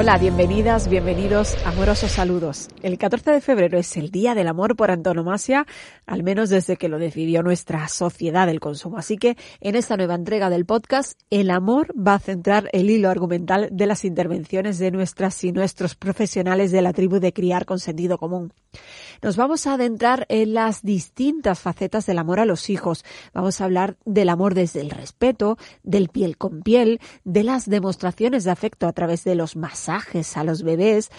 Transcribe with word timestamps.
Hola, 0.00 0.16
bienvenidas, 0.16 0.88
bienvenidos, 0.88 1.54
amorosos 1.66 2.12
saludos. 2.12 2.68
El 2.82 2.96
14 2.96 3.32
de 3.32 3.42
febrero 3.42 3.78
es 3.78 3.98
el 3.98 4.10
Día 4.10 4.34
del 4.34 4.48
Amor 4.48 4.74
por 4.74 4.90
antonomasia, 4.90 5.66
al 6.06 6.22
menos 6.22 6.48
desde 6.48 6.78
que 6.78 6.88
lo 6.88 6.98
decidió 6.98 7.42
nuestra 7.42 7.86
sociedad 7.86 8.46
del 8.46 8.60
consumo. 8.60 8.96
Así 8.96 9.18
que 9.18 9.36
en 9.60 9.76
esta 9.76 9.98
nueva 9.98 10.14
entrega 10.14 10.48
del 10.48 10.64
podcast, 10.64 11.20
el 11.28 11.50
amor 11.50 11.88
va 11.94 12.14
a 12.14 12.18
centrar 12.18 12.70
el 12.72 12.88
hilo 12.88 13.10
argumental 13.10 13.68
de 13.70 13.84
las 13.84 14.06
intervenciones 14.06 14.78
de 14.78 14.90
nuestras 14.90 15.44
y 15.44 15.52
nuestros 15.52 15.96
profesionales 15.96 16.72
de 16.72 16.80
la 16.80 16.94
tribu 16.94 17.20
de 17.20 17.34
criar 17.34 17.66
con 17.66 17.78
sentido 17.78 18.16
común. 18.16 18.54
Nos 19.22 19.36
vamos 19.36 19.66
a 19.66 19.74
adentrar 19.74 20.24
en 20.30 20.54
las 20.54 20.82
distintas 20.82 21.60
facetas 21.60 22.06
del 22.06 22.18
amor 22.18 22.40
a 22.40 22.46
los 22.46 22.70
hijos. 22.70 23.04
Vamos 23.34 23.60
a 23.60 23.64
hablar 23.64 23.96
del 24.06 24.30
amor 24.30 24.54
desde 24.54 24.80
el 24.80 24.90
respeto, 24.90 25.58
del 25.82 26.08
piel 26.08 26.38
con 26.38 26.62
piel, 26.62 27.00
de 27.24 27.44
las 27.44 27.68
demostraciones 27.68 28.44
de 28.44 28.50
afecto 28.50 28.88
a 28.88 28.92
través 28.92 29.24
de 29.24 29.34
los 29.34 29.56
masajes 29.56 30.36
a 30.36 30.44
los 30.44 30.62
bebés, 30.62 31.10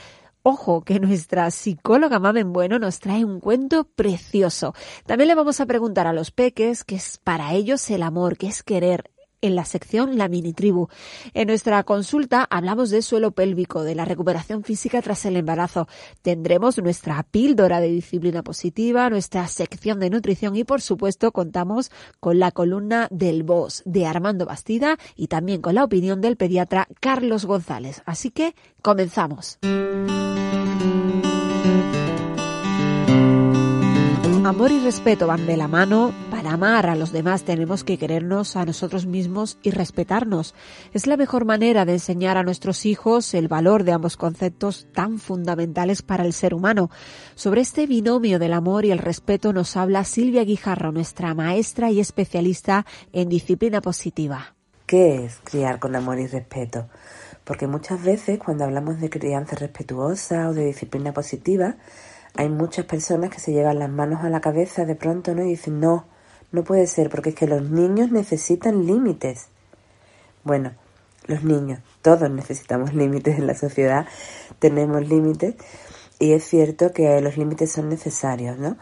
Ojo, 0.44 0.82
que 0.82 1.00
nuestra 1.00 1.52
psicóloga 1.52 2.18
Mamen 2.18 2.52
Bueno 2.52 2.80
nos 2.80 3.00
trae 3.00 3.24
un 3.24 3.40
cuento 3.40 3.84
precioso. 3.84 4.74
También 5.06 5.28
le 5.28 5.36
vamos 5.36 5.62
a 5.62 5.68
preguntar 5.68 6.08
a 6.08 6.14
los 6.14 6.32
peques 6.32 6.84
qué 6.84 6.96
es 6.96 7.20
para 7.24 7.54
ellos 7.54 7.88
el 7.92 8.02
amor, 8.02 8.38
qué 8.38 8.48
es 8.48 8.64
querer, 8.64 9.12
en 9.42 9.56
la 9.56 9.66
sección 9.66 10.18
La 10.18 10.28
Mini 10.28 10.54
Tribu. 10.54 10.88
En 11.34 11.48
nuestra 11.48 11.84
consulta 11.84 12.48
hablamos 12.50 12.90
de 12.90 13.02
suelo 13.02 13.32
pélvico, 13.32 13.84
de 13.84 13.96
la 13.96 14.06
recuperación 14.06 14.64
física 14.64 15.02
tras 15.02 15.26
el 15.26 15.38
embarazo. 15.38 15.88
Tendremos 16.22 16.78
nuestra 16.78 17.24
píldora 17.24 17.80
de 17.80 17.90
disciplina 17.90 18.44
positiva, 18.44 19.10
nuestra 19.10 19.48
sección 19.48 20.00
de 20.00 20.10
nutrición 20.10 20.56
y 20.56 20.64
por 20.64 20.82
supuesto 20.82 21.32
contamos 21.32 21.92
con 22.20 22.40
la 22.40 22.52
columna 22.52 23.08
del 23.12 23.44
boss 23.44 23.84
de 23.86 24.06
Armando 24.06 24.46
Bastida 24.46 24.98
y 25.16 25.28
también 25.28 25.62
con 25.62 25.76
la 25.76 25.84
opinión 25.84 26.22
del 26.22 26.38
pediatra 26.38 26.88
Carlos 27.00 27.46
González. 27.46 28.02
Así 28.06 28.32
que 28.32 28.56
comenzamos. 28.82 29.58
Amor 34.52 34.74
y 34.74 34.80
respeto 34.80 35.28
van 35.28 35.48
de 35.48 35.56
la 35.56 35.70
mano. 35.70 36.14
Para 36.30 36.52
amar 36.52 36.88
a 36.88 36.96
los 36.98 37.14
demás 37.14 37.46
tenemos 37.46 37.86
que 37.86 37.98
querernos 37.98 38.58
a 38.58 38.66
nosotros 38.66 39.06
mismos 39.06 39.58
y 39.64 39.72
respetarnos. 39.72 40.56
Es 40.92 41.08
la 41.08 41.16
mejor 41.16 41.46
manera 41.46 41.86
de 41.86 41.94
enseñar 41.94 42.36
a 42.36 42.44
nuestros 42.44 42.86
hijos 42.86 43.34
el 43.34 43.48
valor 43.48 43.86
de 43.86 43.94
ambos 43.94 44.18
conceptos 44.18 44.88
tan 44.94 45.20
fundamentales 45.20 46.02
para 46.02 46.26
el 46.26 46.34
ser 46.34 46.54
humano. 46.54 46.90
Sobre 47.34 47.62
este 47.62 47.88
binomio 47.88 48.40
del 48.40 48.52
amor 48.52 48.84
y 48.84 48.92
el 48.92 48.98
respeto 48.98 49.54
nos 49.54 49.78
habla 49.78 50.04
Silvia 50.04 50.44
Guijarro, 50.44 50.92
nuestra 50.92 51.34
maestra 51.34 51.90
y 51.90 52.02
especialista 52.02 52.86
en 53.14 53.30
disciplina 53.30 53.80
positiva. 53.80 54.56
¿Qué 54.86 55.24
es 55.24 55.40
criar 55.46 55.80
con 55.80 55.96
amor 55.96 56.20
y 56.20 56.28
respeto? 56.28 56.90
Porque 57.46 57.68
muchas 57.68 58.04
veces 58.04 58.38
cuando 58.38 58.66
hablamos 58.66 59.00
de 59.00 59.10
crianza 59.10 59.56
respetuosa 59.56 60.50
o 60.50 60.54
de 60.54 60.66
disciplina 60.66 61.14
positiva, 61.14 61.78
hay 62.36 62.50
muchas 62.50 62.86
personas 62.86 63.30
que 63.30 63.40
se 63.40 63.52
llevan 63.52 63.80
las 63.80 63.90
manos 63.90 64.24
a 64.24 64.30
la 64.30 64.42
cabeza 64.42 64.86
de 64.86 64.96
pronto 64.96 65.36
¿no? 65.36 65.44
y 65.44 65.50
dicen, 65.50 65.80
no, 65.80 66.06
no 66.52 66.64
puede 66.64 66.88
ser, 66.88 67.10
porque 67.10 67.30
es 67.30 67.36
que 67.36 67.48
los 67.48 67.70
niños 67.70 68.12
necesitan 68.12 68.86
límites. 68.86 69.48
Bueno, 70.44 70.72
los 71.28 71.44
niños, 71.44 71.80
todos 72.02 72.30
necesitamos 72.30 72.94
límites 72.96 73.38
en 73.38 73.48
la 73.48 73.56
sociedad, 73.56 74.06
tenemos 74.60 75.08
límites, 75.08 75.56
y 76.20 76.34
es 76.34 76.44
cierto 76.44 76.92
que 76.92 77.20
los 77.22 77.38
límites 77.38 77.72
son 77.72 77.90
necesarios, 77.90 78.58
¿no? 78.58 78.78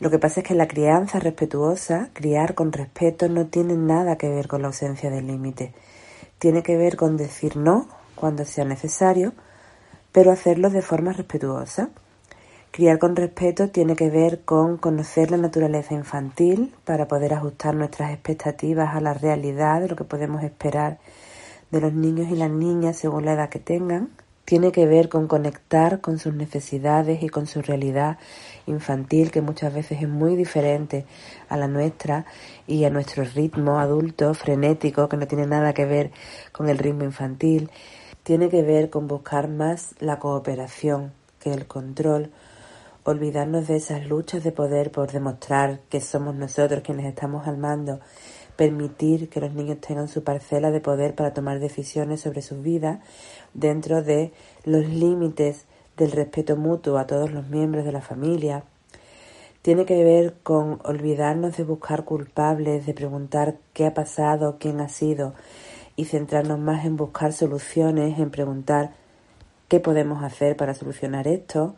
Lo 0.00 0.10
que 0.10 0.18
pasa 0.18 0.40
es 0.40 0.46
que 0.46 0.54
la 0.54 0.66
crianza 0.66 1.20
respetuosa, 1.20 2.10
criar 2.12 2.56
con 2.56 2.72
respeto, 2.72 3.28
no 3.28 3.46
tiene 3.46 3.76
nada 3.76 4.16
que 4.16 4.28
ver 4.28 4.48
con 4.48 4.62
la 4.62 4.66
ausencia 4.66 5.10
de 5.10 5.22
límites. 5.22 5.72
Tiene 6.40 6.64
que 6.64 6.76
ver 6.76 6.96
con 6.96 7.16
decir 7.16 7.56
no 7.56 7.86
cuando 8.16 8.44
sea 8.44 8.64
necesario, 8.64 9.32
pero 10.10 10.32
hacerlo 10.32 10.70
de 10.70 10.82
forma 10.82 11.12
respetuosa. 11.12 11.90
Criar 12.72 12.98
con 12.98 13.16
respeto 13.16 13.68
tiene 13.68 13.96
que 13.96 14.08
ver 14.08 14.46
con 14.46 14.78
conocer 14.78 15.30
la 15.30 15.36
naturaleza 15.36 15.92
infantil 15.92 16.72
para 16.86 17.06
poder 17.06 17.34
ajustar 17.34 17.74
nuestras 17.74 18.12
expectativas 18.12 18.96
a 18.96 19.02
la 19.02 19.12
realidad 19.12 19.82
de 19.82 19.88
lo 19.88 19.94
que 19.94 20.04
podemos 20.04 20.42
esperar 20.42 20.98
de 21.70 21.82
los 21.82 21.92
niños 21.92 22.30
y 22.30 22.34
las 22.34 22.48
niñas 22.48 22.96
según 22.96 23.26
la 23.26 23.34
edad 23.34 23.50
que 23.50 23.58
tengan. 23.58 24.08
Tiene 24.46 24.72
que 24.72 24.86
ver 24.86 25.10
con 25.10 25.28
conectar 25.28 26.00
con 26.00 26.18
sus 26.18 26.32
necesidades 26.32 27.22
y 27.22 27.28
con 27.28 27.46
su 27.46 27.60
realidad 27.60 28.16
infantil, 28.64 29.30
que 29.30 29.42
muchas 29.42 29.74
veces 29.74 30.00
es 30.00 30.08
muy 30.08 30.34
diferente 30.34 31.04
a 31.50 31.58
la 31.58 31.68
nuestra 31.68 32.24
y 32.66 32.84
a 32.84 32.90
nuestro 32.90 33.22
ritmo 33.24 33.80
adulto, 33.80 34.32
frenético, 34.32 35.10
que 35.10 35.18
no 35.18 35.26
tiene 35.26 35.46
nada 35.46 35.74
que 35.74 35.84
ver 35.84 36.10
con 36.52 36.70
el 36.70 36.78
ritmo 36.78 37.04
infantil. 37.04 37.70
Tiene 38.22 38.48
que 38.48 38.62
ver 38.62 38.88
con 38.88 39.08
buscar 39.08 39.48
más 39.48 39.94
la 40.00 40.18
cooperación 40.18 41.12
que 41.38 41.52
el 41.52 41.66
control 41.66 42.30
olvidarnos 43.04 43.66
de 43.68 43.76
esas 43.76 44.06
luchas 44.06 44.44
de 44.44 44.52
poder 44.52 44.90
por 44.92 45.10
demostrar 45.10 45.80
que 45.88 46.00
somos 46.00 46.34
nosotros 46.34 46.82
quienes 46.82 47.06
estamos 47.06 47.46
al 47.46 47.58
mando, 47.58 48.00
permitir 48.56 49.28
que 49.28 49.40
los 49.40 49.52
niños 49.52 49.80
tengan 49.80 50.08
su 50.08 50.22
parcela 50.22 50.70
de 50.70 50.80
poder 50.80 51.14
para 51.14 51.34
tomar 51.34 51.58
decisiones 51.58 52.20
sobre 52.20 52.42
sus 52.42 52.62
vidas 52.62 53.00
dentro 53.54 54.02
de 54.02 54.32
los 54.64 54.86
límites 54.88 55.64
del 55.96 56.12
respeto 56.12 56.56
mutuo 56.56 56.98
a 56.98 57.06
todos 57.06 57.30
los 57.32 57.48
miembros 57.48 57.84
de 57.84 57.92
la 57.92 58.02
familia. 58.02 58.64
Tiene 59.62 59.84
que 59.84 60.02
ver 60.02 60.34
con 60.42 60.80
olvidarnos 60.84 61.56
de 61.56 61.64
buscar 61.64 62.04
culpables, 62.04 62.86
de 62.86 62.94
preguntar 62.94 63.56
qué 63.72 63.86
ha 63.86 63.94
pasado, 63.94 64.56
quién 64.58 64.80
ha 64.80 64.88
sido 64.88 65.34
y 65.94 66.06
centrarnos 66.06 66.58
más 66.58 66.84
en 66.84 66.96
buscar 66.96 67.32
soluciones, 67.32 68.18
en 68.18 68.30
preguntar 68.30 68.92
qué 69.68 69.78
podemos 69.80 70.22
hacer 70.22 70.56
para 70.56 70.74
solucionar 70.74 71.28
esto, 71.28 71.74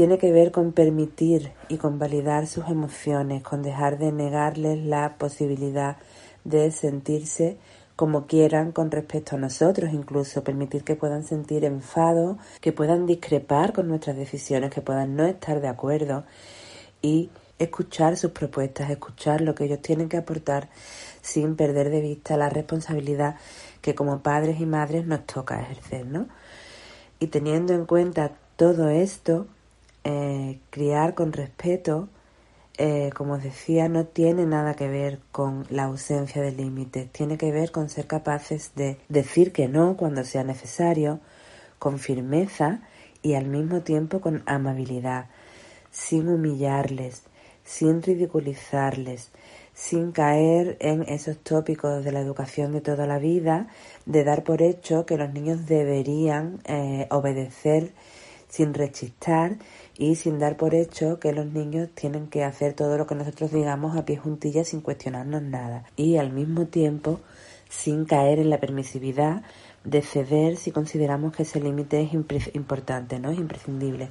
tiene 0.00 0.16
que 0.16 0.32
ver 0.32 0.50
con 0.50 0.72
permitir 0.72 1.52
y 1.68 1.76
con 1.76 1.98
validar 1.98 2.46
sus 2.46 2.66
emociones, 2.68 3.42
con 3.42 3.60
dejar 3.60 3.98
de 3.98 4.12
negarles 4.12 4.82
la 4.82 5.18
posibilidad 5.18 5.98
de 6.42 6.70
sentirse 6.70 7.58
como 7.96 8.26
quieran 8.26 8.72
con 8.72 8.90
respecto 8.90 9.36
a 9.36 9.38
nosotros, 9.38 9.92
incluso 9.92 10.42
permitir 10.42 10.84
que 10.84 10.96
puedan 10.96 11.22
sentir 11.22 11.66
enfado, 11.66 12.38
que 12.62 12.72
puedan 12.72 13.04
discrepar 13.04 13.74
con 13.74 13.88
nuestras 13.88 14.16
decisiones, 14.16 14.70
que 14.70 14.80
puedan 14.80 15.16
no 15.16 15.26
estar 15.26 15.60
de 15.60 15.68
acuerdo 15.68 16.24
y 17.02 17.28
escuchar 17.58 18.16
sus 18.16 18.30
propuestas, 18.30 18.88
escuchar 18.88 19.42
lo 19.42 19.54
que 19.54 19.64
ellos 19.64 19.82
tienen 19.82 20.08
que 20.08 20.16
aportar 20.16 20.70
sin 21.20 21.56
perder 21.56 21.90
de 21.90 22.00
vista 22.00 22.38
la 22.38 22.48
responsabilidad 22.48 23.36
que 23.82 23.94
como 23.94 24.22
padres 24.22 24.60
y 24.60 24.64
madres 24.64 25.06
nos 25.06 25.26
toca 25.26 25.60
ejercer, 25.60 26.06
¿no? 26.06 26.26
Y 27.18 27.26
teniendo 27.26 27.74
en 27.74 27.84
cuenta 27.84 28.32
todo 28.56 28.88
esto, 28.88 29.46
eh, 30.04 30.58
criar 30.70 31.14
con 31.14 31.32
respeto, 31.32 32.08
eh, 32.78 33.10
como 33.14 33.34
os 33.34 33.42
decía, 33.42 33.88
no 33.88 34.06
tiene 34.06 34.46
nada 34.46 34.74
que 34.74 34.88
ver 34.88 35.20
con 35.32 35.66
la 35.68 35.84
ausencia 35.84 36.40
de 36.40 36.52
límites, 36.52 37.10
tiene 37.12 37.36
que 37.36 37.52
ver 37.52 37.72
con 37.72 37.90
ser 37.90 38.06
capaces 38.06 38.72
de 38.74 38.96
decir 39.08 39.52
que 39.52 39.68
no 39.68 39.96
cuando 39.96 40.24
sea 40.24 40.44
necesario, 40.44 41.20
con 41.78 41.98
firmeza 41.98 42.80
y 43.22 43.34
al 43.34 43.46
mismo 43.46 43.82
tiempo 43.82 44.20
con 44.20 44.42
amabilidad, 44.46 45.26
sin 45.90 46.28
humillarles, 46.28 47.22
sin 47.64 48.02
ridiculizarles, 48.02 49.30
sin 49.74 50.12
caer 50.12 50.76
en 50.80 51.02
esos 51.02 51.38
tópicos 51.38 52.04
de 52.04 52.12
la 52.12 52.20
educación 52.20 52.72
de 52.72 52.80
toda 52.80 53.06
la 53.06 53.18
vida, 53.18 53.68
de 54.06 54.24
dar 54.24 54.44
por 54.44 54.62
hecho 54.62 55.06
que 55.06 55.16
los 55.16 55.32
niños 55.32 55.66
deberían 55.66 56.60
eh, 56.64 57.06
obedecer 57.10 57.92
sin 58.48 58.74
rechistar 58.74 59.56
y 60.00 60.14
sin 60.14 60.38
dar 60.38 60.56
por 60.56 60.74
hecho 60.74 61.20
que 61.20 61.34
los 61.34 61.44
niños 61.44 61.90
tienen 61.94 62.26
que 62.28 62.42
hacer 62.42 62.72
todo 62.72 62.96
lo 62.96 63.06
que 63.06 63.14
nosotros 63.14 63.52
digamos 63.52 63.98
a 63.98 64.06
pie 64.06 64.16
juntillas 64.16 64.68
sin 64.68 64.80
cuestionarnos 64.80 65.42
nada 65.42 65.84
y 65.94 66.16
al 66.16 66.32
mismo 66.32 66.66
tiempo 66.66 67.20
sin 67.68 68.06
caer 68.06 68.38
en 68.38 68.48
la 68.48 68.58
permisividad 68.58 69.42
de 69.84 70.00
ceder 70.00 70.56
si 70.56 70.72
consideramos 70.72 71.36
que 71.36 71.42
ese 71.42 71.60
límite 71.60 72.00
es 72.00 72.54
importante, 72.54 73.18
¿no? 73.18 73.30
Es 73.30 73.38
imprescindible. 73.38 74.08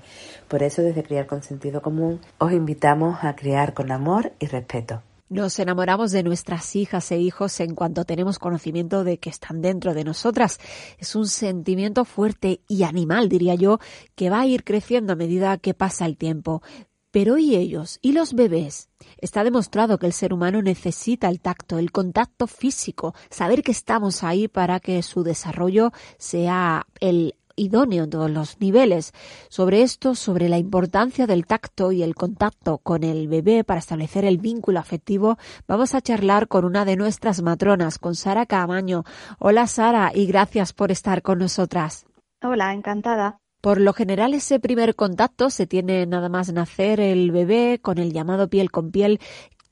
Por 0.48 0.62
eso, 0.62 0.84
desde 0.84 1.04
Criar 1.04 1.25
con 1.25 1.42
Sentido 1.42 1.81
Común, 1.81 2.22
os 2.38 2.52
invitamos 2.52 3.24
a 3.24 3.36
criar 3.36 3.74
con 3.74 3.92
amor 3.92 4.31
y 4.40 4.46
respeto. 4.46 5.02
Nos 5.30 5.60
enamoramos 5.60 6.12
de 6.12 6.24
nuestras 6.24 6.76
hijas 6.76 7.12
e 7.12 7.20
hijos 7.20 7.60
en 7.60 7.76
cuanto 7.76 8.04
tenemos 8.04 8.40
conocimiento 8.40 9.04
de 9.04 9.20
que 9.20 9.30
están 9.30 9.62
dentro 9.62 9.94
de 9.94 10.04
nosotras. 10.04 10.60
Es 10.98 11.16
un 11.16 11.28
sentimiento 11.28 12.04
fuerte 12.04 12.62
y 12.68 12.81
animal, 12.81 13.30
diría 13.30 13.54
yo, 13.54 13.78
que 14.16 14.31
va 14.31 14.40
a 14.40 14.48
ir 14.48 14.64
creciendo 14.64 15.14
a 15.14 15.16
medida 15.16 15.60
que 15.60 15.76
pasa 15.76 16.08
el 16.08 16.18
tiempo. 16.18 16.64
Pero 17.12 17.38
¿y 17.38 17.56
ellos? 17.56 18.00
¿Y 18.02 18.14
los 18.14 18.34
bebés? 18.34 18.90
Está 19.18 19.44
demostrado 19.44 20.00
que 20.00 20.08
el 20.08 20.14
ser 20.14 20.34
humano 20.34 20.64
necesita 20.64 21.30
el 21.30 21.42
tacto, 21.42 21.78
el 21.78 21.92
contacto 21.92 22.48
físico, 22.48 23.14
saber 23.30 23.62
que 23.62 23.72
estamos 23.72 24.24
ahí 24.24 24.48
para 24.48 24.80
que 24.80 25.04
su 25.04 25.22
desarrollo 25.22 25.92
sea 26.18 26.88
el 27.00 27.36
idóneo 27.60 28.06
en 28.06 28.10
todos 28.10 28.32
los 28.32 28.60
niveles. 28.60 29.14
Sobre 29.50 29.82
esto, 29.82 30.16
sobre 30.16 30.50
la 30.50 30.58
importancia 30.58 31.28
del 31.28 31.46
tacto 31.46 31.92
y 31.92 32.02
el 32.02 32.16
contacto 32.16 32.80
con 32.80 33.04
el 33.04 33.28
bebé 33.28 33.64
para 33.64 33.80
establecer 33.80 34.26
el 34.26 34.38
vínculo 34.38 34.80
afectivo, 34.80 35.38
vamos 35.68 35.94
a 35.94 36.02
charlar 36.02 36.48
con 36.48 36.66
una 36.66 36.86
de 36.86 36.96
nuestras 36.96 37.42
matronas, 37.42 38.00
con 38.00 38.16
Sara 38.16 38.46
Camaño. 38.46 39.04
Hola 39.38 39.68
Sara 39.68 40.12
y 40.14 40.26
gracias 40.26 40.74
por 40.74 40.92
estar 40.92 41.22
con 41.22 41.40
nosotras. 41.40 42.06
Hola, 42.42 42.74
encantada. 42.74 43.38
Por 43.62 43.82
lo 43.82 43.92
general 43.92 44.34
ese 44.34 44.60
primer 44.60 44.96
contacto 44.96 45.50
se 45.50 45.68
tiene 45.68 46.06
nada 46.06 46.30
más 46.30 46.54
nacer 46.54 47.02
el 47.02 47.32
bebé 47.32 47.80
con 47.82 47.98
el 47.98 48.14
llamado 48.14 48.50
piel 48.50 48.72
con 48.72 48.92
piel. 48.92 49.20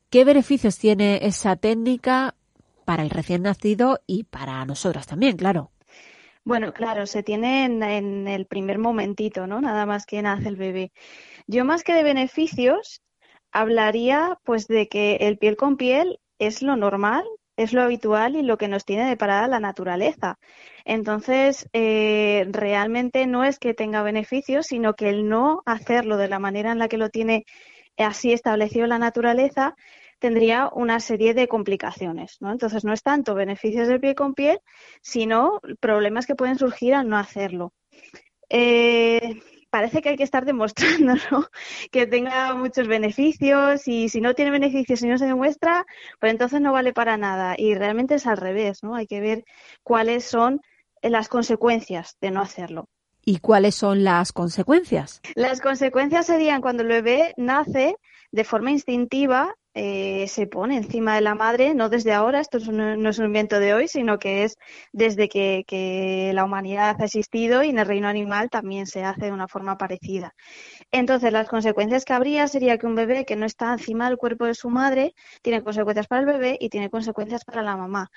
¿Qué 0.09 0.25
beneficios 0.25 0.77
tiene 0.77 1.19
esa 1.23 1.55
técnica 1.55 2.35
para 2.83 3.03
el 3.03 3.09
recién 3.09 3.43
nacido 3.43 3.99
y 4.05 4.23
para 4.23 4.63
nosotras 4.65 5.07
también, 5.07 5.37
claro? 5.37 5.71
Bueno, 6.47 6.71
claro, 6.71 7.05
se 7.07 7.23
tiene 7.23 7.65
en, 7.65 8.25
el 8.25 8.45
primer 8.45 8.79
momentito, 8.79 9.47
¿no? 9.47 9.59
Nada 9.59 9.85
más 9.85 10.05
que 10.05 10.21
nace 10.21 10.47
el 10.47 10.55
bebé. 10.55 10.93
Yo 11.45 11.65
más 11.65 11.83
que 11.83 11.93
de 11.93 12.03
beneficios, 12.03 13.01
hablaría 13.51 14.39
pues 14.45 14.67
de 14.67 14.87
que 14.87 15.17
el 15.17 15.37
piel 15.37 15.57
con 15.57 15.75
piel 15.75 16.21
es 16.39 16.61
lo 16.61 16.77
normal, 16.77 17.25
es 17.57 17.73
lo 17.73 17.81
habitual 17.81 18.37
y 18.37 18.43
lo 18.43 18.57
que 18.57 18.69
nos 18.69 18.85
tiene 18.85 19.09
deparada 19.09 19.49
la 19.49 19.59
naturaleza. 19.59 20.39
Entonces, 20.85 21.67
eh, 21.73 22.47
realmente 22.49 23.27
no 23.27 23.43
es 23.43 23.59
que 23.59 23.73
tenga 23.73 24.01
beneficios, 24.01 24.67
sino 24.67 24.93
que 24.93 25.09
el 25.09 25.27
no 25.27 25.63
hacerlo 25.65 26.15
de 26.15 26.29
la 26.29 26.39
manera 26.39 26.71
en 26.71 26.79
la 26.79 26.87
que 26.87 26.97
lo 26.97 27.09
tiene 27.09 27.43
así 27.97 28.31
establecido 28.31 28.87
la 28.87 28.99
naturaleza 28.99 29.75
tendría 30.19 30.69
una 30.73 30.99
serie 30.99 31.33
de 31.33 31.47
complicaciones, 31.47 32.37
¿no? 32.39 32.51
Entonces, 32.51 32.83
no 32.83 32.93
es 32.93 33.03
tanto 33.03 33.35
beneficios 33.35 33.87
del 33.87 33.99
pie 33.99 34.15
con 34.15 34.33
piel, 34.33 34.59
sino 35.01 35.61
problemas 35.79 36.25
que 36.25 36.35
pueden 36.35 36.57
surgir 36.57 36.93
al 36.93 37.07
no 37.07 37.17
hacerlo. 37.17 37.73
Eh, 38.49 39.41
parece 39.69 40.01
que 40.01 40.09
hay 40.09 40.15
que 40.15 40.23
estar 40.23 40.45
demostrando 40.45 41.13
que 41.91 42.07
tenga 42.07 42.53
muchos 42.55 42.87
beneficios 42.87 43.87
y 43.87 44.09
si 44.09 44.21
no 44.21 44.33
tiene 44.33 44.51
beneficios 44.51 45.01
y 45.01 45.07
no 45.07 45.17
se 45.17 45.25
demuestra, 45.25 45.85
pues 46.19 46.31
entonces 46.31 46.61
no 46.61 46.73
vale 46.73 46.93
para 46.93 47.17
nada. 47.17 47.55
Y 47.57 47.75
realmente 47.75 48.15
es 48.15 48.27
al 48.27 48.37
revés, 48.37 48.83
¿no? 48.83 48.95
Hay 48.95 49.07
que 49.07 49.21
ver 49.21 49.43
cuáles 49.83 50.25
son 50.25 50.61
las 51.01 51.29
consecuencias 51.29 52.17
de 52.21 52.31
no 52.31 52.41
hacerlo. 52.41 52.89
¿Y 53.23 53.39
cuáles 53.39 53.75
son 53.75 54.03
las 54.03 54.31
consecuencias? 54.31 55.21
Las 55.35 55.59
consecuencias 55.59 56.27
serían 56.27 56.61
cuando 56.61 56.83
el 56.83 56.89
bebé 56.89 57.33
nace 57.35 57.97
de 58.31 58.43
forma 58.45 58.71
instintiva, 58.71 59.53
eh, 59.79 60.27
se 60.27 60.47
pone 60.47 60.75
encima 60.75 61.13
de 61.13 61.21
la 61.21 61.35
madre, 61.35 61.75
no 61.75 61.87
desde 61.87 62.11
ahora, 62.11 62.39
esto 62.39 62.57
no 62.71 63.09
es 63.09 63.19
un 63.19 63.25
invento 63.25 63.59
de 63.59 63.75
hoy, 63.75 63.87
sino 63.87 64.17
que 64.17 64.43
es 64.43 64.57
desde 64.91 65.29
que, 65.29 65.65
que, 65.67 66.31
la 66.33 66.43
humanidad 66.45 66.95
ha 66.99 67.05
existido 67.05 67.63
y 67.63 67.69
en 67.69 67.77
el 67.77 67.85
reino 67.85 68.07
animal 68.07 68.49
también 68.49 68.87
se 68.87 69.03
hace 69.03 69.25
de 69.25 69.31
una 69.31 69.47
forma 69.47 69.77
parecida. 69.77 70.33
Entonces, 70.91 71.31
las 71.31 71.47
consecuencias 71.47 72.05
que 72.05 72.13
habría 72.13 72.47
sería 72.47 72.77
que 72.79 72.87
un 72.87 72.95
bebé 72.95 73.25
que 73.25 73.35
no 73.35 73.45
está 73.45 73.71
encima 73.73 74.09
del 74.09 74.17
cuerpo 74.17 74.45
de 74.45 74.55
su 74.55 74.69
madre 74.69 75.13
tiene 75.43 75.63
consecuencias 75.63 76.07
para 76.07 76.21
el 76.21 76.27
bebé 76.27 76.57
y 76.59 76.69
tiene 76.69 76.89
consecuencias 76.89 77.45
para 77.45 77.61
la 77.61 77.77
mamá. 77.77 78.09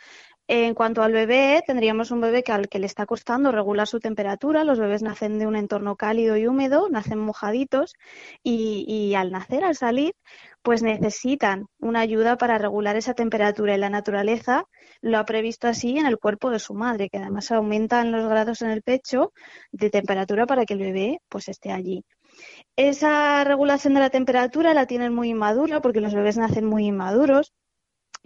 En 0.52 0.74
cuanto 0.74 1.04
al 1.04 1.12
bebé, 1.12 1.62
tendríamos 1.64 2.10
un 2.10 2.20
bebé 2.20 2.42
que 2.42 2.50
al 2.50 2.68
que 2.68 2.80
le 2.80 2.86
está 2.86 3.06
costando 3.06 3.52
regular 3.52 3.86
su 3.86 4.00
temperatura. 4.00 4.64
Los 4.64 4.80
bebés 4.80 5.00
nacen 5.00 5.38
de 5.38 5.46
un 5.46 5.54
entorno 5.54 5.94
cálido 5.94 6.36
y 6.36 6.48
húmedo, 6.48 6.88
nacen 6.90 7.20
mojaditos 7.20 7.94
y, 8.42 9.14
al 9.14 9.30
nacer, 9.30 9.62
al 9.62 9.76
salir, 9.76 10.12
pues 10.60 10.82
necesitan 10.82 11.66
una 11.78 12.00
ayuda 12.00 12.36
para 12.36 12.58
regular 12.58 12.96
esa 12.96 13.14
temperatura 13.14 13.76
y 13.76 13.78
la 13.78 13.90
naturaleza 13.90 14.64
lo 15.00 15.18
ha 15.18 15.24
previsto 15.24 15.68
así 15.68 15.98
en 15.98 16.06
el 16.06 16.18
cuerpo 16.18 16.50
de 16.50 16.58
su 16.58 16.74
madre, 16.74 17.08
que 17.10 17.18
además 17.18 17.52
aumentan 17.52 18.10
los 18.10 18.28
grados 18.28 18.60
en 18.62 18.70
el 18.70 18.82
pecho 18.82 19.32
de 19.70 19.88
temperatura 19.88 20.46
para 20.46 20.64
que 20.64 20.74
el 20.74 20.80
bebé 20.80 21.20
pues 21.28 21.48
esté 21.48 21.70
allí. 21.70 22.02
Esa 22.74 23.44
regulación 23.44 23.94
de 23.94 24.00
la 24.00 24.10
temperatura 24.10 24.74
la 24.74 24.86
tienen 24.86 25.14
muy 25.14 25.28
inmadura 25.28 25.80
porque 25.80 26.00
los 26.00 26.12
bebés 26.12 26.38
nacen 26.38 26.64
muy 26.64 26.86
inmaduros 26.86 27.52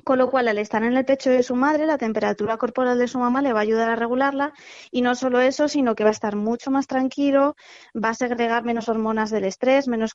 con 0.03 0.19
lo 0.19 0.31
cual, 0.31 0.49
al 0.49 0.59
estar 0.59 0.83
en 0.83 0.97
el 0.97 1.05
pecho 1.05 1.31
de 1.31 1.43
su 1.43 1.55
madre, 1.55 1.87
la 1.87 1.99
temperatura 1.99 2.57
corporal 2.57 2.99
de 2.99 3.09
su 3.09 3.19
mamá 3.19 3.43
le 3.43 3.53
va 3.53 3.61
a 3.61 3.63
ayudar 3.63 3.89
a 3.89 3.97
regularla 3.97 4.53
y 4.91 5.03
no 5.03 5.15
solo 5.15 5.41
eso, 5.41 5.69
sino 5.69 5.95
que 5.95 6.05
va 6.05 6.11
a 6.11 6.13
estar 6.13 6.37
mucho 6.37 6.71
más 6.71 6.87
tranquilo, 6.87 7.55
va 7.95 8.11
a 8.11 8.15
segregar 8.15 8.65
menos 8.65 8.89
hormonas 8.89 9.31
del 9.31 9.45
estrés, 9.45 9.89
menos, 9.89 10.13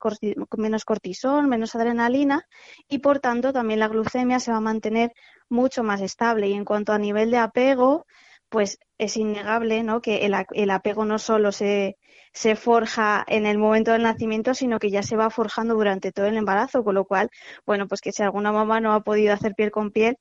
menos 0.58 0.86
cortisol, 0.86 1.48
menos 1.48 1.76
adrenalina 1.76 2.46
y, 2.88 3.00
por 3.00 3.20
tanto, 3.20 3.54
también 3.54 3.80
la 3.80 3.88
glucemia 3.88 4.40
se 4.40 4.52
va 4.52 4.58
a 4.58 4.62
mantener 4.62 5.14
mucho 5.50 5.84
más 5.84 6.02
estable. 6.02 6.50
Y 6.50 6.54
en 6.54 6.66
cuanto 6.66 6.94
a 6.94 7.00
nivel 7.00 7.32
de 7.32 7.38
apego, 7.38 8.06
pues 8.50 8.80
es 8.98 9.16
innegable 9.16 9.84
¿no? 9.84 10.02
que 10.02 10.26
el, 10.26 10.70
apego 10.72 11.06
no 11.06 11.20
solo 11.20 11.52
se, 11.52 11.98
se, 12.34 12.56
forja 12.56 13.24
en 13.28 13.46
el 13.46 13.58
momento 13.58 13.92
del 13.92 14.04
nacimiento, 14.04 14.54
sino 14.54 14.80
que 14.80 14.90
ya 14.92 15.04
se 15.04 15.16
va 15.16 15.30
forjando 15.30 15.76
durante 15.76 16.12
todo 16.12 16.26
el 16.28 16.38
embarazo, 16.38 16.84
con 16.84 16.96
lo 16.96 17.06
cual, 17.06 17.30
bueno, 17.66 17.88
pues 17.88 18.02
que 18.02 18.12
si 18.12 18.24
alguna 18.24 18.52
mamá 18.52 18.80
no 18.80 18.94
ha 18.94 19.02
podido 19.02 19.34
hacer 19.34 19.56
piel 19.56 19.72
con 19.72 19.92
piel, 19.92 20.18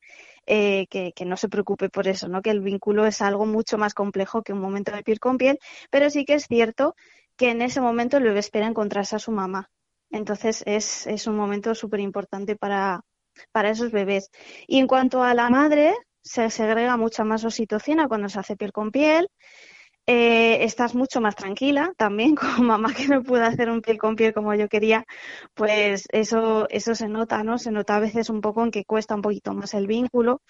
eh, 0.46 0.86
que, 0.88 1.12
no 1.26 1.36
se 1.36 1.48
preocupe 1.48 1.90
por 1.90 2.08
eso, 2.08 2.28
¿no? 2.28 2.40
que 2.40 2.50
el 2.50 2.60
vínculo 2.60 3.06
es 3.06 3.20
algo 3.20 3.44
mucho 3.44 3.76
más 3.76 3.92
complejo 3.92 4.42
que 4.42 4.54
un 4.54 4.60
momento 4.60 4.92
de 4.92 5.02
piel 5.02 5.20
con 5.20 5.36
piel, 5.36 5.58
pero 5.90 6.08
sí 6.08 6.24
que 6.24 6.34
es 6.34 6.46
cierto 6.46 6.94
que 7.36 7.50
en 7.50 7.62
ese 7.62 7.80
momento 7.82 8.16
el 8.16 8.24
bebé 8.24 8.40
espera 8.40 8.66
encontrarse 8.66 9.16
a 9.16 9.18
su 9.18 9.30
mamá. 9.30 9.70
Entonces 10.10 10.62
es, 10.66 11.06
es 11.06 11.26
un 11.26 11.36
momento 11.36 11.74
súper 11.74 12.00
importante 12.00 12.56
para, 12.56 13.02
para 13.52 13.70
esos 13.70 13.92
bebés. 13.92 14.30
Y 14.66 14.78
en 14.78 14.86
cuanto 14.86 15.22
a 15.22 15.34
la 15.34 15.50
madre, 15.50 15.94
se 16.22 16.50
segrega 16.50 16.96
mucha 16.96 17.24
más 17.24 17.44
oxitocina 17.44 18.08
cuando 18.08 18.28
se 18.28 18.38
hace 18.40 18.56
piel 18.56 18.72
con 18.72 18.90
piel. 18.90 19.28
Eh, 20.10 20.64
estás 20.64 20.94
mucho 20.94 21.20
más 21.20 21.36
tranquila 21.36 21.92
también, 21.98 22.34
como 22.62 22.64
mamá 22.64 22.94
que 22.94 23.08
no 23.08 23.22
pudo 23.22 23.44
hacer 23.44 23.68
un 23.68 23.82
piel 23.82 23.98
con 23.98 24.16
piel 24.16 24.32
como 24.32 24.54
yo 24.54 24.66
quería, 24.66 25.04
pues 25.54 26.06
eso, 26.12 26.66
eso 26.70 26.94
se 26.94 27.08
nota, 27.08 27.42
¿no? 27.44 27.58
Se 27.58 27.70
nota 27.70 27.96
a 27.96 28.00
veces 28.00 28.30
un 28.30 28.40
poco 28.40 28.64
en 28.64 28.70
que 28.70 28.86
cuesta 28.86 29.14
un 29.14 29.20
poquito 29.22 29.52
más 29.52 29.74
el 29.74 29.86
vínculo. 29.86 30.40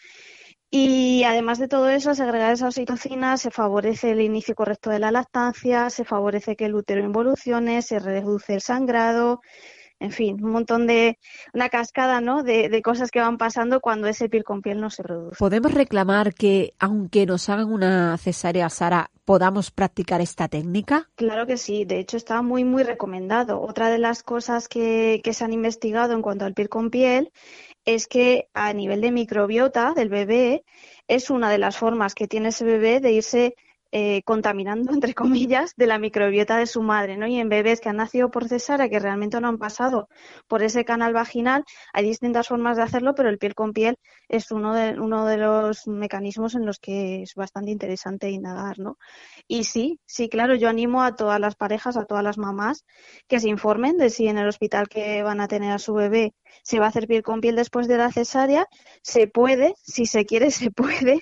Y 0.71 1.25
además 1.25 1.59
de 1.59 1.69
todo 1.69 1.89
eso, 1.89 2.15
segregar 2.15 2.53
esa 2.53 2.69
oxitocina 2.69 3.37
se 3.39 3.51
favorece 3.51 4.13
el 4.13 4.21
inicio 4.21 4.55
correcto 4.55 4.91
de 4.91 5.01
la 5.01 5.11
lactancia, 5.11 5.91
se 5.91 6.05
favorece 6.05 6.57
que 6.57 6.67
el 6.67 6.75
útero 6.77 7.03
involucione, 7.05 7.83
se 7.83 7.99
reduce 7.99 8.55
el 8.55 8.61
sangrado, 8.61 9.41
en 10.01 10.13
fin, 10.13 10.43
un 10.43 10.53
montón 10.53 10.87
de, 10.87 11.19
una 11.53 11.69
cascada, 11.69 12.21
¿no? 12.21 12.43
De, 12.43 12.81
cosas 12.83 13.11
que 13.11 13.21
van 13.21 13.39
pasando 13.39 13.81
cuando 13.81 14.07
ese 14.07 14.29
piel 14.29 14.45
con 14.45 14.63
piel 14.63 14.81
no 14.81 14.91
se 14.91 15.03
produce. 15.03 15.37
¿Podemos 15.39 15.73
reclamar 15.73 16.35
que, 16.35 16.75
aunque 16.79 17.27
nos 17.27 17.49
hagan 17.49 17.73
una 17.73 18.17
cesárea, 18.19 18.71
Sara, 18.71 19.11
podamos 19.25 19.71
practicar 19.71 20.21
esta 20.21 20.49
técnica? 20.49 21.11
Claro 21.17 21.47
que 21.47 21.57
sí, 21.57 21.85
de 21.85 21.99
hecho 21.99 22.17
está 22.17 22.41
muy, 22.43 22.65
muy 22.65 22.85
recomendado. 22.85 23.61
Otra 23.61 23.91
de 23.91 23.99
las 23.99 24.23
cosas 24.23 24.69
que, 24.69 25.21
que 25.25 25.35
se 25.35 25.45
han 25.45 25.53
investigado 25.53 26.15
en 26.15 26.23
cuanto 26.23 26.45
al 26.45 26.55
piel 26.55 26.69
con 26.69 26.91
piel 26.91 27.33
es 27.85 28.07
que 28.07 28.49
a 28.55 28.73
nivel 28.73 29.01
de 29.01 29.11
microbiota 29.11 29.95
del 29.95 30.09
bebé 30.09 30.65
es 31.09 31.31
una 31.31 31.51
de 31.51 31.59
las 31.59 31.77
formas 31.77 32.15
que 32.15 32.29
tiene 32.29 32.51
ese 32.51 32.65
bebé 32.65 33.01
de 33.01 33.13
irse 33.13 33.55
eh, 33.91 34.23
contaminando, 34.25 34.93
entre 34.95 35.15
comillas, 35.15 35.73
de 35.77 35.87
la 35.87 35.99
microbiota 35.99 36.57
de 36.59 36.67
su 36.67 36.83
madre, 36.83 37.17
¿no? 37.17 37.27
Y 37.27 37.39
en 37.39 37.49
bebés 37.49 37.81
que 37.81 37.89
han 37.89 37.97
nacido 37.97 38.31
por 38.31 38.49
cesárea, 38.49 38.89
que 38.89 38.99
realmente 38.99 39.41
no 39.41 39.49
han 39.49 39.59
pasado 39.59 40.09
por 40.47 40.63
ese 40.63 40.85
canal 40.85 41.13
vaginal, 41.13 41.65
hay 41.93 42.05
distintas 42.05 42.49
formas 42.49 42.77
de 42.77 42.83
hacerlo, 42.83 43.15
pero 43.15 43.29
el 43.29 43.39
piel 43.39 43.55
con 43.55 43.73
piel 43.73 43.97
es 44.29 44.51
uno 44.51 44.75
de, 44.75 44.99
uno 45.01 45.27
de 45.27 45.39
los 45.39 45.87
mecanismos 45.87 46.55
en 46.55 46.67
los 46.67 46.79
que 46.79 47.23
es 47.23 47.35
bastante 47.35 47.71
interesante 47.71 48.31
indagar, 48.31 48.79
¿no? 48.79 48.99
Y 49.47 49.65
sí, 49.65 50.01
sí, 50.07 50.29
claro, 50.29 50.55
yo 50.55 50.69
animo 50.69 51.03
a 51.03 51.17
todas 51.17 51.41
las 51.41 51.57
parejas, 51.57 51.97
a 51.97 52.05
todas 52.05 52.25
las 52.25 52.39
mamás, 52.39 52.85
que 53.27 53.41
se 53.41 53.49
informen 53.49 53.97
de 53.97 54.11
si 54.11 54.29
en 54.29 54.39
el 54.39 54.49
hospital 54.49 54.89
que 54.89 55.23
van 55.23 55.41
a 55.41 55.49
tener 55.49 55.73
a 55.73 55.79
su 55.79 55.95
bebé 55.95 56.35
se 56.63 56.79
va 56.79 56.87
a 56.87 56.89
hacer 56.89 57.07
piel 57.07 57.23
con 57.23 57.41
piel 57.41 57.57
después 57.57 57.89
de 57.89 57.99
la 57.99 58.13
cesárea, 58.13 58.67
se 59.03 59.27
puede, 59.27 59.75
si 59.83 60.07
se 60.07 60.27
quiere, 60.27 60.51
se 60.51 60.71
puede. 60.71 61.21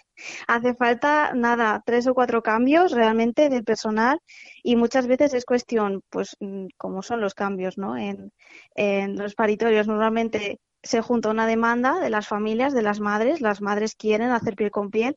Hace 0.49 0.75
falta, 0.75 1.33
nada, 1.35 1.83
tres 1.85 2.07
o 2.07 2.15
cuatro 2.15 2.43
cambios 2.43 2.93
realmente 2.93 3.49
de 3.49 3.63
personal 3.63 4.19
y 4.63 4.77
muchas 4.77 5.07
veces 5.07 5.35
es 5.35 5.45
cuestión, 5.45 6.03
pues, 6.11 6.37
mm, 6.41 6.67
como 6.77 7.03
son 7.03 7.21
los 7.21 7.35
cambios, 7.35 7.79
¿no? 7.79 7.97
En, 7.97 8.33
en 8.75 9.17
los 9.17 9.35
paritorios 9.35 9.87
normalmente 9.87 10.61
se 10.83 11.03
junta 11.03 11.31
una 11.31 11.47
demanda 11.47 12.01
de 12.01 12.11
las 12.11 12.29
familias, 12.29 12.73
de 12.73 12.83
las 12.83 13.01
madres, 13.01 13.41
las 13.41 13.61
madres 13.61 13.95
quieren 13.97 14.31
hacer 14.31 14.55
piel 14.55 14.71
con 14.71 14.91
piel 14.91 15.17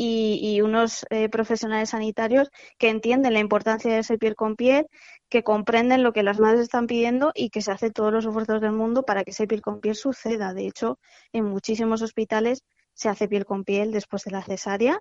y, 0.00 0.60
unos 0.60 1.04
eh, 1.10 1.28
profesionales 1.28 1.90
sanitarios 1.90 2.50
que 2.78 2.88
entienden 2.88 3.32
la 3.32 3.40
importancia 3.40 3.92
de 3.92 3.98
ese 4.00 4.16
piel 4.16 4.36
con 4.36 4.54
piel, 4.54 4.86
que 5.28 5.42
comprenden 5.42 6.02
lo 6.02 6.12
que 6.12 6.22
las 6.22 6.40
madres 6.40 6.62
están 6.62 6.86
pidiendo 6.86 7.32
y 7.34 7.50
que 7.50 7.62
se 7.62 7.70
hacen 7.72 7.92
todos 7.92 8.12
los 8.12 8.24
esfuerzos 8.24 8.60
del 8.60 8.72
mundo 8.72 9.04
para 9.04 9.24
que 9.24 9.32
ese 9.32 9.46
piel 9.46 9.62
con 9.62 9.80
piel 9.80 9.94
suceda. 9.94 10.54
De 10.54 10.66
hecho, 10.66 10.98
en 11.32 11.44
muchísimos 11.44 12.02
hospitales 12.02 12.64
se 12.94 13.08
hace 13.08 13.28
piel 13.28 13.44
con 13.44 13.64
piel 13.64 13.92
después 13.92 14.24
de 14.24 14.30
la 14.32 14.42
cesárea 14.42 15.00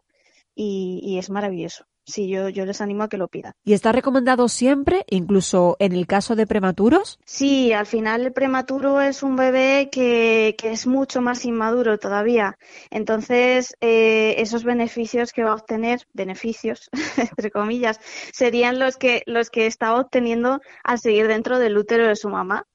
y 0.56 1.18
es 1.20 1.30
maravilloso 1.30 1.86
sí, 2.08 2.30
yo, 2.30 2.50
yo 2.50 2.66
les 2.66 2.82
animo 2.82 3.04
a 3.04 3.10
que 3.10 3.18
lo 3.18 3.28
pidan. 3.28 3.54
¿Y 3.64 3.74
está 3.74 3.92
recomendado 3.92 4.48
siempre, 4.48 5.06
incluso 5.10 5.76
en 5.80 5.92
el 5.92 6.08
caso 6.08 6.36
de 6.36 6.48
prematuros? 6.48 7.20
Sí, 7.26 7.74
al 7.74 7.86
final 7.86 8.26
el 8.26 8.34
prematuro 8.34 9.02
es 9.02 9.24
un 9.24 9.36
bebé 9.36 9.90
que, 9.92 10.56
que 10.58 10.72
es 10.72 10.88
mucho 10.88 11.22
más 11.22 11.46
inmaduro 11.46 12.00
todavía. 12.00 12.58
Entonces, 12.90 13.76
eh, 13.82 14.36
esos 14.38 14.64
beneficios 14.64 15.34
que 15.34 15.44
va 15.44 15.52
a 15.52 15.56
obtener, 15.56 16.00
beneficios, 16.14 16.90
entre 17.18 17.52
comillas, 17.52 18.00
serían 18.32 18.80
los 18.80 18.98
que, 18.98 19.24
los 19.26 19.50
que 19.50 19.68
está 19.68 19.96
obteniendo 19.96 20.62
al 20.84 21.00
seguir 21.00 21.28
dentro 21.28 21.60
del 21.60 21.78
útero 21.78 22.08
de 22.08 22.16
su 22.16 22.30
mamá. 22.30 22.66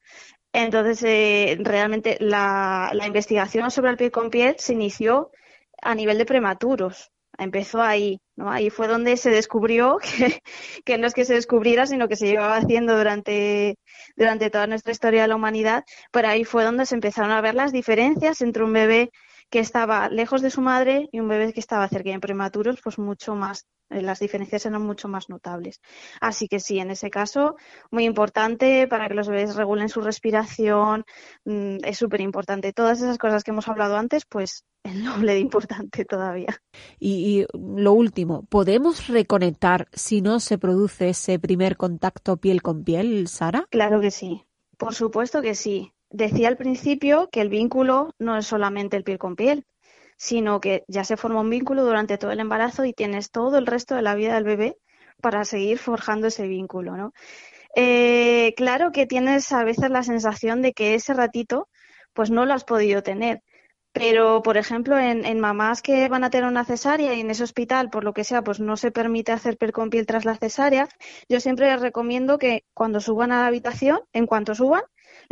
Entonces, 0.53 1.03
eh, 1.05 1.57
realmente 1.61 2.19
la, 2.21 2.91
la 2.93 3.07
investigación 3.07 3.71
sobre 3.71 3.91
el 3.93 3.97
piel 3.97 4.11
con 4.11 4.29
piel 4.29 4.57
se 4.59 4.75
inició 4.75 5.31
a 5.81 5.95
nivel 5.95 6.19
de 6.19 6.27
prematuros 6.27 7.11
empezó 7.39 7.83
ahí, 7.83 8.21
¿no? 8.37 8.51
Ahí 8.51 8.71
fue 8.71 8.89
donde 8.89 9.17
se 9.17 9.31
descubrió 9.31 9.99
que, 10.03 10.41
que, 10.85 10.99
no 10.99 11.07
es 11.07 11.15
que 11.15 11.25
se 11.25 11.35
descubriera, 11.35 11.87
sino 11.87 12.09
que 12.09 12.17
se 12.17 12.27
llevaba 12.27 12.57
haciendo 12.57 12.97
durante, 12.97 13.79
durante 14.17 14.51
toda 14.51 14.67
nuestra 14.67 14.93
historia 14.93 15.23
de 15.23 15.29
la 15.29 15.37
humanidad, 15.37 15.85
pero 16.11 16.29
ahí 16.29 16.45
fue 16.45 16.65
donde 16.65 16.87
se 16.87 16.95
empezaron 16.95 17.31
a 17.31 17.41
ver 17.41 17.55
las 17.55 17.73
diferencias 17.73 18.41
entre 18.43 18.65
un 18.65 18.73
bebé 18.73 19.11
que 19.53 19.59
estaba 19.59 20.09
lejos 20.09 20.41
de 20.41 20.51
su 20.51 20.63
madre 20.63 21.11
y 21.13 21.21
un 21.21 21.29
bebé 21.29 21.53
que 21.53 21.61
estaba 21.61 21.87
cerca 21.87 22.09
de 22.09 22.19
prematuros, 22.19 22.81
pues 22.83 22.99
mucho 22.99 23.35
más, 23.35 23.67
eh, 23.91 24.01
las 24.01 24.19
diferencias 24.19 24.65
eran 24.65 24.81
mucho 24.81 25.09
más 25.09 25.29
notables. 25.29 25.83
Así 26.23 26.49
que 26.49 26.59
sí, 26.59 26.79
en 26.79 26.91
ese 26.91 27.11
caso, 27.11 27.57
muy 27.91 28.07
importante 28.07 28.89
para 28.89 29.09
que 29.09 29.15
los 29.15 29.29
bebés 29.29 29.55
regulen 29.55 29.91
su 29.91 30.01
respiración, 30.01 31.05
mm, 31.45 31.85
es 31.85 31.99
súper 31.99 32.23
importante. 32.23 32.73
Todas 32.73 33.03
esas 33.03 33.19
cosas 33.19 33.45
que 33.45 33.51
hemos 33.51 33.69
hablado 33.69 33.99
antes, 33.99 34.25
pues 34.25 34.65
el 34.85 35.05
doble 35.05 35.35
de 35.35 35.41
importante 35.41 36.07
todavía. 36.07 36.57
Y, 36.99 37.43
y, 37.43 37.47
lo 37.53 37.93
último, 37.93 38.45
¿podemos 38.45 39.09
reconectar 39.09 39.89
si 39.93 40.23
no 40.23 40.41
se 40.41 40.57
produce 40.57 41.11
ese 41.11 41.39
primer 41.39 41.77
contacto 41.77 42.39
piel 42.39 42.63
con 42.63 42.85
piel, 42.85 43.29
Sara? 43.29 43.67
Claro 43.71 44.01
que 44.01 44.11
sí, 44.11 44.47
por 44.79 44.95
supuesto 44.95 45.43
que 45.43 45.55
sí. 45.55 45.93
Decía 46.13 46.49
al 46.49 46.59
principio 46.59 47.31
que 47.33 47.41
el 47.41 47.49
vínculo 47.49 48.15
no 48.19 48.37
es 48.37 48.47
solamente 48.47 48.99
el 48.99 49.05
piel 49.05 49.19
con 49.19 49.35
piel, 49.35 49.65
sino 50.19 50.61
que 50.61 50.85
ya 50.87 51.05
se 51.05 51.17
forma 51.17 51.41
un 51.41 51.49
vínculo 51.49 51.85
durante 51.85 52.19
todo 52.19 52.31
el 52.31 52.41
embarazo 52.41 52.85
y 52.85 52.93
tienes 52.93 53.31
todo 53.31 53.57
el 53.57 53.67
resto 53.67 53.95
de 53.95 54.03
la 54.03 54.15
vida 54.15 54.35
del 54.35 54.45
bebé 54.45 54.77
para 55.23 55.45
seguir 55.47 55.79
forjando 55.79 56.27
ese 56.27 56.47
vínculo, 56.47 56.97
¿no? 56.97 57.13
Eh, 57.75 58.53
claro 58.57 58.93
que 58.93 59.07
tienes 59.07 59.51
a 59.53 59.65
veces 59.65 59.91
la 59.91 60.03
sensación 60.03 60.61
de 60.61 60.75
que 60.75 60.95
ese 60.95 61.15
ratito 61.15 61.69
pues 62.13 62.31
no 62.31 62.45
lo 62.45 62.53
has 62.53 62.65
podido 62.65 63.03
tener. 63.03 63.43
Pero, 63.93 64.43
por 64.43 64.57
ejemplo, 64.59 64.99
en, 64.99 65.25
en, 65.25 65.41
mamás 65.41 65.83
que 65.83 66.09
van 66.09 66.25
a 66.25 66.31
tener 66.31 66.49
una 66.49 66.65
cesárea 66.65 67.15
y 67.15 67.21
en 67.21 67.31
ese 67.31 67.45
hospital, 67.45 67.91
por 67.91 68.05
lo 68.05 68.13
que 68.13 68.25
sea, 68.25 68.43
pues 68.43 68.61
no 68.61 68.77
se 68.77 68.91
permite 68.91 69.33
hacer 69.33 69.57
piel 69.59 69.73
con 69.73 69.91
piel 69.91 70.07
tras 70.07 70.25
la 70.25 70.37
cesárea, 70.37 70.89
yo 71.29 71.41
siempre 71.41 71.71
les 71.71 71.81
recomiendo 71.81 72.39
que 72.39 72.65
cuando 72.75 73.01
suban 73.01 73.33
a 73.33 73.41
la 73.41 73.47
habitación, 73.49 74.01
en 74.13 74.27
cuanto 74.27 74.55
suban, 74.55 74.83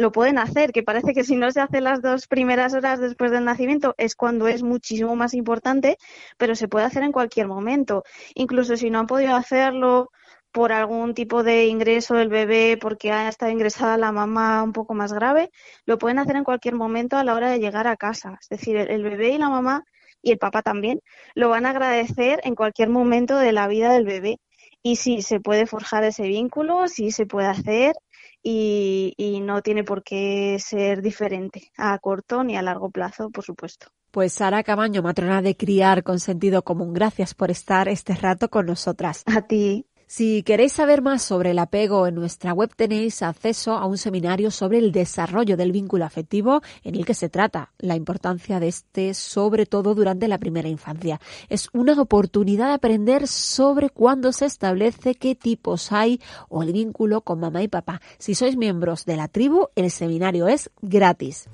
lo 0.00 0.12
pueden 0.12 0.38
hacer, 0.38 0.72
que 0.72 0.82
parece 0.82 1.12
que 1.12 1.24
si 1.24 1.36
no 1.36 1.50
se 1.52 1.60
hace 1.60 1.80
las 1.80 2.00
dos 2.00 2.26
primeras 2.26 2.72
horas 2.74 3.00
después 3.00 3.30
del 3.30 3.44
nacimiento 3.44 3.94
es 3.98 4.14
cuando 4.16 4.48
es 4.48 4.62
muchísimo 4.62 5.14
más 5.14 5.34
importante, 5.34 5.98
pero 6.38 6.54
se 6.54 6.68
puede 6.68 6.86
hacer 6.86 7.02
en 7.02 7.12
cualquier 7.12 7.48
momento. 7.48 8.02
Incluso 8.34 8.76
si 8.76 8.90
no 8.90 9.00
han 9.00 9.06
podido 9.06 9.34
hacerlo 9.34 10.10
por 10.52 10.72
algún 10.72 11.14
tipo 11.14 11.42
de 11.42 11.66
ingreso 11.66 12.14
del 12.14 12.28
bebé 12.30 12.78
porque 12.80 13.12
ha 13.12 13.28
estado 13.28 13.52
ingresada 13.52 13.98
la 13.98 14.10
mamá 14.10 14.62
un 14.62 14.72
poco 14.72 14.94
más 14.94 15.12
grave, 15.12 15.50
lo 15.84 15.98
pueden 15.98 16.18
hacer 16.18 16.36
en 16.36 16.44
cualquier 16.44 16.74
momento 16.74 17.16
a 17.18 17.24
la 17.24 17.34
hora 17.34 17.50
de 17.50 17.60
llegar 17.60 17.86
a 17.86 17.96
casa. 17.96 18.38
Es 18.40 18.48
decir, 18.48 18.76
el 18.76 19.02
bebé 19.02 19.30
y 19.30 19.38
la 19.38 19.50
mamá 19.50 19.84
y 20.22 20.32
el 20.32 20.38
papá 20.38 20.62
también 20.62 21.00
lo 21.34 21.50
van 21.50 21.66
a 21.66 21.70
agradecer 21.70 22.40
en 22.44 22.54
cualquier 22.54 22.88
momento 22.88 23.36
de 23.38 23.52
la 23.52 23.68
vida 23.68 23.92
del 23.92 24.06
bebé. 24.06 24.38
Y 24.82 24.96
sí, 24.96 25.20
se 25.20 25.40
puede 25.40 25.66
forjar 25.66 26.04
ese 26.04 26.22
vínculo, 26.22 26.88
sí 26.88 27.10
se 27.10 27.26
puede 27.26 27.48
hacer 27.48 27.94
y, 28.42 29.14
y 29.16 29.40
no 29.40 29.62
tiene 29.62 29.84
por 29.84 30.02
qué 30.02 30.58
ser 30.58 31.02
diferente 31.02 31.72
a 31.76 31.98
corto 31.98 32.42
ni 32.44 32.56
a 32.56 32.62
largo 32.62 32.90
plazo, 32.90 33.30
por 33.30 33.44
supuesto. 33.44 33.88
Pues 34.10 34.32
Sara 34.32 34.64
Camaño, 34.64 35.02
matrona 35.02 35.40
de 35.40 35.56
criar 35.56 36.02
con 36.02 36.18
sentido 36.18 36.62
común, 36.62 36.92
gracias 36.92 37.34
por 37.34 37.50
estar 37.50 37.88
este 37.88 38.14
rato 38.14 38.48
con 38.48 38.66
nosotras. 38.66 39.22
A 39.26 39.42
ti. 39.42 39.86
Si 40.12 40.42
queréis 40.42 40.72
saber 40.72 41.02
más 41.02 41.22
sobre 41.22 41.52
el 41.52 41.60
apego, 41.60 42.08
en 42.08 42.16
nuestra 42.16 42.52
web 42.52 42.74
tenéis 42.74 43.22
acceso 43.22 43.74
a 43.74 43.86
un 43.86 43.96
seminario 43.96 44.50
sobre 44.50 44.78
el 44.78 44.90
desarrollo 44.90 45.56
del 45.56 45.70
vínculo 45.70 46.04
afectivo 46.04 46.62
en 46.82 46.96
el 46.96 47.06
que 47.06 47.14
se 47.14 47.28
trata 47.28 47.70
la 47.78 47.94
importancia 47.94 48.58
de 48.58 48.66
este, 48.66 49.14
sobre 49.14 49.66
todo 49.66 49.94
durante 49.94 50.26
la 50.26 50.38
primera 50.38 50.68
infancia. 50.68 51.20
Es 51.48 51.68
una 51.72 51.92
oportunidad 51.92 52.66
de 52.66 52.74
aprender 52.74 53.28
sobre 53.28 53.88
cuándo 53.88 54.32
se 54.32 54.46
establece, 54.46 55.14
qué 55.14 55.36
tipos 55.36 55.92
hay 55.92 56.20
o 56.48 56.64
el 56.64 56.72
vínculo 56.72 57.20
con 57.20 57.38
mamá 57.38 57.62
y 57.62 57.68
papá. 57.68 58.00
Si 58.18 58.34
sois 58.34 58.56
miembros 58.56 59.04
de 59.04 59.16
la 59.16 59.28
tribu, 59.28 59.68
el 59.76 59.92
seminario 59.92 60.48
es 60.48 60.70
gratis. 60.82 61.48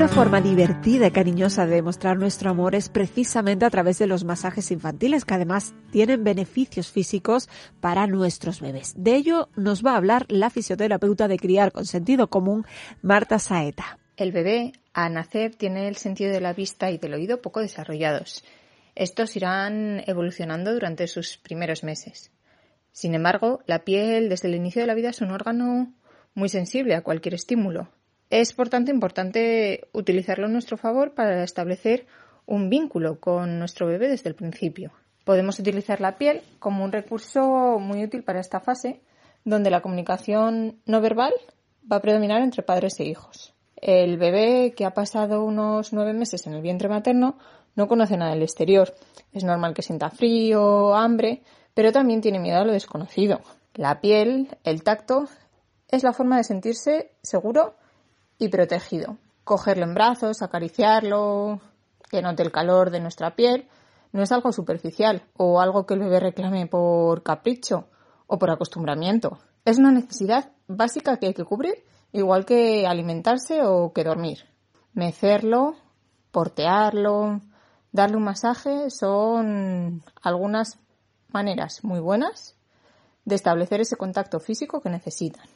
Una 0.00 0.08
forma 0.08 0.40
divertida 0.40 1.08
y 1.08 1.10
cariñosa 1.10 1.66
de 1.66 1.74
demostrar 1.74 2.16
nuestro 2.16 2.48
amor 2.48 2.74
es 2.74 2.88
precisamente 2.88 3.66
a 3.66 3.70
través 3.70 3.98
de 3.98 4.06
los 4.06 4.24
masajes 4.24 4.70
infantiles, 4.70 5.26
que 5.26 5.34
además 5.34 5.74
tienen 5.92 6.24
beneficios 6.24 6.90
físicos 6.90 7.50
para 7.82 8.06
nuestros 8.06 8.62
bebés. 8.62 8.94
De 8.96 9.14
ello 9.14 9.50
nos 9.56 9.84
va 9.84 9.92
a 9.92 9.96
hablar 9.98 10.24
la 10.30 10.48
fisioterapeuta 10.48 11.28
de 11.28 11.38
criar 11.38 11.70
con 11.70 11.84
sentido 11.84 12.30
común, 12.30 12.64
Marta 13.02 13.38
Saeta. 13.38 13.98
El 14.16 14.32
bebé, 14.32 14.72
a 14.94 15.10
nacer, 15.10 15.54
tiene 15.54 15.86
el 15.86 15.96
sentido 15.96 16.32
de 16.32 16.40
la 16.40 16.54
vista 16.54 16.90
y 16.90 16.96
del 16.96 17.12
oído 17.12 17.42
poco 17.42 17.60
desarrollados. 17.60 18.42
Estos 18.94 19.36
irán 19.36 20.02
evolucionando 20.06 20.72
durante 20.72 21.08
sus 21.08 21.36
primeros 21.36 21.84
meses. 21.84 22.32
Sin 22.90 23.14
embargo, 23.14 23.60
la 23.66 23.84
piel 23.84 24.30
desde 24.30 24.48
el 24.48 24.54
inicio 24.54 24.80
de 24.80 24.86
la 24.86 24.94
vida 24.94 25.10
es 25.10 25.20
un 25.20 25.30
órgano 25.30 25.92
muy 26.32 26.48
sensible 26.48 26.94
a 26.94 27.02
cualquier 27.02 27.34
estímulo 27.34 27.90
es, 28.30 28.52
por 28.52 28.68
tanto, 28.68 28.90
importante 28.90 29.88
utilizarlo 29.92 30.46
en 30.46 30.52
nuestro 30.52 30.76
favor 30.76 31.14
para 31.14 31.42
establecer 31.42 32.06
un 32.46 32.70
vínculo 32.70 33.20
con 33.20 33.58
nuestro 33.58 33.86
bebé 33.86 34.08
desde 34.08 34.28
el 34.28 34.36
principio. 34.36 34.92
Podemos 35.24 35.58
utilizar 35.58 36.00
la 36.00 36.16
piel 36.16 36.42
como 36.58 36.84
un 36.84 36.92
recurso 36.92 37.78
muy 37.78 38.02
útil 38.04 38.22
para 38.22 38.40
esta 38.40 38.60
fase, 38.60 39.00
donde 39.44 39.70
la 39.70 39.80
comunicación 39.80 40.80
no 40.86 41.00
verbal 41.00 41.32
va 41.90 41.96
a 41.96 42.02
predominar 42.02 42.42
entre 42.42 42.62
padres 42.62 42.98
e 43.00 43.04
hijos. 43.04 43.54
El 43.76 44.16
bebé 44.16 44.74
que 44.76 44.84
ha 44.84 44.94
pasado 44.94 45.44
unos 45.44 45.92
nueve 45.92 46.12
meses 46.12 46.46
en 46.46 46.54
el 46.54 46.62
vientre 46.62 46.88
materno 46.88 47.38
no 47.74 47.88
conoce 47.88 48.16
nada 48.16 48.32
del 48.32 48.42
exterior. 48.42 48.94
Es 49.32 49.44
normal 49.44 49.74
que 49.74 49.82
sienta 49.82 50.10
frío, 50.10 50.94
hambre, 50.94 51.42
pero 51.74 51.92
también 51.92 52.20
tiene 52.20 52.38
miedo 52.38 52.58
a 52.58 52.64
lo 52.64 52.72
desconocido. 52.72 53.40
La 53.74 54.00
piel, 54.00 54.56
el 54.64 54.82
tacto, 54.82 55.28
es 55.88 56.02
la 56.02 56.12
forma 56.12 56.36
de 56.36 56.44
sentirse 56.44 57.12
seguro 57.22 57.76
y 58.40 58.48
protegido. 58.48 59.18
Cogerlo 59.44 59.84
en 59.84 59.94
brazos, 59.94 60.42
acariciarlo, 60.42 61.60
que 62.10 62.22
note 62.22 62.42
el 62.42 62.50
calor 62.50 62.90
de 62.90 62.98
nuestra 62.98 63.36
piel, 63.36 63.68
no 64.12 64.22
es 64.22 64.32
algo 64.32 64.50
superficial 64.50 65.22
o 65.36 65.60
algo 65.60 65.86
que 65.86 65.94
el 65.94 66.00
bebé 66.00 66.18
reclame 66.18 66.66
por 66.66 67.22
capricho 67.22 67.88
o 68.26 68.38
por 68.38 68.50
acostumbramiento. 68.50 69.38
Es 69.64 69.78
una 69.78 69.92
necesidad 69.92 70.50
básica 70.66 71.18
que 71.18 71.26
hay 71.26 71.34
que 71.34 71.44
cubrir, 71.44 71.84
igual 72.12 72.44
que 72.44 72.86
alimentarse 72.86 73.62
o 73.62 73.92
que 73.92 74.02
dormir. 74.02 74.46
Mecerlo, 74.94 75.76
portearlo, 76.32 77.40
darle 77.92 78.16
un 78.16 78.24
masaje 78.24 78.90
son 78.90 80.02
algunas 80.22 80.78
maneras 81.28 81.84
muy 81.84 82.00
buenas 82.00 82.56
de 83.24 83.34
establecer 83.34 83.80
ese 83.80 83.96
contacto 83.96 84.40
físico 84.40 84.80
que 84.80 84.90
necesitan. 84.90 85.46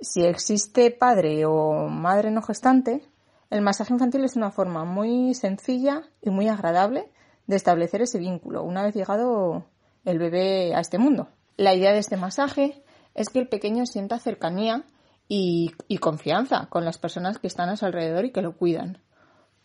Si 0.00 0.22
existe 0.24 0.90
padre 0.90 1.46
o 1.46 1.88
madre 1.88 2.30
no 2.30 2.42
gestante, 2.42 3.02
el 3.50 3.62
masaje 3.62 3.92
infantil 3.92 4.24
es 4.24 4.36
una 4.36 4.50
forma 4.50 4.84
muy 4.84 5.34
sencilla 5.34 6.02
y 6.20 6.30
muy 6.30 6.48
agradable 6.48 7.10
de 7.46 7.56
establecer 7.56 8.02
ese 8.02 8.18
vínculo 8.18 8.62
una 8.62 8.82
vez 8.82 8.94
llegado 8.94 9.64
el 10.04 10.18
bebé 10.18 10.74
a 10.74 10.80
este 10.80 10.98
mundo. 10.98 11.28
La 11.56 11.74
idea 11.74 11.92
de 11.92 11.98
este 11.98 12.16
masaje 12.16 12.82
es 13.14 13.28
que 13.30 13.38
el 13.38 13.48
pequeño 13.48 13.86
sienta 13.86 14.18
cercanía 14.18 14.84
y, 15.28 15.72
y 15.88 15.98
confianza 15.98 16.66
con 16.68 16.84
las 16.84 16.98
personas 16.98 17.38
que 17.38 17.46
están 17.46 17.70
a 17.70 17.76
su 17.76 17.86
alrededor 17.86 18.24
y 18.26 18.32
que 18.32 18.42
lo 18.42 18.56
cuidan. 18.56 18.98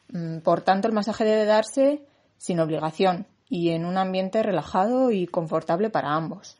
Mm, 0.09 0.39
por 0.39 0.61
tanto, 0.61 0.87
el 0.87 0.93
masaje 0.93 1.25
debe 1.25 1.45
darse 1.45 2.05
sin 2.37 2.59
obligación 2.59 3.27
y 3.49 3.71
en 3.71 3.85
un 3.85 3.97
ambiente 3.97 4.41
relajado 4.41 5.11
y 5.11 5.27
confortable 5.27 5.89
para 5.89 6.13
ambos. 6.13 6.57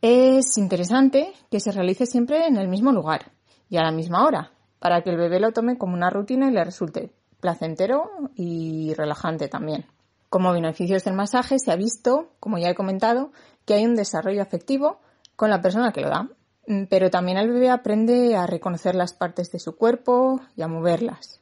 Es 0.00 0.56
interesante 0.58 1.32
que 1.50 1.58
se 1.58 1.72
realice 1.72 2.06
siempre 2.06 2.46
en 2.46 2.56
el 2.56 2.68
mismo 2.68 2.92
lugar 2.92 3.32
y 3.68 3.78
a 3.78 3.82
la 3.82 3.90
misma 3.90 4.24
hora, 4.24 4.52
para 4.78 5.02
que 5.02 5.10
el 5.10 5.16
bebé 5.16 5.40
lo 5.40 5.50
tome 5.50 5.76
como 5.76 5.94
una 5.94 6.08
rutina 6.08 6.48
y 6.48 6.52
le 6.52 6.64
resulte 6.64 7.12
placentero 7.40 8.08
y 8.36 8.94
relajante 8.94 9.48
también. 9.48 9.86
Como 10.28 10.52
beneficios 10.52 11.02
del 11.02 11.14
masaje 11.14 11.58
se 11.58 11.72
ha 11.72 11.76
visto, 11.76 12.30
como 12.38 12.58
ya 12.58 12.70
he 12.70 12.74
comentado, 12.76 13.32
que 13.64 13.74
hay 13.74 13.86
un 13.86 13.96
desarrollo 13.96 14.40
afectivo 14.40 15.00
con 15.34 15.50
la 15.50 15.60
persona 15.60 15.90
que 15.90 16.02
lo 16.02 16.10
da, 16.10 16.28
mm, 16.68 16.84
pero 16.88 17.10
también 17.10 17.38
el 17.38 17.50
bebé 17.50 17.68
aprende 17.68 18.36
a 18.36 18.46
reconocer 18.46 18.94
las 18.94 19.14
partes 19.14 19.50
de 19.50 19.58
su 19.58 19.76
cuerpo 19.76 20.40
y 20.54 20.62
a 20.62 20.68
moverlas. 20.68 21.40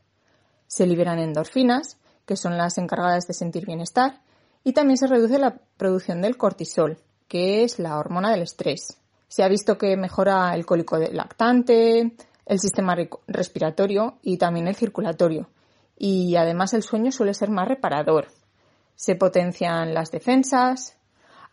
Se 0.66 0.86
liberan 0.86 1.18
endorfinas, 1.18 1.98
que 2.24 2.36
son 2.36 2.56
las 2.56 2.78
encargadas 2.78 3.26
de 3.26 3.34
sentir 3.34 3.66
bienestar, 3.66 4.22
y 4.64 4.72
también 4.72 4.96
se 4.96 5.08
reduce 5.08 5.38
la 5.38 5.58
producción 5.76 6.22
del 6.22 6.38
cortisol, 6.38 6.98
que 7.28 7.64
es 7.64 7.78
la 7.78 7.98
hormona 7.98 8.30
del 8.30 8.42
estrés. 8.42 8.98
Se 9.28 9.42
ha 9.42 9.48
visto 9.48 9.76
que 9.76 9.96
mejora 9.96 10.54
el 10.54 10.64
cólico 10.64 10.98
lactante, 10.98 12.12
el 12.46 12.58
sistema 12.60 12.96
respiratorio 13.26 14.18
y 14.22 14.38
también 14.38 14.68
el 14.68 14.76
circulatorio. 14.76 15.48
Y 15.98 16.36
además 16.36 16.74
el 16.74 16.82
sueño 16.82 17.10
suele 17.10 17.34
ser 17.34 17.50
más 17.50 17.68
reparador. 17.68 18.28
Se 18.94 19.16
potencian 19.16 19.92
las 19.94 20.10
defensas, 20.10 20.96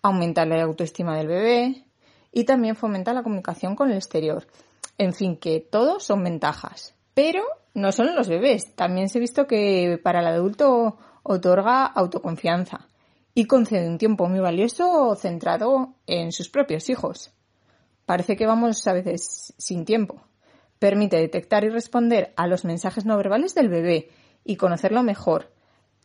aumenta 0.02 0.46
la 0.46 0.62
autoestima 0.64 1.18
del 1.18 1.28
bebé 1.28 1.86
y 2.32 2.44
también 2.44 2.76
fomenta 2.76 3.14
la 3.14 3.24
comunicación 3.24 3.76
con 3.76 3.90
el 3.90 3.98
exterior. 3.98 4.48
En 4.98 5.14
fin, 5.14 5.38
que 5.38 5.60
todos 5.60 6.04
son 6.04 6.24
ventajas. 6.24 6.94
Pero 7.14 7.44
no 7.74 7.92
solo 7.92 8.14
los 8.14 8.28
bebés, 8.28 8.76
también 8.76 9.10
se 9.10 9.18
ha 9.18 9.22
visto 9.22 9.48
que 9.48 10.00
para 10.02 10.20
el 10.20 10.28
adulto 10.28 10.98
otorga 11.24 11.86
autoconfianza 11.86 12.88
y 13.34 13.46
concede 13.46 13.88
un 13.88 13.98
tiempo 13.98 14.28
muy 14.28 14.40
valioso 14.40 15.16
centrado 15.16 15.96
en 16.06 16.32
sus 16.32 16.50
propios 16.50 16.90
hijos. 16.90 17.32
Parece 18.06 18.36
que 18.36 18.46
vamos 18.46 18.86
a 18.88 18.94
veces 18.94 19.54
sin 19.58 19.86
tiempo. 19.86 20.22
Permite 20.80 21.18
detectar 21.18 21.64
y 21.64 21.70
responder 21.70 22.34
a 22.36 22.48
los 22.48 22.66
mensajes 22.66 23.06
no 23.06 23.18
verbales 23.18 23.56
del 23.56 23.70
bebé 23.70 24.10
y 24.44 24.58
conocerlo 24.58 25.04
mejor. 25.04 25.52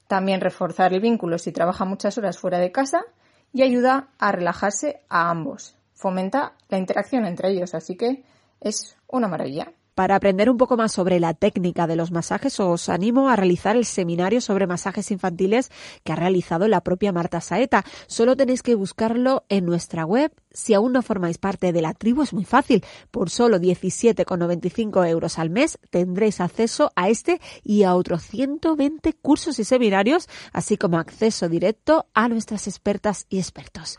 También 0.06 0.40
reforzar 0.40 0.94
el 0.94 1.00
vínculo 1.00 1.38
si 1.38 1.52
trabaja 1.52 1.84
muchas 1.84 2.16
horas 2.16 2.38
fuera 2.38 2.58
de 2.58 2.72
casa 2.72 3.04
y 3.52 3.62
ayuda 3.62 4.08
a 4.18 4.32
relajarse 4.32 5.02
a 5.08 5.30
ambos. 5.30 5.76
Fomenta 5.92 6.54
la 6.68 6.78
interacción 6.78 7.26
entre 7.26 7.50
ellos, 7.50 7.74
así 7.74 7.96
que 7.96 8.24
es 8.60 8.96
una 9.08 9.28
maravilla. 9.28 9.72
Para 9.98 10.14
aprender 10.14 10.48
un 10.48 10.58
poco 10.58 10.76
más 10.76 10.92
sobre 10.92 11.18
la 11.18 11.34
técnica 11.34 11.88
de 11.88 11.96
los 11.96 12.12
masajes, 12.12 12.60
os 12.60 12.88
animo 12.88 13.28
a 13.28 13.34
realizar 13.34 13.74
el 13.74 13.84
seminario 13.84 14.40
sobre 14.40 14.68
masajes 14.68 15.10
infantiles 15.10 15.72
que 16.04 16.12
ha 16.12 16.14
realizado 16.14 16.68
la 16.68 16.82
propia 16.82 17.10
Marta 17.10 17.40
Saeta. 17.40 17.84
Solo 18.06 18.36
tenéis 18.36 18.62
que 18.62 18.76
buscarlo 18.76 19.42
en 19.48 19.66
nuestra 19.66 20.06
web. 20.06 20.30
Si 20.58 20.74
aún 20.74 20.92
no 20.92 21.02
formáis 21.02 21.38
parte 21.38 21.72
de 21.72 21.80
la 21.80 21.94
tribu, 21.94 22.22
es 22.22 22.32
muy 22.32 22.44
fácil. 22.44 22.84
Por 23.12 23.30
solo 23.30 23.58
17,95 23.58 25.08
euros 25.08 25.38
al 25.38 25.50
mes 25.50 25.78
tendréis 25.90 26.40
acceso 26.40 26.90
a 26.96 27.08
este 27.08 27.40
y 27.62 27.84
a 27.84 27.94
otros 27.94 28.24
120 28.24 29.12
cursos 29.12 29.60
y 29.60 29.64
seminarios, 29.64 30.28
así 30.52 30.76
como 30.76 30.98
acceso 30.98 31.48
directo 31.48 32.06
a 32.12 32.28
nuestras 32.28 32.66
expertas 32.66 33.26
y 33.28 33.38
expertos. 33.38 33.98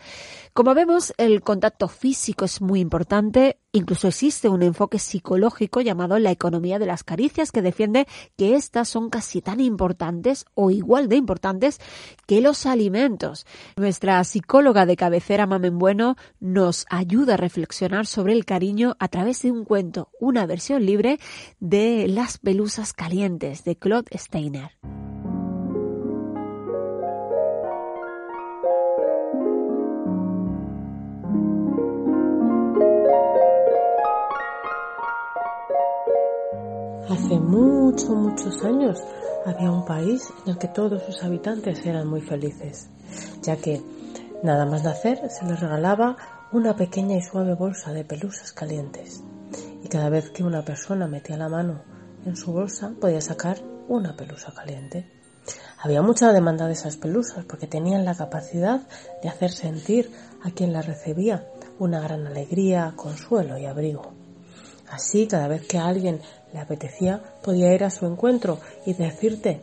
Como 0.52 0.74
vemos, 0.74 1.14
el 1.16 1.42
contacto 1.44 1.88
físico 1.88 2.44
es 2.44 2.60
muy 2.60 2.82
importante 2.82 3.58
Incluso 3.72 4.08
existe 4.08 4.50
un 4.50 4.64
enfoque 4.64 4.98
psicológico 4.98 5.82
llamado 5.82 6.18
la 6.18 6.32
economía 6.32 6.80
de 6.80 6.88
las 6.88 7.04
caricias 7.04 7.52
que 7.52 7.62
defiende 7.62 8.08
que 8.36 8.56
éstas 8.56 8.90
son 8.90 9.12
casi 9.12 9.44
tan 9.44 9.60
importantes 9.60 10.46
o 10.56 10.72
igual 10.72 11.08
de 11.08 11.18
importantes 11.18 11.80
que 12.26 12.42
los 12.42 12.66
alimentos. 12.66 13.46
Nuestra 13.78 14.24
psicóloga 14.24 14.88
de 14.88 14.96
cabecera 14.96 15.46
Mamen 15.46 15.78
Bueno 15.78 16.16
nos 16.54 16.86
ayuda 16.90 17.36
a 17.36 17.38
reflexionar 17.38 18.06
sobre 18.08 18.34
el 18.34 18.44
cariño 18.44 18.96
a 19.00 19.08
través 19.08 19.44
de 19.44 19.52
un 19.52 19.66
cuento, 19.66 20.10
una 20.20 20.46
versión 20.48 20.86
libre 20.86 21.20
de 21.60 22.08
Las 22.08 22.40
pelusas 22.40 22.94
calientes 22.94 23.64
de 23.64 23.76
Claude 23.76 24.10
Steiner. 24.18 24.72
Hace 37.10 37.40
muchos, 37.40 38.10
muchos 38.10 38.64
años 38.64 38.98
había 39.46 39.72
un 39.72 39.86
país 39.86 40.34
en 40.46 40.54
el 40.54 40.58
que 40.58 40.68
todos 40.68 41.04
sus 41.04 41.24
habitantes 41.24 41.86
eran 41.86 42.08
muy 42.08 42.22
felices, 42.22 42.90
ya 43.42 43.56
que 43.56 43.82
nada 44.44 44.66
más 44.66 44.84
nacer 44.84 45.30
se 45.30 45.46
les 45.46 45.60
regalaba 45.60 46.18
una 46.52 46.76
pequeña 46.76 47.16
y 47.16 47.22
suave 47.22 47.54
bolsa 47.54 47.94
de 47.94 48.04
pelusas 48.04 48.54
calientes. 48.54 49.22
Y 49.84 49.88
cada 49.88 50.10
vez 50.10 50.32
que 50.32 50.44
una 50.44 50.66
persona 50.66 51.08
metía 51.08 51.38
la 51.38 51.48
mano 51.48 51.84
en 52.26 52.36
su 52.36 52.52
bolsa 52.52 52.94
podía 53.00 53.22
sacar 53.22 53.62
una 53.88 54.16
pelusa 54.16 54.52
caliente. 54.52 55.10
Había 55.78 56.02
mucha 56.02 56.34
demanda 56.34 56.68
de 56.68 56.74
esas 56.74 56.98
pelusas 56.98 57.46
porque 57.46 57.68
tenían 57.68 58.04
la 58.04 58.16
capacidad 58.16 58.82
de 59.22 59.30
hacer 59.30 59.52
sentir 59.52 60.12
a 60.44 60.52
quien 60.52 60.74
las 60.74 60.88
recibía 60.88 61.48
una 61.78 62.02
gran 62.02 62.26
alegría, 62.26 62.94
consuelo 62.96 63.58
y 63.58 63.66
abrigo. 63.66 64.12
Así, 64.90 65.28
cada 65.28 65.48
vez 65.48 65.68
que 65.68 65.78
a 65.78 65.86
alguien 65.86 66.20
le 66.52 66.60
apetecía, 66.60 67.22
podía 67.44 67.74
ir 67.74 67.84
a 67.84 67.92
su 67.92 68.08
encuentro 68.08 68.60
y 68.86 68.94
decirte, 68.94 69.62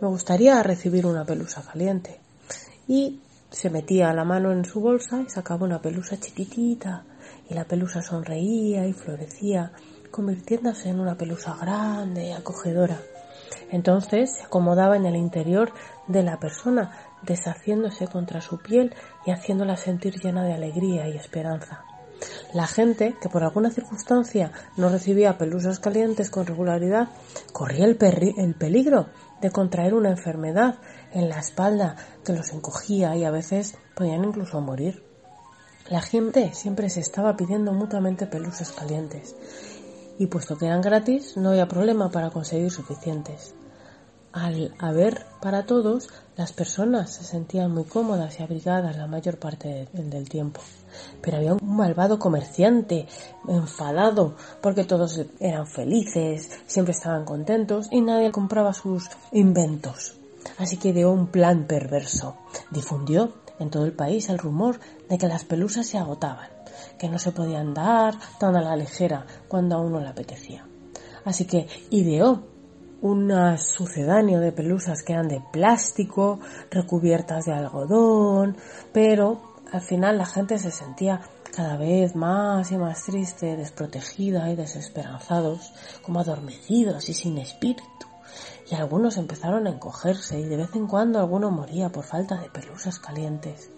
me 0.00 0.08
gustaría 0.08 0.62
recibir 0.62 1.04
una 1.04 1.24
pelusa 1.24 1.62
caliente. 1.62 2.20
Y 2.86 3.20
se 3.52 3.70
metía 3.70 4.12
la 4.12 4.24
mano 4.24 4.50
en 4.50 4.64
su 4.64 4.80
bolsa 4.80 5.22
y 5.24 5.30
sacaba 5.30 5.66
una 5.66 5.80
pelusa 5.80 6.18
chiquitita, 6.18 7.04
y 7.48 7.54
la 7.54 7.64
pelusa 7.64 8.02
sonreía 8.02 8.86
y 8.86 8.92
florecía, 8.92 9.72
convirtiéndose 10.10 10.88
en 10.88 11.00
una 11.00 11.16
pelusa 11.16 11.56
grande 11.60 12.28
y 12.28 12.32
acogedora. 12.32 12.98
Entonces 13.70 14.34
se 14.34 14.44
acomodaba 14.44 14.96
en 14.96 15.06
el 15.06 15.16
interior 15.16 15.72
de 16.08 16.22
la 16.22 16.38
persona, 16.40 16.92
deshaciéndose 17.22 18.08
contra 18.08 18.40
su 18.40 18.58
piel 18.58 18.94
y 19.26 19.30
haciéndola 19.30 19.76
sentir 19.76 20.18
llena 20.20 20.44
de 20.44 20.54
alegría 20.54 21.08
y 21.08 21.16
esperanza. 21.16 21.84
La 22.54 22.66
gente 22.66 23.16
que 23.20 23.28
por 23.28 23.42
alguna 23.42 23.70
circunstancia 23.70 24.52
no 24.76 24.88
recibía 24.88 25.38
pelusas 25.38 25.78
calientes 25.78 26.30
con 26.30 26.46
regularidad 26.46 27.08
corría 27.52 27.84
el, 27.84 27.98
el 28.36 28.54
peligro 28.54 29.08
de 29.40 29.50
contraer 29.50 29.94
una 29.94 30.10
enfermedad 30.10 30.76
en 31.12 31.28
la 31.28 31.38
espalda 31.38 31.96
que 32.24 32.32
los 32.32 32.52
encogía 32.52 33.16
y 33.16 33.24
a 33.24 33.30
veces 33.30 33.76
podían 33.94 34.24
incluso 34.24 34.60
morir. 34.60 35.02
La 35.88 36.00
gente 36.00 36.52
siempre 36.54 36.88
se 36.90 37.00
estaba 37.00 37.36
pidiendo 37.36 37.72
mutuamente 37.72 38.26
pelusas 38.26 38.72
calientes 38.72 39.34
y 40.18 40.26
puesto 40.26 40.56
que 40.56 40.66
eran 40.66 40.80
gratis 40.80 41.36
no 41.36 41.50
había 41.50 41.68
problema 41.68 42.10
para 42.10 42.30
conseguir 42.30 42.70
suficientes. 42.70 43.54
Al 44.32 44.74
haber 44.78 45.26
para 45.42 45.66
todos, 45.66 46.08
las 46.36 46.54
personas 46.54 47.12
se 47.12 47.24
sentían 47.24 47.70
muy 47.70 47.84
cómodas 47.84 48.40
y 48.40 48.42
abrigadas 48.42 48.96
la 48.96 49.06
mayor 49.06 49.38
parte 49.38 49.88
del 49.92 50.28
tiempo. 50.28 50.62
Pero 51.20 51.36
había 51.36 51.52
un 51.52 51.76
malvado 51.76 52.18
comerciante, 52.18 53.06
enfadado, 53.46 54.36
porque 54.62 54.84
todos 54.84 55.20
eran 55.38 55.66
felices, 55.66 56.48
siempre 56.66 56.92
estaban 56.92 57.26
contentos 57.26 57.88
y 57.90 58.00
nadie 58.00 58.32
compraba 58.32 58.72
sus 58.72 59.10
inventos. 59.32 60.21
Así 60.58 60.76
que 60.76 60.92
dio 60.92 61.10
un 61.10 61.28
plan 61.28 61.66
perverso. 61.66 62.36
Difundió 62.70 63.32
en 63.58 63.70
todo 63.70 63.84
el 63.84 63.92
país 63.92 64.28
el 64.28 64.38
rumor 64.38 64.78
de 65.08 65.18
que 65.18 65.28
las 65.28 65.44
pelusas 65.44 65.86
se 65.86 65.98
agotaban, 65.98 66.48
que 66.98 67.08
no 67.08 67.18
se 67.18 67.32
podían 67.32 67.74
dar 67.74 68.14
tan 68.38 68.56
a 68.56 68.62
la 68.62 68.76
ligera 68.76 69.26
cuando 69.48 69.76
a 69.76 69.80
uno 69.80 70.00
le 70.00 70.08
apetecía. 70.08 70.66
Así 71.24 71.44
que 71.44 71.66
ideó 71.90 72.42
un 73.02 73.32
sucedáneo 73.58 74.40
de 74.40 74.52
pelusas 74.52 75.02
que 75.02 75.12
eran 75.12 75.28
de 75.28 75.42
plástico, 75.52 76.38
recubiertas 76.70 77.46
de 77.46 77.52
algodón, 77.52 78.56
pero 78.92 79.42
al 79.72 79.80
final 79.80 80.18
la 80.18 80.26
gente 80.26 80.58
se 80.58 80.70
sentía 80.70 81.20
cada 81.54 81.76
vez 81.76 82.14
más 82.14 82.70
y 82.70 82.78
más 82.78 83.04
triste, 83.04 83.56
desprotegida 83.56 84.50
y 84.50 84.56
desesperanzados, 84.56 85.72
como 86.02 86.20
adormecidos 86.20 87.08
y 87.08 87.14
sin 87.14 87.38
espíritu. 87.38 88.11
Y 88.72 88.74
algunos 88.74 89.18
empezaron 89.18 89.68
a 89.68 89.70
encogerse 89.70 90.40
y 90.40 90.44
de 90.46 90.56
vez 90.56 90.74
en 90.74 90.88
cuando 90.88 91.20
alguno 91.20 91.52
moría 91.52 91.90
por 91.90 92.02
falta 92.02 92.40
de 92.40 92.50
pelusas 92.50 92.98
calientes. 92.98 93.70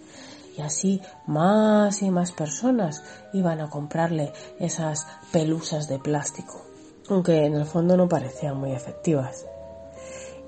Y 0.56 0.62
así 0.62 1.02
más 1.26 2.00
y 2.00 2.10
más 2.10 2.32
personas 2.32 3.02
iban 3.34 3.60
a 3.60 3.68
comprarle 3.68 4.32
esas 4.58 5.06
pelusas 5.32 5.88
de 5.88 5.98
plástico 5.98 6.64
aunque 7.08 7.44
en 7.44 7.54
el 7.54 7.66
fondo 7.66 7.96
no 7.96 8.08
parecían 8.08 8.56
muy 8.56 8.72
efectivas. 8.72 9.46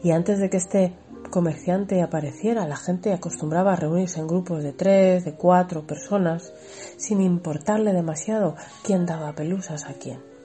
Y 0.03 0.11
antes 0.11 0.39
de 0.39 0.51
que 0.51 0.57
este 0.57 0.95
comerciante 1.31 2.03
apareciera, 2.03 2.67
la 2.69 2.77
gente 2.77 3.13
acostumbraba 3.13 3.73
a 3.73 3.77
reunirse 3.77 4.21
en 4.21 4.29
grupos 4.29 4.63
de 4.63 4.73
tres, 4.73 5.25
de 5.25 5.35
cuatro 5.35 5.87
personas, 5.87 6.53
sin 6.97 7.21
importarle 7.21 7.93
demasiado 7.93 8.55
quién 8.83 9.07
daba 9.07 9.35
pelusas 9.35 9.85
a 9.85 9.95
quién. 9.95 10.36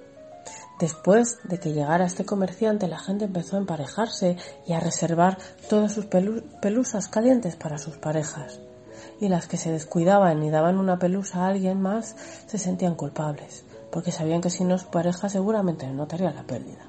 Después 0.82 1.38
de 1.44 1.60
que 1.60 1.72
llegara 1.72 2.06
este 2.06 2.26
comerciante, 2.26 2.90
la 2.90 3.00
gente 3.00 3.26
empezó 3.26 3.56
a 3.56 3.60
emparejarse 3.60 4.36
y 4.68 4.74
a 4.74 4.82
reservar 4.82 5.38
todas 5.70 5.94
sus 5.94 6.08
pelusas 6.08 7.08
calientes 7.08 7.56
para 7.56 7.78
sus 7.78 7.98
parejas. 7.98 8.60
Y 9.22 9.30
las 9.30 9.48
que 9.48 9.58
se 9.58 9.72
descuidaban 9.72 10.44
y 10.44 10.50
daban 10.50 10.78
una 10.78 11.00
pelusa 11.00 11.46
a 11.46 11.48
alguien 11.48 11.80
más 11.80 12.16
se 12.48 12.58
sentían 12.58 12.96
culpables 12.96 13.64
porque 13.92 14.12
sabían 14.12 14.42
que 14.42 14.50
si 14.50 14.64
no 14.64 14.78
su 14.78 14.88
pareja 14.88 15.30
seguramente 15.30 15.86
notaría 15.88 16.32
la 16.32 16.44
pérdida. 16.44 16.86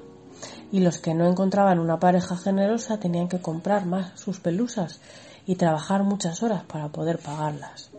Y 0.71 0.79
los 0.79 0.97
que 0.97 1.13
no 1.13 1.27
encontraban 1.27 1.79
una 1.79 1.99
pareja 1.99 2.35
generosa 2.35 2.99
tenían 2.99 3.27
que 3.27 3.41
comprar 3.41 3.85
más 3.85 4.19
sus 4.19 4.39
pelusas 4.39 4.99
y 5.45 5.55
trabajar 5.55 6.03
muchas 6.03 6.41
horas 6.41 6.63
para 6.63 6.89
poder 6.89 7.19
pagarlas. 7.19 7.91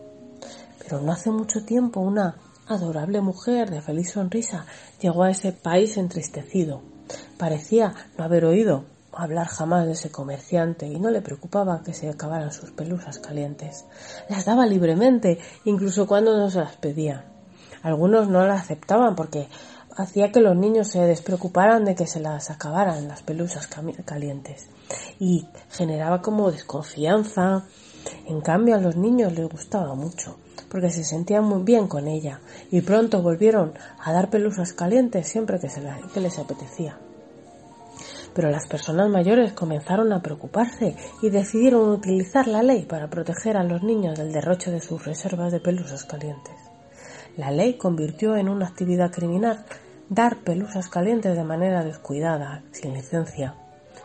Pero 0.79 0.99
no 0.99 1.13
hace 1.13 1.31
mucho 1.31 1.63
tiempo 1.63 2.01
una 2.01 2.35
adorable 2.67 3.21
mujer 3.21 3.69
de 3.69 3.81
feliz 3.81 4.11
sonrisa 4.11 4.65
llegó 4.99 5.23
a 5.23 5.31
ese 5.31 5.51
país 5.51 5.97
entristecido. 5.97 6.81
Parecía 7.37 7.93
no 8.17 8.23
haber 8.23 8.45
oído 8.45 8.85
hablar 9.13 9.47
jamás 9.47 9.85
de 9.85 9.93
ese 9.93 10.11
comerciante 10.11 10.87
y 10.87 10.99
no 10.99 11.09
le 11.09 11.21
preocupaba 11.21 11.83
que 11.83 11.93
se 11.93 12.09
acabaran 12.09 12.51
sus 12.51 12.71
pelusas 12.71 13.19
calientes. 13.19 13.85
Las 14.29 14.45
daba 14.45 14.65
libremente, 14.65 15.39
incluso 15.63 16.07
cuando 16.07 16.37
no 16.37 16.49
se 16.49 16.59
las 16.59 16.75
pedía. 16.77 17.25
Algunos 17.81 18.27
no 18.27 18.45
la 18.45 18.55
aceptaban 18.55 19.15
porque 19.15 19.47
hacía 19.95 20.31
que 20.31 20.41
los 20.41 20.57
niños 20.57 20.89
se 20.89 20.99
despreocuparan 21.01 21.85
de 21.85 21.95
que 21.95 22.07
se 22.07 22.19
las 22.19 22.49
acabaran 22.49 23.07
las 23.07 23.23
pelusas 23.23 23.69
calientes 24.05 24.69
y 25.19 25.47
generaba 25.69 26.21
como 26.21 26.51
desconfianza. 26.51 27.65
En 28.27 28.41
cambio 28.41 28.75
a 28.75 28.81
los 28.81 28.95
niños 28.95 29.33
les 29.33 29.47
gustaba 29.47 29.95
mucho 29.95 30.37
porque 30.69 30.89
se 30.89 31.03
sentían 31.03 31.43
muy 31.43 31.63
bien 31.63 31.87
con 31.87 32.07
ella 32.07 32.39
y 32.71 32.81
pronto 32.81 33.21
volvieron 33.21 33.73
a 33.99 34.11
dar 34.11 34.29
pelusas 34.29 34.73
calientes 34.73 35.27
siempre 35.27 35.59
que, 35.59 35.69
se 35.69 35.81
que 36.13 36.21
les 36.21 36.39
apetecía. 36.39 36.97
Pero 38.33 38.49
las 38.49 38.67
personas 38.67 39.09
mayores 39.09 39.53
comenzaron 39.53 40.11
a 40.11 40.21
preocuparse 40.21 40.95
y 41.21 41.29
decidieron 41.29 41.89
utilizar 41.89 42.47
la 42.47 42.63
ley 42.63 42.85
para 42.85 43.09
proteger 43.09 43.55
a 43.55 43.63
los 43.63 43.81
niños 43.81 44.17
del 44.17 44.33
derroche 44.33 44.71
de 44.71 44.81
sus 44.81 45.05
reservas 45.05 45.53
de 45.53 45.61
pelusas 45.61 46.03
calientes. 46.03 46.55
La 47.37 47.51
ley 47.51 47.77
convirtió 47.77 48.35
en 48.35 48.49
una 48.49 48.67
actividad 48.67 49.11
criminal 49.11 49.65
dar 50.09 50.37
pelusas 50.37 50.89
calientes 50.89 51.35
de 51.35 51.43
manera 51.43 51.83
descuidada, 51.83 52.63
sin 52.71 52.93
licencia. 52.93 53.55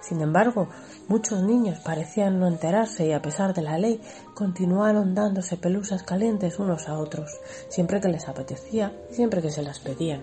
Sin 0.00 0.20
embargo, 0.20 0.68
muchos 1.10 1.42
niños 1.42 1.80
parecían 1.80 2.38
no 2.38 2.46
enterarse 2.46 3.04
y 3.04 3.12
a 3.12 3.20
pesar 3.20 3.52
de 3.52 3.62
la 3.62 3.78
ley 3.78 4.00
continuaron 4.34 5.12
dándose 5.12 5.56
pelusas 5.56 6.04
calientes 6.04 6.60
unos 6.60 6.88
a 6.88 6.96
otros, 7.00 7.32
siempre 7.68 8.00
que 8.00 8.06
les 8.06 8.28
apetecía 8.28 8.92
siempre 9.10 9.42
que 9.42 9.50
se 9.50 9.62
las 9.62 9.80
pedían. 9.80 10.22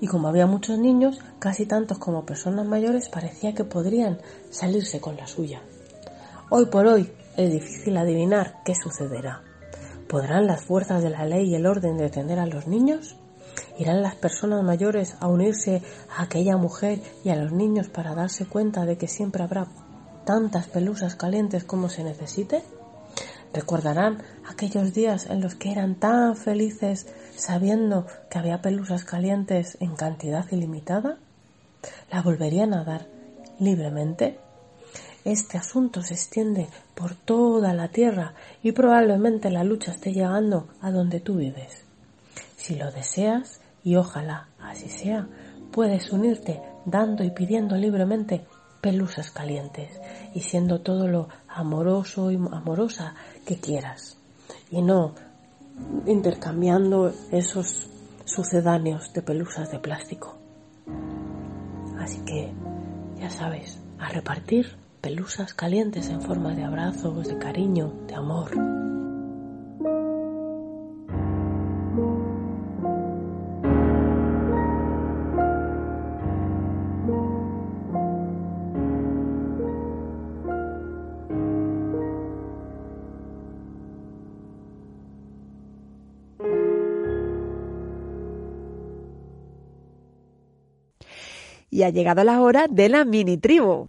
Y 0.00 0.06
como 0.06 0.28
había 0.28 0.46
muchos 0.46 0.78
niños, 0.78 1.18
casi 1.40 1.66
tantos 1.66 1.98
como 1.98 2.24
personas 2.24 2.64
mayores, 2.64 3.08
parecía 3.08 3.56
que 3.56 3.64
podrían 3.64 4.20
salirse 4.50 5.00
con 5.00 5.16
la 5.16 5.26
suya. 5.26 5.62
Hoy 6.48 6.66
por 6.66 6.86
hoy 6.86 7.12
es 7.36 7.52
difícil 7.52 7.96
adivinar 7.96 8.62
qué 8.64 8.76
sucederá. 8.76 9.42
¿Podrán 10.08 10.46
las 10.46 10.64
fuerzas 10.64 11.02
de 11.02 11.10
la 11.10 11.26
ley 11.26 11.50
y 11.50 11.56
el 11.56 11.66
orden 11.66 11.96
detener 11.96 12.38
a 12.38 12.46
los 12.46 12.68
niños? 12.68 13.16
¿Irán 13.78 14.02
las 14.02 14.14
personas 14.14 14.62
mayores 14.62 15.16
a 15.18 15.26
unirse 15.26 15.82
a 16.16 16.22
aquella 16.22 16.56
mujer 16.56 17.00
y 17.24 17.30
a 17.30 17.36
los 17.36 17.50
niños 17.50 17.88
para 17.88 18.14
darse 18.14 18.46
cuenta 18.46 18.84
de 18.84 18.96
que 18.96 19.08
siempre 19.08 19.42
habrá 19.42 19.66
tantas 20.28 20.66
pelusas 20.66 21.16
calientes 21.16 21.64
como 21.64 21.88
se 21.88 22.04
necesite? 22.04 22.62
¿Recordarán 23.54 24.22
aquellos 24.46 24.92
días 24.92 25.24
en 25.24 25.40
los 25.40 25.54
que 25.54 25.72
eran 25.72 25.94
tan 25.94 26.36
felices 26.36 27.06
sabiendo 27.34 28.06
que 28.28 28.38
había 28.38 28.60
pelusas 28.60 29.04
calientes 29.04 29.78
en 29.80 29.96
cantidad 29.96 30.44
ilimitada? 30.50 31.16
¿La 32.12 32.20
volverían 32.20 32.74
a 32.74 32.84
dar 32.84 33.06
libremente? 33.58 34.38
Este 35.24 35.56
asunto 35.56 36.02
se 36.02 36.12
extiende 36.12 36.68
por 36.94 37.14
toda 37.14 37.72
la 37.72 37.88
tierra 37.88 38.34
y 38.62 38.72
probablemente 38.72 39.50
la 39.50 39.64
lucha 39.64 39.92
esté 39.92 40.12
llegando 40.12 40.68
a 40.82 40.90
donde 40.90 41.20
tú 41.20 41.36
vives. 41.36 41.84
Si 42.58 42.74
lo 42.74 42.92
deseas, 42.92 43.62
y 43.82 43.96
ojalá 43.96 44.48
así 44.60 44.90
sea, 44.90 45.26
puedes 45.72 46.12
unirte 46.12 46.60
dando 46.84 47.24
y 47.24 47.30
pidiendo 47.30 47.76
libremente 47.76 48.44
pelusas 48.80 49.30
calientes 49.30 50.00
y 50.34 50.40
siendo 50.40 50.80
todo 50.80 51.08
lo 51.08 51.28
amoroso 51.48 52.30
y 52.30 52.36
amorosa 52.36 53.14
que 53.46 53.58
quieras 53.58 54.18
y 54.70 54.82
no 54.82 55.14
intercambiando 56.06 57.12
esos 57.30 57.88
sucedáneos 58.24 59.12
de 59.12 59.22
pelusas 59.22 59.70
de 59.70 59.78
plástico. 59.78 60.36
Así 61.98 62.20
que, 62.24 62.52
ya 63.18 63.30
sabes, 63.30 63.78
a 63.98 64.08
repartir 64.08 64.76
pelusas 65.00 65.54
calientes 65.54 66.08
en 66.08 66.20
forma 66.20 66.54
de 66.54 66.64
abrazos, 66.64 67.28
de 67.28 67.38
cariño, 67.38 67.92
de 68.06 68.14
amor. 68.14 68.50
Y 91.78 91.84
ha 91.84 91.90
llegado 91.90 92.24
la 92.24 92.42
hora 92.42 92.66
de 92.68 92.88
la 92.88 93.04
mini 93.04 93.38
tribu. 93.38 93.86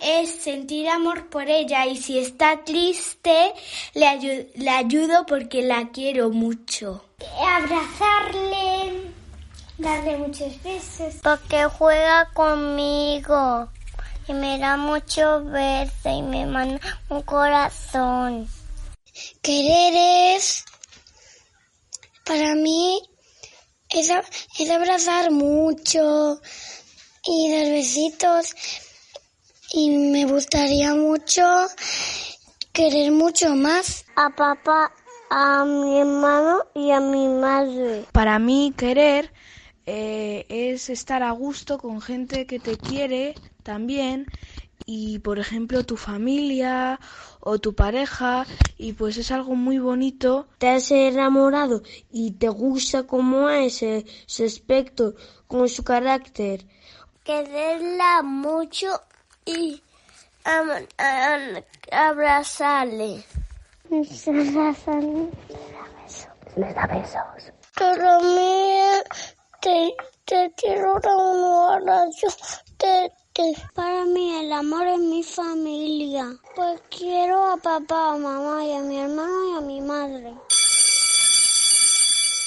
es 0.02 0.30
sentir 0.30 0.90
amor 0.90 1.30
por 1.30 1.50
ella 1.50 1.86
y 1.86 1.96
si 1.96 2.20
está 2.20 2.66
triste 2.66 3.54
le, 3.94 4.50
le 4.56 4.70
ayudo 4.70 5.26
porque 5.26 5.62
la 5.62 5.90
quiero 5.92 6.32
mucho. 6.32 7.06
Abrazarle, 7.40 9.01
darle 9.82 10.18
muchos 10.18 10.62
besos. 10.64 11.16
Porque 11.24 11.66
juega 11.66 12.30
conmigo 12.34 13.70
y 14.28 14.34
me 14.34 14.60
da 14.60 14.78
mucho 14.78 15.44
beso 15.46 16.10
y 16.10 16.22
me 16.22 16.46
manda 16.46 16.80
un 17.10 17.22
corazón. 17.24 18.48
Querer 19.42 20.36
es, 20.36 20.64
para 22.26 22.56
mí, 22.56 23.02
es, 23.90 24.10
es 24.60 24.70
abrazar 24.70 25.32
mucho 25.32 26.40
y 27.26 27.52
dar 27.52 27.72
besitos. 27.72 28.54
Y 29.74 29.90
me 29.90 30.26
gustaría 30.26 30.94
mucho 30.96 31.44
querer 32.74 33.12
mucho 33.12 33.56
más. 33.56 34.06
A 34.16 34.30
papá, 34.30 34.92
a 35.30 35.64
mi 35.66 36.00
hermano 36.00 36.66
y 36.76 36.92
a 36.92 37.00
mi 37.00 37.28
madre. 37.28 38.06
Para 38.12 38.38
mí 38.38 38.74
querer 38.78 39.32
eh, 39.86 40.46
es 40.50 40.90
estar 40.90 41.24
a 41.24 41.32
gusto 41.32 41.78
con 41.78 42.02
gente 42.02 42.46
que 42.46 42.60
te 42.60 42.78
quiere 42.78 43.36
también 43.64 44.28
y 44.86 45.20
por 45.20 45.40
ejemplo 45.40 45.84
tu 45.84 45.98
familia 45.98 47.00
o 47.40 47.60
tu 47.60 47.74
pareja 47.74 48.46
y 48.78 48.94
pues 48.94 49.18
es 49.18 49.32
algo 49.32 49.56
muy 49.56 49.80
bonito. 49.80 50.48
Te 50.58 50.70
has 50.70 50.92
enamorado 50.92 51.82
y 52.12 52.32
te 52.32 52.50
gusta 52.50 53.04
cómo 53.04 53.50
es 53.50 53.82
ese 53.84 54.46
aspecto, 54.46 55.16
con 55.48 55.68
su 55.70 55.84
carácter. 55.84 56.66
Quererla 57.24 58.22
mucho 58.24 58.88
y 59.46 59.82
um, 60.46 60.70
um, 60.70 61.64
abrazarle. 61.92 63.24
Les 66.58 66.76
da 66.76 66.86
besos. 66.88 67.54
Para 67.76 68.20
mí 68.20 69.41
te, 69.62 69.96
te 70.26 70.52
quiero 70.58 70.96
abrazo. 71.70 72.28
Te, 72.78 73.12
te. 73.34 73.54
Para 73.74 74.06
mí 74.06 74.40
el 74.40 74.52
amor 74.52 74.88
es 74.88 75.00
mi 75.00 75.24
familia. 75.24 76.28
Pues 76.56 76.82
quiero 76.90 77.52
a 77.52 77.58
papá, 77.58 78.14
a 78.14 78.18
mamá 78.18 78.66
y 78.66 78.74
a 78.74 78.82
mi 78.82 79.00
hermano 79.00 79.54
y 79.54 79.58
a 79.58 79.62
mi 79.62 79.82
madre. 79.82 80.34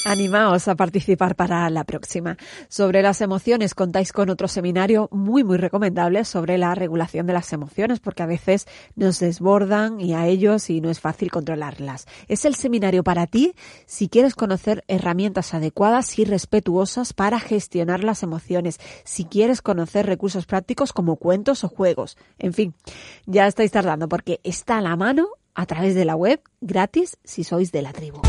Animaos 0.04 0.68
a 0.68 0.74
participar 0.74 1.34
para 1.34 1.68
la 1.70 1.84
próxima. 1.84 2.36
Sobre 2.68 3.00
las 3.00 3.22
emociones 3.22 3.74
contáis 3.74 4.12
con 4.12 4.28
otro 4.28 4.48
seminario 4.48 5.08
muy 5.10 5.44
muy 5.44 5.56
recomendable 5.56 6.26
sobre 6.26 6.58
la 6.58 6.74
regulación 6.74 7.26
de 7.26 7.32
las 7.32 7.54
emociones 7.54 8.00
porque 8.00 8.22
a 8.22 8.26
veces 8.26 8.66
nos 8.96 9.18
desbordan 9.18 10.00
y 10.00 10.12
a 10.12 10.26
ellos 10.26 10.68
y 10.68 10.82
no 10.82 10.90
es 10.90 11.00
fácil 11.00 11.30
controlarlas. 11.30 12.06
Es 12.28 12.44
el 12.44 12.54
seminario 12.54 13.02
para 13.02 13.26
ti 13.26 13.54
si 13.86 14.10
quieres 14.10 14.34
conocer 14.34 14.84
herramientas 14.88 15.54
adecuadas 15.54 16.18
y 16.18 16.26
respetuosas 16.26 17.14
para 17.14 17.40
gestionar 17.40 18.04
las 18.04 18.22
emociones, 18.22 18.80
si 19.04 19.24
quieres 19.24 19.62
conocer 19.62 20.04
recursos 20.04 20.44
prácticos 20.44 20.92
como 20.92 21.16
cuentos 21.16 21.64
o 21.64 21.68
juegos. 21.68 22.18
En 22.38 22.52
fin, 22.52 22.74
ya 23.24 23.46
estáis 23.46 23.70
tardando 23.70 24.06
porque 24.08 24.40
está 24.44 24.76
a 24.78 24.82
la 24.82 24.96
mano 24.96 25.28
a 25.54 25.64
través 25.64 25.94
de 25.94 26.04
la 26.04 26.14
web 26.14 26.42
gratis 26.60 27.16
si 27.24 27.42
sois 27.42 27.72
de 27.72 27.80
la 27.80 27.92
tribu. 27.92 28.20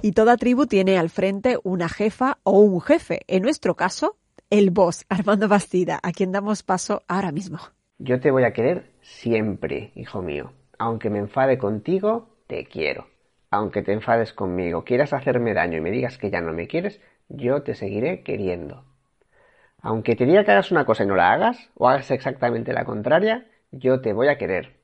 Y 0.00 0.12
toda 0.12 0.36
tribu 0.36 0.66
tiene 0.66 0.96
al 0.96 1.10
frente 1.10 1.58
una 1.64 1.88
jefa 1.88 2.38
o 2.44 2.60
un 2.60 2.80
jefe. 2.80 3.22
En 3.26 3.42
nuestro 3.42 3.74
caso, 3.74 4.16
el 4.48 4.70
boss, 4.70 5.04
Armando 5.08 5.48
Bastida, 5.48 5.98
a 6.00 6.12
quien 6.12 6.30
damos 6.30 6.62
paso 6.62 7.02
ahora 7.08 7.32
mismo. 7.32 7.58
Yo 7.98 8.20
te 8.20 8.30
voy 8.30 8.44
a 8.44 8.52
querer 8.52 8.92
siempre, 9.02 9.90
hijo 9.96 10.22
mío. 10.22 10.52
Aunque 10.78 11.10
me 11.10 11.18
enfade 11.18 11.58
contigo, 11.58 12.36
te 12.46 12.64
quiero. 12.66 13.08
Aunque 13.50 13.82
te 13.82 13.92
enfades 13.92 14.32
conmigo, 14.32 14.84
quieras 14.84 15.12
hacerme 15.12 15.52
daño 15.52 15.78
y 15.78 15.80
me 15.80 15.90
digas 15.90 16.16
que 16.16 16.30
ya 16.30 16.40
no 16.40 16.52
me 16.52 16.68
quieres, 16.68 17.00
yo 17.28 17.62
te 17.62 17.74
seguiré 17.74 18.22
queriendo. 18.22 18.84
Aunque 19.82 20.14
te 20.14 20.26
diga 20.26 20.44
que 20.44 20.52
hagas 20.52 20.70
una 20.70 20.84
cosa 20.84 21.02
y 21.02 21.06
no 21.06 21.16
la 21.16 21.32
hagas, 21.32 21.70
o 21.74 21.88
hagas 21.88 22.12
exactamente 22.12 22.72
la 22.72 22.84
contraria, 22.84 23.48
yo 23.72 24.00
te 24.00 24.12
voy 24.12 24.28
a 24.28 24.38
querer. 24.38 24.76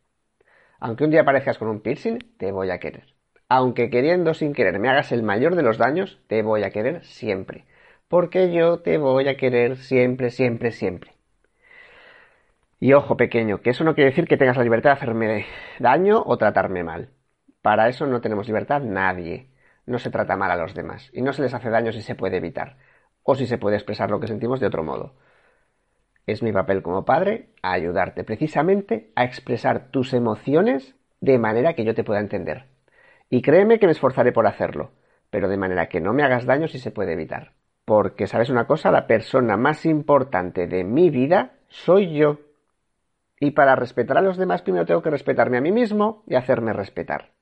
Aunque 0.81 1.05
un 1.05 1.11
día 1.11 1.21
aparezcas 1.21 1.59
con 1.59 1.69
un 1.69 1.81
piercing, 1.81 2.19
te 2.37 2.51
voy 2.51 2.71
a 2.71 2.79
querer. 2.79 3.14
Aunque 3.49 3.91
queriendo 3.91 4.35
sin 4.35 4.53
querer 4.55 4.79
me 4.79 4.89
hagas 4.89 5.13
el 5.13 5.23
mayor 5.23 5.55
de 5.55 5.63
los 5.63 5.79
daños, 5.79 6.21
te 6.29 6.43
voy 6.43 6.63
a 6.65 6.71
querer 6.71 7.05
siempre. 7.05 7.67
Porque 8.09 8.53
yo 8.53 8.81
te 8.81 8.99
voy 8.99 9.29
a 9.29 9.37
querer 9.37 9.77
siempre, 9.77 10.31
siempre, 10.31 10.71
siempre. 10.71 11.13
Y 12.81 12.93
ojo 12.93 13.17
pequeño, 13.17 13.61
que 13.63 13.71
eso 13.71 13.85
no 13.85 13.95
quiere 13.95 14.11
decir 14.11 14.27
que 14.27 14.37
tengas 14.37 14.57
la 14.57 14.63
libertad 14.63 14.91
de 14.91 14.97
hacerme 14.97 15.47
daño 15.79 16.23
o 16.25 16.37
tratarme 16.37 16.85
mal. 16.85 17.11
Para 17.63 17.89
eso 17.89 18.07
no 18.07 18.21
tenemos 18.21 18.47
libertad 18.47 18.83
nadie. 18.83 19.51
No 19.87 19.99
se 19.99 20.11
trata 20.11 20.37
mal 20.37 20.51
a 20.51 20.57
los 20.57 20.75
demás. 20.75 21.11
Y 21.13 21.23
no 21.23 21.33
se 21.33 21.43
les 21.43 21.55
hace 21.55 21.71
daño 21.71 21.93
si 21.93 22.03
se 22.03 22.15
puede 22.15 22.37
evitar. 22.39 22.77
O 23.23 23.35
si 23.35 23.47
se 23.47 23.59
puede 23.59 23.77
expresar 23.77 24.11
lo 24.11 24.21
que 24.21 24.27
sentimos 24.27 24.61
de 24.61 24.67
otro 24.67 24.85
modo. 24.85 25.15
Es 26.27 26.43
mi 26.43 26.53
papel 26.53 26.83
como 26.83 27.05
padre 27.05 27.51
ayudarte 27.63 28.25
precisamente 28.25 29.13
a 29.17 29.25
expresar 29.25 29.91
tus 29.91 30.13
emociones 30.13 30.95
de 31.21 31.39
manera 31.39 31.75
que 31.75 31.85
yo 31.85 31.95
te 31.95 32.05
pueda 32.05 32.21
entender. 32.21 32.74
Y 33.31 33.43
créeme 33.43 33.79
que 33.79 33.87
me 33.87 33.93
esforzaré 33.93 34.33
por 34.33 34.47
hacerlo, 34.47 34.93
pero 35.31 35.49
de 35.49 35.57
manera 35.57 35.89
que 35.89 36.01
no 36.01 36.13
me 36.13 36.23
hagas 36.23 36.47
daño 36.47 36.69
si 36.69 36.79
se 36.79 36.91
puede 36.91 37.13
evitar. 37.13 37.53
Porque, 37.85 38.27
¿sabes 38.27 38.51
una 38.51 38.67
cosa? 38.67 38.91
La 38.91 39.07
persona 39.07 39.57
más 39.57 39.85
importante 39.85 40.67
de 40.67 40.85
mi 40.85 41.11
vida 41.11 41.59
soy 41.69 42.15
yo. 42.15 42.39
Y 43.41 43.51
para 43.51 43.77
respetar 43.77 44.17
a 44.17 44.23
los 44.23 44.37
demás 44.37 44.63
primero 44.63 44.87
tengo 44.87 45.03
que 45.03 45.11
respetarme 45.11 45.59
a 45.59 45.61
mí 45.61 45.73
mismo 45.73 46.23
y 46.27 46.37
hacerme 46.37 46.73
respetar. 46.73 47.33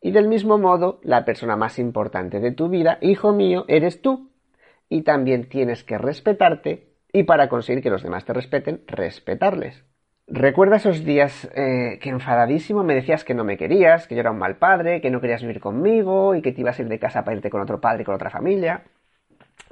Y 0.00 0.10
del 0.12 0.28
mismo 0.28 0.58
modo, 0.58 1.00
la 1.02 1.24
persona 1.24 1.56
más 1.56 1.78
importante 1.78 2.40
de 2.40 2.52
tu 2.52 2.68
vida, 2.68 2.98
hijo 3.00 3.32
mío, 3.32 3.64
eres 3.68 4.02
tú. 4.02 4.30
Y 4.88 5.02
también 5.02 5.48
tienes 5.48 5.84
que 5.84 5.98
respetarte 5.98 6.88
y 7.12 7.24
para 7.24 7.48
conseguir 7.48 7.82
que 7.82 7.90
los 7.90 8.02
demás 8.02 8.24
te 8.24 8.32
respeten, 8.32 8.84
respetarles. 8.86 9.84
Recuerda 10.30 10.76
esos 10.76 11.04
días 11.04 11.48
eh, 11.54 11.98
que 12.02 12.10
enfadadísimo 12.10 12.84
me 12.84 12.94
decías 12.94 13.24
que 13.24 13.32
no 13.32 13.44
me 13.44 13.56
querías, 13.56 14.06
que 14.06 14.14
yo 14.14 14.20
era 14.20 14.30
un 14.30 14.38
mal 14.38 14.56
padre, 14.56 15.00
que 15.00 15.10
no 15.10 15.22
querías 15.22 15.40
vivir 15.40 15.58
conmigo 15.58 16.34
y 16.34 16.42
que 16.42 16.52
te 16.52 16.60
ibas 16.60 16.78
a 16.78 16.82
ir 16.82 16.88
de 16.88 16.98
casa 16.98 17.24
para 17.24 17.36
irte 17.36 17.48
con 17.48 17.62
otro 17.62 17.80
padre 17.80 18.04
con 18.04 18.14
otra 18.14 18.28
familia. 18.28 18.82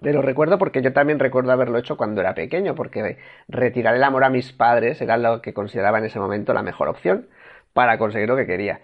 Pero 0.02 0.22
recuerdo 0.22 0.58
porque 0.58 0.82
yo 0.82 0.92
también 0.94 1.18
recuerdo 1.18 1.52
haberlo 1.52 1.78
hecho 1.78 1.96
cuando 1.98 2.22
era 2.22 2.34
pequeño, 2.34 2.74
porque 2.74 3.18
retirar 3.48 3.96
el 3.96 4.04
amor 4.04 4.24
a 4.24 4.30
mis 4.30 4.52
padres 4.52 5.00
era 5.02 5.18
lo 5.18 5.42
que 5.42 5.54
consideraba 5.54 5.98
en 5.98 6.06
ese 6.06 6.20
momento 6.20 6.54
la 6.54 6.62
mejor 6.62 6.88
opción 6.88 7.28
para 7.74 7.98
conseguir 7.98 8.28
lo 8.28 8.36
que 8.36 8.46
quería. 8.46 8.80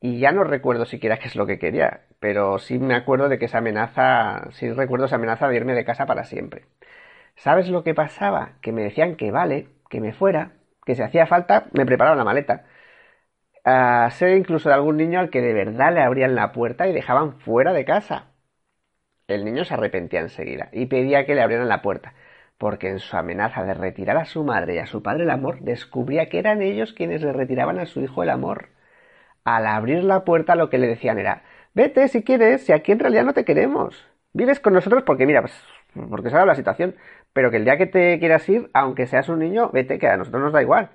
Y 0.00 0.20
ya 0.20 0.32
no 0.32 0.44
recuerdo 0.44 0.84
siquiera 0.86 1.18
qué 1.18 1.28
es 1.28 1.36
lo 1.36 1.46
que 1.46 1.58
quería, 1.58 2.02
pero 2.20 2.58
sí 2.58 2.78
me 2.78 2.94
acuerdo 2.94 3.28
de 3.28 3.38
que 3.38 3.46
esa 3.46 3.58
amenaza, 3.58 4.48
sí 4.52 4.70
recuerdo 4.72 5.06
esa 5.06 5.16
amenaza 5.16 5.48
de 5.48 5.56
irme 5.56 5.74
de 5.74 5.84
casa 5.84 6.06
para 6.06 6.24
siempre. 6.24 6.66
¿Sabes 7.36 7.68
lo 7.68 7.84
que 7.84 7.94
pasaba? 7.94 8.52
Que 8.62 8.72
me 8.72 8.82
decían 8.82 9.16
que 9.16 9.30
vale, 9.32 9.68
que 9.90 10.00
me 10.00 10.12
fuera, 10.12 10.52
que 10.86 10.94
si 10.96 11.02
hacía 11.02 11.26
falta 11.26 11.66
me 11.72 11.86
preparaban 11.86 12.18
la 12.18 12.24
maleta. 12.24 12.64
A 13.64 14.10
sé 14.12 14.36
incluso 14.36 14.68
de 14.68 14.76
algún 14.76 14.96
niño 14.96 15.20
al 15.20 15.30
que 15.30 15.40
de 15.42 15.52
verdad 15.52 15.92
le 15.92 16.00
abrían 16.02 16.34
la 16.36 16.52
puerta 16.52 16.88
y 16.88 16.92
dejaban 16.94 17.38
fuera 17.40 17.72
de 17.72 17.84
casa. 17.84 18.28
El 19.28 19.44
niño 19.44 19.64
se 19.64 19.74
arrepentía 19.74 20.20
enseguida 20.20 20.68
y 20.72 20.86
pedía 20.86 21.26
que 21.26 21.34
le 21.34 21.42
abrieran 21.42 21.68
la 21.68 21.82
puerta, 21.82 22.14
porque 22.58 22.88
en 22.88 23.00
su 23.00 23.16
amenaza 23.16 23.64
de 23.64 23.74
retirar 23.74 24.16
a 24.16 24.24
su 24.24 24.44
madre 24.44 24.76
y 24.76 24.78
a 24.78 24.86
su 24.86 25.02
padre 25.02 25.24
el 25.24 25.30
amor, 25.30 25.60
descubría 25.60 26.28
que 26.28 26.38
eran 26.38 26.62
ellos 26.62 26.92
quienes 26.92 27.22
le 27.22 27.32
retiraban 27.32 27.78
a 27.80 27.86
su 27.86 28.00
hijo 28.00 28.22
el 28.22 28.30
amor. 28.30 28.68
Al 29.44 29.66
abrir 29.66 30.04
la 30.04 30.24
puerta 30.24 30.56
lo 30.56 30.70
que 30.70 30.78
le 30.78 30.88
decían 30.88 31.18
era 31.18 31.42
Vete 31.74 32.08
si 32.08 32.22
quieres, 32.24 32.64
si 32.64 32.72
aquí 32.72 32.92
en 32.92 33.00
realidad 33.00 33.24
no 33.24 33.34
te 33.34 33.44
queremos. 33.44 34.06
Vives 34.32 34.60
con 34.60 34.74
nosotros 34.74 35.02
porque 35.04 35.26
mira, 35.26 35.42
pues 35.42 35.54
porque 36.10 36.30
sabe 36.30 36.46
la 36.46 36.54
situación, 36.54 36.94
pero 37.36 37.50
que 37.50 37.58
el 37.58 37.66
día 37.66 37.76
que 37.76 37.84
te 37.84 38.18
quieras 38.18 38.48
ir, 38.48 38.70
aunque 38.72 39.06
seas 39.06 39.28
un 39.28 39.40
niño, 39.40 39.68
vete, 39.70 39.98
que 39.98 40.08
a 40.08 40.16
nosotros 40.16 40.42
nos 40.42 40.54
da 40.54 40.62
igual. 40.62 40.88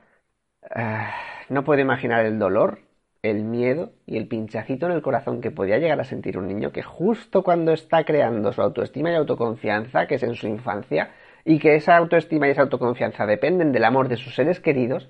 Ah, 0.71 1.13
no 1.49 1.63
puedo 1.63 1.79
imaginar 1.79 2.25
el 2.25 2.39
dolor, 2.39 2.79
el 3.21 3.43
miedo 3.43 3.91
y 4.07 4.17
el 4.17 4.27
pinchacito 4.27 4.87
en 4.87 4.93
el 4.93 5.03
corazón 5.03 5.39
que 5.39 5.51
podía 5.51 5.77
llegar 5.77 6.01
a 6.01 6.03
sentir 6.03 6.39
un 6.39 6.47
niño 6.47 6.71
que 6.71 6.81
justo 6.81 7.43
cuando 7.43 7.73
está 7.73 8.05
creando 8.05 8.51
su 8.53 8.63
autoestima 8.63 9.11
y 9.11 9.15
autoconfianza, 9.17 10.07
que 10.07 10.15
es 10.15 10.23
en 10.23 10.33
su 10.33 10.47
infancia, 10.47 11.11
y 11.45 11.59
que 11.59 11.75
esa 11.75 11.95
autoestima 11.95 12.47
y 12.47 12.51
esa 12.51 12.63
autoconfianza 12.63 13.27
dependen 13.27 13.71
del 13.71 13.83
amor 13.83 14.07
de 14.07 14.17
sus 14.17 14.33
seres 14.33 14.59
queridos, 14.59 15.09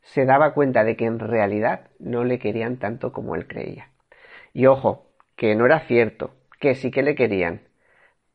se 0.00 0.24
daba 0.24 0.54
cuenta 0.54 0.84
de 0.84 0.96
que 0.96 1.04
en 1.04 1.18
realidad 1.18 1.90
no 1.98 2.24
le 2.24 2.38
querían 2.38 2.78
tanto 2.78 3.12
como 3.12 3.34
él 3.34 3.46
creía. 3.46 3.90
Y 4.54 4.64
ojo, 4.64 5.12
que 5.36 5.54
no 5.54 5.66
era 5.66 5.80
cierto, 5.80 6.30
que 6.58 6.74
sí 6.74 6.90
que 6.90 7.02
le 7.02 7.14
querían, 7.14 7.60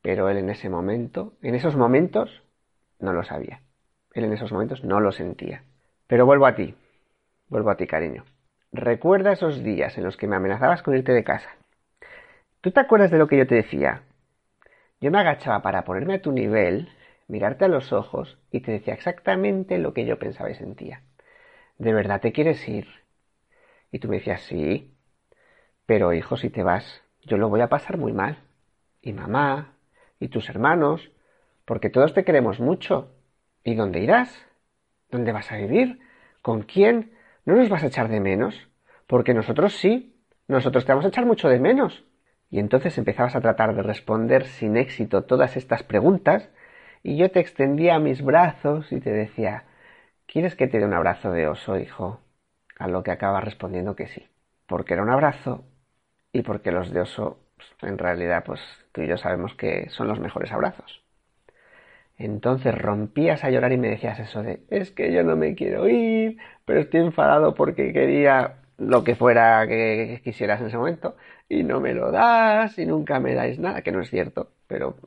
pero 0.08 0.30
él 0.30 0.38
en 0.38 0.50
ese 0.50 0.70
momento, 0.70 1.34
en 1.42 1.54
esos 1.54 1.76
momentos, 1.76 2.42
no 2.98 3.12
lo 3.12 3.26
sabía. 3.26 3.60
Él 4.14 4.24
en 4.24 4.32
esos 4.32 4.54
momentos 4.54 4.82
no 4.86 5.02
lo 5.02 5.12
sentía. 5.12 5.66
Pero 6.08 6.26
vuelvo 6.26 6.46
a 6.46 6.56
ti, 6.56 6.76
vuelvo 7.50 7.72
a 7.72 7.76
ti, 7.76 7.88
cariño. 7.88 8.24
Recuerda 8.72 9.34
esos 9.34 9.62
días 9.62 9.98
en 9.98 10.06
los 10.06 10.16
que 10.16 10.28
me 10.28 10.38
amenazabas 10.38 10.82
con 10.82 10.96
irte 10.96 11.12
de 11.12 11.26
casa. 11.26 11.50
¿Tú 12.62 12.72
te 12.72 12.80
acuerdas 12.80 13.12
de 13.12 13.18
lo 13.18 13.28
que 13.28 13.38
yo 13.38 13.48
te 13.48 13.56
decía? 13.56 14.04
Yo 15.02 15.12
me 15.12 15.20
agachaba 15.20 15.62
para 15.62 15.84
ponerme 15.84 16.14
a 16.14 16.22
tu 16.22 16.32
nivel, 16.32 16.88
mirarte 17.28 17.66
a 17.66 17.68
los 17.68 17.92
ojos 17.92 18.40
y 18.50 18.62
te 18.62 18.72
decía 18.72 18.94
exactamente 18.94 19.78
lo 19.78 19.94
que 19.94 20.06
yo 20.06 20.18
pensaba 20.18 20.50
y 20.50 20.56
sentía. 20.56 21.02
¿De 21.80 21.92
verdad 21.92 22.22
te 22.22 22.32
quieres 22.32 22.66
ir? 22.70 22.88
Y 23.92 24.00
tú 24.00 24.08
me 24.08 24.20
decías, 24.20 24.40
sí. 24.44 24.96
Pero 25.86 26.14
hijo, 26.14 26.38
si 26.38 26.50
te 26.50 26.64
vas, 26.64 27.04
yo 27.24 27.36
lo 27.36 27.50
voy 27.50 27.60
a 27.60 27.68
pasar 27.68 27.98
muy 27.98 28.14
mal. 28.14 28.38
Y 29.02 29.12
mamá, 29.12 29.74
y 30.20 30.30
tus 30.30 30.50
hermanos, 30.50 31.12
porque 31.66 31.90
todos 31.90 32.14
te 32.14 32.24
queremos 32.24 32.60
mucho. 32.60 33.14
¿Y 33.64 33.76
dónde 33.76 34.00
irás? 34.00 34.46
¿Dónde 35.10 35.32
vas 35.32 35.52
a 35.52 35.58
vivir? 35.58 36.00
¿Con 36.42 36.64
quién? 36.64 37.12
¿No 37.46 37.56
nos 37.56 37.70
vas 37.70 37.84
a 37.84 37.88
echar 37.88 38.10
de 38.10 38.20
menos? 38.20 38.70
Porque 39.08 39.34
nosotros 39.34 39.74
sí, 39.74 40.16
nosotros 40.48 40.86
te 40.86 40.92
vamos 40.92 41.06
a 41.06 41.10
echar 41.10 41.26
mucho 41.26 41.50
de 41.50 41.60
menos. 41.60 42.06
Y 42.50 42.60
entonces 42.60 42.98
empezabas 42.98 43.36
a 43.36 43.42
tratar 43.42 43.76
de 43.76 43.84
responder 43.84 44.46
sin 44.46 44.78
éxito 44.78 45.26
todas 45.26 45.58
estas 45.58 45.84
preguntas, 45.84 46.50
y 47.04 47.18
yo 47.18 47.32
te 47.32 47.40
extendía 47.40 48.00
mis 48.00 48.22
brazos 48.22 48.92
y 48.92 49.00
te 49.00 49.12
decía, 49.12 49.66
¿quieres 50.26 50.56
que 50.56 50.68
te 50.68 50.80
dé 50.80 50.86
un 50.86 50.94
abrazo 50.94 51.32
de 51.32 51.48
oso, 51.48 51.78
hijo? 51.78 52.22
A 52.80 52.88
lo 52.88 53.04
que 53.04 53.12
acabas 53.12 53.44
respondiendo 53.44 53.96
que 53.96 54.08
sí, 54.08 54.28
porque 54.66 54.94
era 54.94 55.04
un 55.04 55.10
abrazo 55.10 55.66
y 56.32 56.42
porque 56.42 56.72
los 56.72 56.92
de 56.92 57.02
oso 57.02 57.40
en 57.82 57.98
realidad, 57.98 58.44
pues 58.46 58.62
tú 58.92 59.02
y 59.02 59.08
yo 59.08 59.18
sabemos 59.18 59.54
que 59.56 59.90
son 59.90 60.08
los 60.08 60.20
mejores 60.20 60.52
abrazos. 60.52 61.04
Entonces 62.18 62.76
rompías 62.76 63.44
a 63.44 63.52
llorar 63.52 63.72
y 63.72 63.78
me 63.78 63.90
decías 63.90 64.20
eso 64.20 64.42
de, 64.42 64.62
es 64.70 64.92
que 64.92 65.14
yo 65.14 65.24
no 65.24 65.36
me 65.36 65.56
quiero 65.56 65.88
ir, 65.88 66.38
pero 66.66 66.80
estoy 66.82 67.02
enfadado 67.02 67.54
porque 67.54 67.94
quería 67.94 68.56
lo 68.78 69.04
que 69.04 69.16
fuera 69.16 69.68
que 69.68 70.22
quisieras 70.24 70.62
en 70.62 70.68
ese 70.68 70.78
momento 70.78 71.16
y 71.50 71.64
no 71.64 71.80
me 71.80 71.94
lo 71.94 72.12
das 72.12 72.78
y 72.80 72.86
nunca 72.86 73.20
me 73.20 73.34
dais 73.36 73.60
nada, 73.60 73.82
que 73.82 73.92
no 73.92 74.02
es 74.02 74.10
cierto, 74.10 74.52
pero 74.68 74.98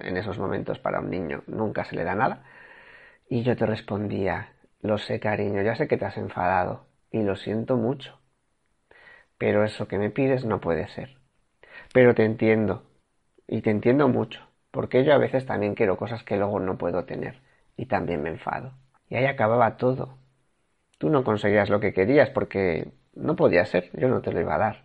en 0.00 0.16
esos 0.16 0.38
momentos 0.38 0.78
para 0.78 1.00
un 1.00 1.10
niño 1.10 1.42
nunca 1.46 1.84
se 1.84 1.96
le 1.96 2.04
da 2.04 2.14
nada. 2.14 2.44
Y 3.28 3.42
yo 3.42 3.56
te 3.56 3.66
respondía, 3.66 4.52
lo 4.82 4.98
sé 4.98 5.20
cariño, 5.20 5.62
ya 5.62 5.76
sé 5.76 5.88
que 5.88 5.96
te 5.98 6.04
has 6.06 6.16
enfadado 6.16 6.86
y 7.10 7.22
lo 7.22 7.36
siento 7.36 7.76
mucho, 7.76 8.20
pero 9.38 9.64
eso 9.64 9.88
que 9.88 9.98
me 9.98 10.10
pides 10.10 10.44
no 10.44 10.60
puede 10.60 10.88
ser. 10.88 11.19
Pero 11.92 12.14
te 12.14 12.24
entiendo, 12.24 12.84
y 13.48 13.62
te 13.62 13.70
entiendo 13.70 14.06
mucho, 14.06 14.46
porque 14.70 15.04
yo 15.04 15.12
a 15.12 15.18
veces 15.18 15.44
también 15.44 15.74
quiero 15.74 15.96
cosas 15.96 16.22
que 16.22 16.36
luego 16.36 16.60
no 16.60 16.78
puedo 16.78 17.04
tener, 17.04 17.40
y 17.76 17.86
también 17.86 18.22
me 18.22 18.28
enfado. 18.28 18.74
Y 19.08 19.16
ahí 19.16 19.26
acababa 19.26 19.76
todo. 19.76 20.16
Tú 20.98 21.10
no 21.10 21.24
conseguías 21.24 21.68
lo 21.68 21.80
que 21.80 21.92
querías 21.92 22.30
porque 22.30 22.92
no 23.14 23.34
podía 23.34 23.64
ser, 23.64 23.90
yo 23.94 24.08
no 24.08 24.20
te 24.20 24.32
lo 24.32 24.40
iba 24.40 24.54
a 24.54 24.58
dar. 24.58 24.84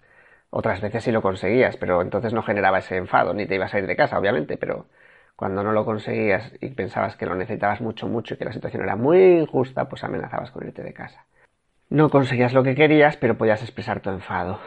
Otras 0.50 0.82
veces 0.82 1.04
sí 1.04 1.12
lo 1.12 1.22
conseguías, 1.22 1.78
pero 1.78 2.02
entonces 2.02 2.34
no 2.34 2.42
generaba 2.42 2.80
ese 2.80 2.98
enfado, 2.98 3.36
ni 3.36 3.46
te 3.46 3.54
ibas 3.54 3.76
a 3.76 3.80
ir 3.80 3.86
de 3.86 3.96
casa, 3.96 4.18
obviamente, 4.18 4.58
pero 4.58 4.88
cuando 5.36 5.62
no 5.62 5.74
lo 5.74 5.86
conseguías 5.86 6.54
y 6.60 6.70
pensabas 6.70 7.18
que 7.18 7.28
lo 7.28 7.36
necesitabas 7.36 7.82
mucho, 7.82 8.08
mucho 8.08 8.34
y 8.34 8.38
que 8.38 8.46
la 8.46 8.54
situación 8.54 8.82
era 8.82 8.96
muy 8.96 9.42
injusta, 9.42 9.88
pues 9.90 10.04
amenazabas 10.04 10.50
con 10.50 10.66
irte 10.66 10.82
de 10.82 10.94
casa. 10.94 11.26
No 11.88 12.10
conseguías 12.10 12.54
lo 12.54 12.64
que 12.64 12.74
querías, 12.74 13.16
pero 13.16 13.38
podías 13.38 13.62
expresar 13.62 14.00
tu 14.00 14.10
enfado 14.10 14.60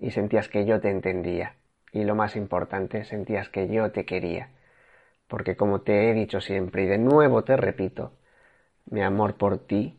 y 0.00 0.10
sentías 0.10 0.48
que 0.48 0.64
yo 0.64 0.80
te 0.80 0.90
entendía 0.90 1.54
y 1.96 2.04
lo 2.04 2.14
más 2.14 2.36
importante, 2.36 3.04
sentías 3.04 3.48
que 3.48 3.68
yo 3.68 3.90
te 3.90 4.04
quería. 4.04 4.50
Porque 5.28 5.56
como 5.56 5.82
te 5.82 6.10
he 6.10 6.14
dicho 6.14 6.40
siempre 6.42 6.84
y 6.84 6.86
de 6.88 6.98
nuevo 6.98 7.44
te 7.44 7.56
repito, 7.56 8.12
mi 8.86 9.02
amor 9.02 9.36
por 9.36 9.58
ti 9.66 9.98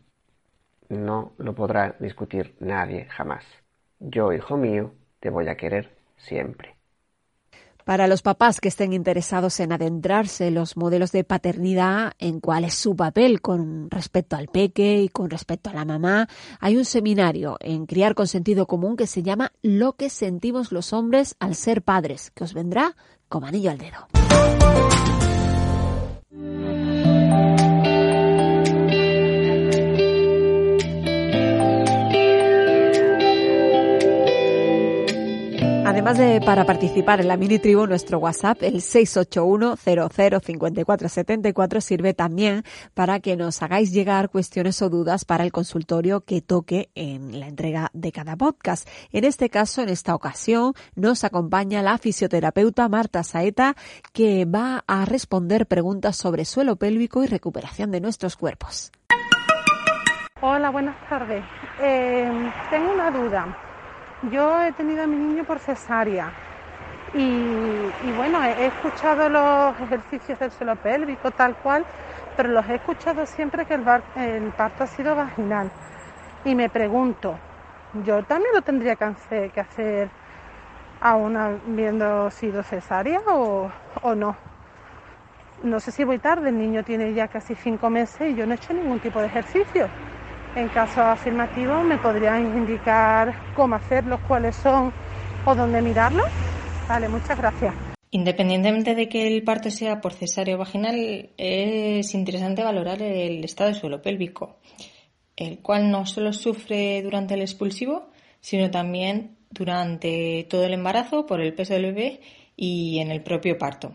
no 0.90 1.34
lo 1.40 1.56
podrá 1.56 1.98
discutir 2.00 2.56
nadie 2.62 3.08
jamás. 3.08 3.46
Yo, 4.00 4.34
hijo 4.34 4.58
mío, 4.58 4.94
te 5.22 5.32
voy 5.32 5.50
a 5.50 5.58
querer 5.58 5.98
siempre. 6.18 6.77
Para 7.88 8.08
los 8.08 8.22
papás 8.22 8.60
que 8.60 8.68
estén 8.68 8.92
interesados 8.92 9.62
en 9.62 9.72
adentrarse 9.72 10.48
en 10.48 10.56
los 10.56 10.76
modelos 10.76 11.14
de 11.14 11.24
paternidad, 11.24 12.12
en 12.20 12.42
cuál 12.42 12.66
es 12.66 12.74
su 12.74 12.98
papel 12.98 13.40
con 13.40 13.90
respecto 13.90 14.36
al 14.36 14.50
peque 14.50 15.04
y 15.04 15.08
con 15.08 15.30
respecto 15.30 15.70
a 15.70 15.74
la 15.74 15.86
mamá, 15.86 16.28
hay 16.60 16.76
un 16.76 16.84
seminario 16.84 17.56
en 17.62 17.86
Criar 17.86 18.14
con 18.14 18.28
Sentido 18.28 18.68
Común 18.68 18.98
que 18.98 19.08
se 19.08 19.24
llama 19.24 19.54
Lo 19.62 19.94
que 19.94 20.10
sentimos 20.10 20.74
los 20.74 20.92
hombres 20.92 21.38
al 21.40 21.56
ser 21.56 21.82
padres, 21.82 22.30
que 22.32 22.44
os 22.44 22.54
vendrá 22.54 22.98
como 23.30 23.48
anillo 23.48 23.72
al 23.72 23.78
dedo. 23.78 24.06
Además 35.98 36.20
de 36.20 36.40
para 36.42 36.64
participar 36.64 37.22
en 37.22 37.28
la 37.28 37.38
mini 37.38 37.58
tribu, 37.58 37.88
nuestro 37.88 38.20
WhatsApp, 38.20 38.62
el 38.62 38.82
681-005474, 38.82 41.82
sirve 41.82 42.14
también 42.14 42.62
para 42.94 43.20
que 43.20 43.36
nos 43.36 43.64
hagáis 43.64 43.92
llegar 43.92 44.30
cuestiones 44.30 44.80
o 44.84 44.92
dudas 44.92 45.26
para 45.26 45.44
el 45.44 45.52
consultorio 45.52 46.22
que 46.22 46.44
toque 46.44 46.92
en 46.94 47.40
la 47.40 47.48
entrega 47.48 47.90
de 47.94 48.12
cada 48.12 48.36
podcast. 48.36 48.88
En 49.12 49.24
este 49.24 49.50
caso, 49.50 49.82
en 49.82 49.90
esta 49.90 50.14
ocasión, 50.14 50.74
nos 50.94 51.24
acompaña 51.24 51.82
la 51.82 51.98
fisioterapeuta 51.98 52.88
Marta 52.90 53.24
Saeta, 53.24 53.76
que 54.14 54.46
va 54.46 54.84
a 54.86 55.04
responder 55.06 55.66
preguntas 55.66 56.16
sobre 56.16 56.46
suelo 56.46 56.76
pélvico 56.76 57.24
y 57.24 57.28
recuperación 57.28 57.90
de 57.90 58.02
nuestros 58.02 58.38
cuerpos. 58.38 58.92
Hola, 60.42 60.70
buenas 60.70 61.10
tardes. 61.10 61.44
Eh, 61.82 62.52
tengo 62.70 62.94
una 62.94 63.10
duda. 63.10 63.64
Yo 64.24 64.62
he 64.64 64.72
tenido 64.72 65.04
a 65.04 65.08
mi 65.08 65.16
niño 65.16 65.44
por 65.44 65.60
cesárea 65.60 66.32
y, 67.14 68.12
bueno, 68.16 68.44
he, 68.44 68.66
escuchado 68.66 69.30
los 69.30 69.80
ejercicios 69.80 70.40
del 70.40 70.52
suelo 70.52 70.76
pélvico 70.76 71.30
tal 71.30 71.56
cual, 71.58 71.86
pero 72.36 72.50
los 72.50 72.68
he 72.68 72.76
escuchado 72.76 73.28
siempre 73.28 73.66
que 73.66 73.76
el, 73.76 73.84
parto 73.84 74.84
ha 74.84 74.88
sido 74.88 75.16
vaginal. 75.16 75.70
Y 76.46 76.56
me 76.56 76.68
pregunto, 76.68 77.38
¿yo 78.06 78.24
también 78.24 78.56
lo 78.56 78.62
tendría 78.62 78.96
que 78.96 79.04
hacer, 79.04 79.52
que 79.52 79.60
hacer 79.60 80.10
aún 81.00 81.38
habiendo 81.38 82.32
sido 82.32 82.64
cesárea 82.64 83.22
o, 83.28 83.72
o 84.02 84.16
no? 84.16 84.36
No 85.62 85.80
sé 85.80 85.92
si 85.92 86.04
voy 86.04 86.18
tarde, 86.18 86.50
el 86.50 86.58
niño 86.58 86.84
tiene 86.84 87.14
ya 87.14 87.28
casi 87.28 87.54
cinco 87.54 87.92
meses 87.92 88.32
y 88.32 88.36
yo 88.36 88.48
no 88.48 88.54
he 88.54 88.56
hecho 88.56 88.74
ningún 88.74 89.00
tipo 89.00 89.20
de 89.20 89.28
ejercicio. 89.28 89.90
En 90.58 90.70
caso 90.70 91.04
afirmativo, 91.04 91.84
¿me 91.84 92.00
podrían 92.00 92.58
indicar 92.58 93.54
cómo 93.54 93.76
hacerlos, 93.76 94.20
cuáles 94.28 94.56
son 94.56 94.92
o 95.46 95.54
dónde 95.54 95.84
mirarlos? 95.84 96.26
Vale, 96.90 97.08
muchas 97.08 97.38
gracias. 97.38 97.76
Independientemente 98.10 98.96
de 98.96 99.08
que 99.08 99.28
el 99.28 99.44
parto 99.44 99.70
sea 99.70 100.02
por 100.02 100.14
cesáreo 100.14 100.58
vaginal, 100.58 101.30
es 101.38 102.12
interesante 102.16 102.64
valorar 102.64 103.04
el 103.04 103.44
estado 103.44 103.70
de 103.70 103.76
suelo 103.76 104.02
pélvico, 104.02 104.58
el 105.36 105.60
cual 105.60 105.92
no 105.92 106.08
solo 106.08 106.34
sufre 106.34 107.04
durante 107.04 107.36
el 107.36 107.42
expulsivo, 107.42 108.10
sino 108.42 108.72
también 108.72 109.38
durante 109.52 110.48
todo 110.50 110.64
el 110.64 110.74
embarazo 110.74 111.28
por 111.28 111.40
el 111.40 111.54
peso 111.54 111.76
del 111.76 111.94
bebé 111.94 112.22
y 112.56 112.98
en 112.98 113.12
el 113.12 113.22
propio 113.22 113.60
parto. 113.60 113.94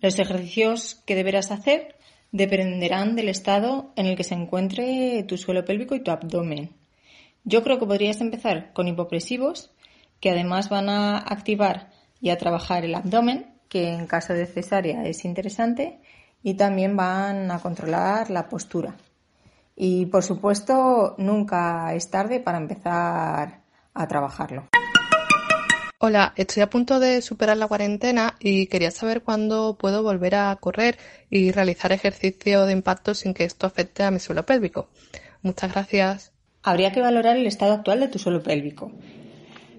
Los 0.00 0.20
ejercicios 0.20 1.02
que 1.04 1.16
deberás 1.16 1.50
hacer 1.50 1.93
dependerán 2.34 3.14
del 3.14 3.28
estado 3.28 3.92
en 3.94 4.06
el 4.06 4.16
que 4.16 4.24
se 4.24 4.34
encuentre 4.34 5.22
tu 5.22 5.38
suelo 5.38 5.64
pélvico 5.64 5.94
y 5.94 6.00
tu 6.00 6.10
abdomen. 6.10 6.70
Yo 7.44 7.62
creo 7.62 7.78
que 7.78 7.86
podrías 7.86 8.20
empezar 8.20 8.72
con 8.72 8.88
hipopresivos, 8.88 9.70
que 10.18 10.30
además 10.30 10.68
van 10.68 10.88
a 10.88 11.18
activar 11.18 11.90
y 12.20 12.30
a 12.30 12.36
trabajar 12.36 12.84
el 12.84 12.96
abdomen, 12.96 13.54
que 13.68 13.88
en 13.88 14.08
caso 14.08 14.32
de 14.32 14.46
cesárea 14.46 15.06
es 15.06 15.24
interesante, 15.24 16.00
y 16.42 16.54
también 16.54 16.96
van 16.96 17.52
a 17.52 17.60
controlar 17.60 18.30
la 18.30 18.48
postura. 18.48 18.96
Y 19.76 20.06
por 20.06 20.24
supuesto, 20.24 21.14
nunca 21.18 21.94
es 21.94 22.10
tarde 22.10 22.40
para 22.40 22.58
empezar 22.58 23.60
a 23.94 24.08
trabajarlo. 24.08 24.64
Hola, 25.98 26.32
estoy 26.36 26.62
a 26.62 26.70
punto 26.70 26.98
de 26.98 27.22
superar 27.22 27.56
la 27.56 27.68
cuarentena 27.68 28.34
y 28.40 28.66
quería 28.66 28.90
saber 28.90 29.22
cuándo 29.22 29.76
puedo 29.78 30.02
volver 30.02 30.34
a 30.34 30.56
correr 30.56 30.98
y 31.30 31.52
realizar 31.52 31.92
ejercicio 31.92 32.66
de 32.66 32.72
impacto 32.72 33.14
sin 33.14 33.32
que 33.32 33.44
esto 33.44 33.66
afecte 33.66 34.02
a 34.02 34.10
mi 34.10 34.18
suelo 34.18 34.44
pélvico. 34.44 34.88
Muchas 35.42 35.72
gracias. 35.72 36.32
Habría 36.64 36.90
que 36.90 37.00
valorar 37.00 37.36
el 37.36 37.46
estado 37.46 37.72
actual 37.72 38.00
de 38.00 38.08
tu 38.08 38.18
suelo 38.18 38.42
pélvico. 38.42 38.90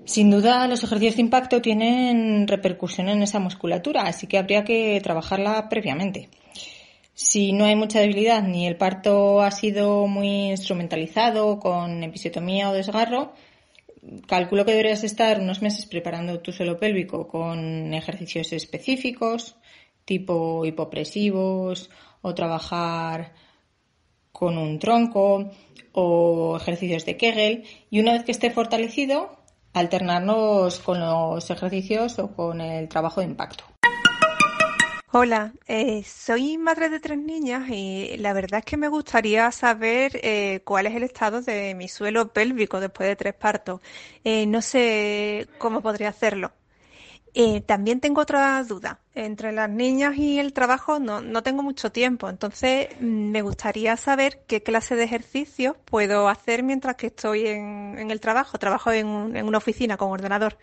Sin 0.06 0.32
duda, 0.32 0.68
los 0.68 0.84
ejercicios 0.84 1.18
de 1.18 1.22
impacto 1.24 1.62
tienen 1.62 2.48
repercusión 2.48 3.10
en 3.10 3.22
esa 3.22 3.40
musculatura, 3.40 4.04
así 4.04 4.26
que 4.26 4.38
habría 4.38 4.64
que 4.64 5.02
trabajarla 5.04 5.68
previamente. 5.68 6.30
Si 7.14 7.52
no 7.54 7.66
hay 7.66 7.76
mucha 7.76 8.00
debilidad 8.00 8.44
ni 8.44 8.68
el 8.68 8.78
parto 8.78 9.42
ha 9.42 9.52
sido 9.52 10.08
muy 10.08 10.52
instrumentalizado 10.52 11.60
con 11.60 12.04
episiotomía 12.04 12.70
o 12.70 12.74
desgarro, 12.74 13.34
calculo 14.28 14.66
que 14.66 14.72
deberías 14.72 15.04
estar 15.04 15.40
unos 15.40 15.62
meses 15.62 15.86
preparando 15.86 16.40
tu 16.40 16.52
suelo 16.52 16.78
pélvico 16.78 17.28
con 17.28 17.94
ejercicios 17.94 18.54
específicos, 18.54 19.56
tipo 20.06 20.66
hipopresivos, 20.66 21.90
o 22.22 22.34
trabajar 22.34 23.34
con 24.32 24.58
un 24.58 24.80
tronco, 24.80 25.52
o 25.94 26.58
ejercicios 26.58 27.06
de 27.06 27.18
Kegel, 27.18 27.64
y 27.90 28.00
una 28.00 28.14
vez 28.14 28.24
que 28.24 28.32
esté 28.32 28.52
fortalecido, 28.52 29.38
alternarnos 29.74 30.80
con 30.80 31.00
los 31.00 31.50
ejercicios 31.50 32.20
o 32.20 32.36
con 32.36 32.62
el 32.62 32.88
trabajo 32.88 33.22
de 33.22 33.28
impacto. 33.28 33.66
Hola, 35.18 35.54
eh, 35.68 36.04
soy 36.04 36.58
madre 36.58 36.90
de 36.90 37.00
tres 37.00 37.18
niñas 37.18 37.70
y 37.70 38.18
la 38.18 38.34
verdad 38.34 38.60
es 38.60 38.66
que 38.66 38.76
me 38.76 38.90
gustaría 38.90 39.50
saber 39.52 40.20
eh, 40.22 40.60
cuál 40.66 40.88
es 40.88 40.96
el 40.96 41.04
estado 41.04 41.42
de 41.42 41.74
mi 41.74 41.88
suelo 41.88 42.34
pélvico 42.34 42.82
después 42.82 43.08
de 43.08 43.16
tres 43.16 43.34
partos. 43.34 43.80
Eh, 44.26 44.46
no 44.46 44.62
sé 44.62 45.48
cómo 45.58 45.82
podría 45.82 46.10
hacerlo. 46.10 46.52
también 47.66 48.00
tengo 48.02 48.22
otra 48.22 48.64
duda. 48.64 49.00
Entre 49.14 49.52
las 49.54 49.70
niñas 49.70 50.18
y 50.18 50.40
el 50.40 50.54
trabajo 50.54 51.00
no, 51.00 51.22
no 51.22 51.44
tengo 51.44 51.64
mucho 51.64 51.92
tiempo, 51.92 52.30
entonces 52.30 52.90
mm, 53.00 53.32
me 53.32 53.42
gustaría 53.42 53.98
saber 53.98 54.42
qué 54.48 54.64
clase 54.64 54.96
de 54.96 55.04
ejercicios 55.06 55.76
puedo 55.86 56.28
hacer 56.30 56.64
mientras 56.64 56.96
que 56.98 57.08
estoy 57.08 57.48
en, 57.48 57.96
en 57.98 58.12
el 58.12 58.20
trabajo. 58.20 58.58
Trabajo 58.60 58.92
en, 58.92 59.36
en 59.38 59.46
una 59.48 59.60
oficina 59.60 59.98
con 59.98 60.12
ordenador. 60.12 60.58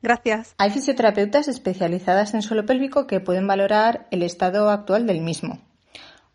Gracias. 0.00 0.54
Hay 0.58 0.70
fisioterapeutas 0.70 1.48
especializadas 1.48 2.34
en 2.34 2.42
suelo 2.42 2.64
pélvico 2.66 3.06
que 3.06 3.20
pueden 3.20 3.46
valorar 3.46 4.06
el 4.10 4.22
estado 4.22 4.70
actual 4.70 5.06
del 5.06 5.20
mismo. 5.20 5.60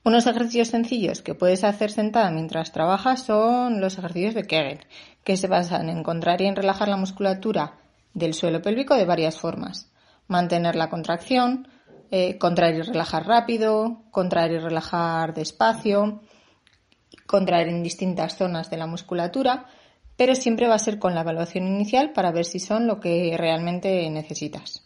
Unos 0.04 0.28
ejercicios 0.28 0.68
sencillos 0.68 1.22
que 1.22 1.34
puedes 1.34 1.64
hacer 1.64 1.90
sentada 1.90 2.30
mientras 2.30 2.74
trabajas 2.74 3.24
son 3.24 3.80
los 3.80 3.98
ejercicios 3.98 4.34
de 4.34 4.44
Kegel, 4.44 4.86
que 5.24 5.38
se 5.38 5.48
basan 5.48 5.88
en 5.88 6.04
contraer 6.04 6.42
y 6.42 6.48
en 6.48 6.58
relajar 6.58 6.90
la 6.90 6.98
musculatura 6.98 7.78
del 8.14 8.34
suelo 8.34 8.62
pélvico 8.62 8.96
de 8.96 9.06
varias 9.06 9.40
formas. 9.40 9.90
Mantener 10.28 10.76
la 10.76 10.90
contracción, 10.90 11.70
eh, 12.12 12.38
contraer 12.38 12.76
y 12.76 12.82
relajar 12.82 13.26
rápido, 13.26 14.04
contraer 14.12 14.52
y 14.52 14.60
relajar 14.60 15.34
despacio, 15.34 16.22
contraer 17.26 17.70
en 17.70 17.82
distintas 17.82 18.36
zonas 18.36 18.70
de 18.70 18.78
la 18.78 18.88
musculatura 18.88 19.68
pero 20.18 20.36
siempre 20.36 20.68
va 20.68 20.76
a 20.76 20.80
ser 20.80 21.00
con 21.00 21.16
la 21.16 21.22
evaluación 21.22 21.68
inicial 21.68 22.12
para 22.12 22.32
ver 22.32 22.46
si 22.46 22.60
son 22.60 22.88
lo 22.88 23.00
que 23.00 23.36
realmente 23.38 24.10
necesitas. 24.10 24.84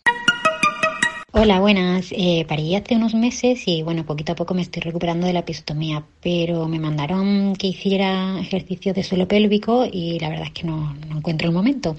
Hola, 1.39 1.59
buenas. 1.59 2.07
Eh, 2.13 2.45
parí 2.47 2.73
hace 2.73 2.95
unos 2.95 3.13
meses 3.13 3.61
y 3.67 3.83
bueno, 3.83 4.03
poquito 4.05 4.31
a 4.31 4.35
poco 4.35 4.55
me 4.55 4.63
estoy 4.63 4.81
recuperando 4.81 5.27
de 5.27 5.33
la 5.33 5.41
episotomía, 5.41 6.03
pero 6.19 6.67
me 6.67 6.79
mandaron 6.79 7.55
que 7.55 7.67
hiciera 7.67 8.39
ejercicio 8.39 8.91
de 8.91 9.03
suelo 9.03 9.27
pélvico 9.27 9.85
y 9.85 10.17
la 10.19 10.29
verdad 10.29 10.47
es 10.47 10.53
que 10.53 10.63
no, 10.63 10.95
encuentro 11.15 11.47
el 11.47 11.53
momento. 11.53 11.95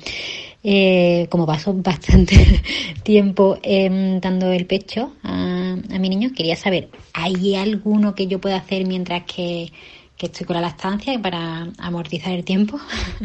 Eh, 0.64 1.28
como 1.30 1.46
paso 1.46 1.72
bastante 1.72 2.62
tiempo 3.04 3.58
em, 3.62 4.18
dando 4.18 4.50
el 4.50 4.66
pecho 4.66 5.12
a, 5.22 5.76
a 5.88 5.98
mi 6.00 6.08
niño, 6.08 6.30
quería 6.34 6.56
saber, 6.56 6.88
¿hay 7.12 7.54
alguno 7.54 8.16
que 8.16 8.26
yo 8.26 8.40
pueda 8.40 8.56
hacer 8.56 8.88
mientras 8.88 9.22
que 9.22 9.70
que 10.18 10.26
estoy 10.26 10.46
con 10.46 10.56
la 10.56 10.62
lactancia 10.62 11.18
para 11.22 11.68
amortizar 11.78 12.32
el 12.32 12.44
tiempo. 12.44 12.78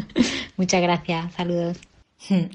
Muchas 0.56 0.80
gracias, 0.80 1.34
saludos. 1.34 1.78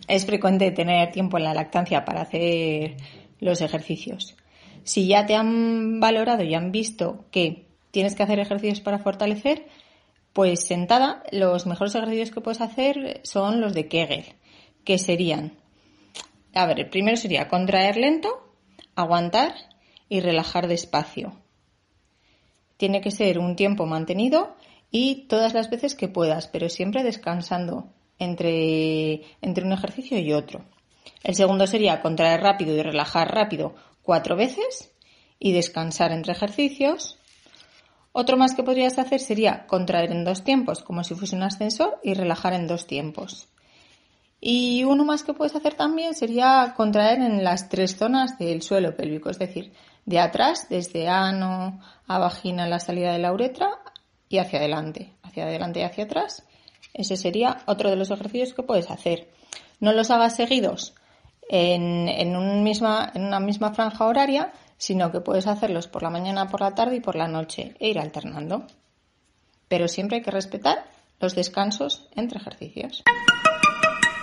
Es 0.07 0.25
frecuente 0.25 0.71
tener 0.71 1.11
tiempo 1.11 1.37
en 1.37 1.43
la 1.43 1.53
lactancia 1.53 2.05
para 2.05 2.21
hacer 2.21 2.95
los 3.39 3.61
ejercicios. 3.61 4.35
Si 4.83 5.07
ya 5.07 5.25
te 5.25 5.35
han 5.35 5.99
valorado 5.99 6.43
y 6.43 6.55
han 6.55 6.71
visto 6.71 7.25
que 7.31 7.67
tienes 7.91 8.15
que 8.15 8.23
hacer 8.23 8.39
ejercicios 8.39 8.79
para 8.79 8.99
fortalecer, 8.99 9.67
pues 10.31 10.65
sentada, 10.65 11.21
los 11.31 11.67
mejores 11.67 11.93
ejercicios 11.93 12.31
que 12.31 12.41
puedes 12.41 12.61
hacer 12.61 13.19
son 13.23 13.59
los 13.59 13.73
de 13.73 13.89
Kegel, 13.89 14.25
que 14.85 14.97
serían, 14.97 15.57
a 16.53 16.65
ver, 16.65 16.79
el 16.79 16.89
primero 16.89 17.17
sería 17.17 17.49
contraer 17.49 17.97
lento, 17.97 18.53
aguantar 18.95 19.53
y 20.07 20.21
relajar 20.21 20.67
despacio 20.67 21.33
tiene 22.79 23.01
que 23.01 23.11
ser 23.11 23.39
un 23.39 23.57
tiempo 23.57 23.85
mantenido 23.85 24.55
y 24.89 25.27
todas 25.27 25.53
las 25.53 25.69
veces 25.69 25.95
que 25.95 26.07
puedas, 26.07 26.47
pero 26.47 26.69
siempre 26.69 27.03
descansando 27.03 27.91
entre, 28.19 29.23
entre 29.41 29.65
un 29.65 29.73
ejercicio 29.73 30.17
y 30.17 30.31
otro. 30.31 30.63
El 31.21 31.35
segundo 31.35 31.67
sería 31.67 32.01
contraer 32.01 32.39
rápido 32.39 32.73
y 32.73 32.81
relajar 32.81 33.35
rápido 33.35 33.75
cuatro 34.01 34.37
veces 34.37 34.93
y 35.39 35.51
descansar 35.51 36.13
entre 36.13 36.31
ejercicios. 36.31 37.19
Otro 38.13 38.37
más 38.37 38.55
que 38.55 38.63
podrías 38.63 38.97
hacer 38.97 39.19
sería 39.19 39.67
contraer 39.67 40.13
en 40.13 40.23
dos 40.23 40.45
tiempos, 40.45 40.81
como 40.81 41.03
si 41.03 41.15
fuese 41.15 41.35
un 41.35 41.43
ascensor, 41.43 41.99
y 42.01 42.13
relajar 42.13 42.53
en 42.53 42.65
dos 42.65 42.87
tiempos. 42.87 43.49
Y 44.39 44.85
uno 44.85 45.03
más 45.03 45.23
que 45.23 45.33
puedes 45.33 45.53
hacer 45.53 45.73
también 45.73 46.15
sería 46.15 46.73
contraer 46.77 47.19
en 47.19 47.43
las 47.43 47.67
tres 47.67 47.97
zonas 47.97 48.39
del 48.39 48.61
suelo 48.61 48.95
pélvico, 48.95 49.29
es 49.29 49.37
decir, 49.37 49.73
de 50.05 50.19
atrás, 50.19 50.67
desde 50.69 51.07
ano 51.07 51.79
a 52.07 52.19
vagina 52.19 52.67
la 52.67 52.79
salida 52.79 53.11
de 53.11 53.19
la 53.19 53.33
uretra 53.33 53.79
y 54.27 54.37
hacia 54.37 54.59
adelante, 54.59 55.13
hacia 55.23 55.43
adelante 55.43 55.79
y 55.79 55.83
hacia 55.83 56.05
atrás. 56.05 56.43
Ese 56.93 57.17
sería 57.17 57.59
otro 57.65 57.89
de 57.89 57.95
los 57.95 58.11
ejercicios 58.11 58.53
que 58.53 58.63
puedes 58.63 58.89
hacer. 58.89 59.29
No 59.79 59.93
los 59.93 60.11
hagas 60.11 60.35
seguidos 60.35 60.95
en, 61.49 62.09
en 62.09 62.35
una 62.35 63.39
misma 63.39 63.73
franja 63.73 64.05
horaria, 64.05 64.51
sino 64.77 65.11
que 65.11 65.21
puedes 65.21 65.47
hacerlos 65.47 65.87
por 65.87 66.03
la 66.03 66.09
mañana, 66.09 66.47
por 66.47 66.61
la 66.61 66.73
tarde 66.73 66.97
y 66.97 67.01
por 67.01 67.15
la 67.15 67.27
noche 67.27 67.75
e 67.79 67.89
ir 67.89 67.99
alternando. 67.99 68.65
Pero 69.67 69.87
siempre 69.87 70.17
hay 70.17 70.23
que 70.23 70.31
respetar 70.31 70.85
los 71.19 71.35
descansos 71.35 72.07
entre 72.15 72.39
ejercicios. 72.39 73.03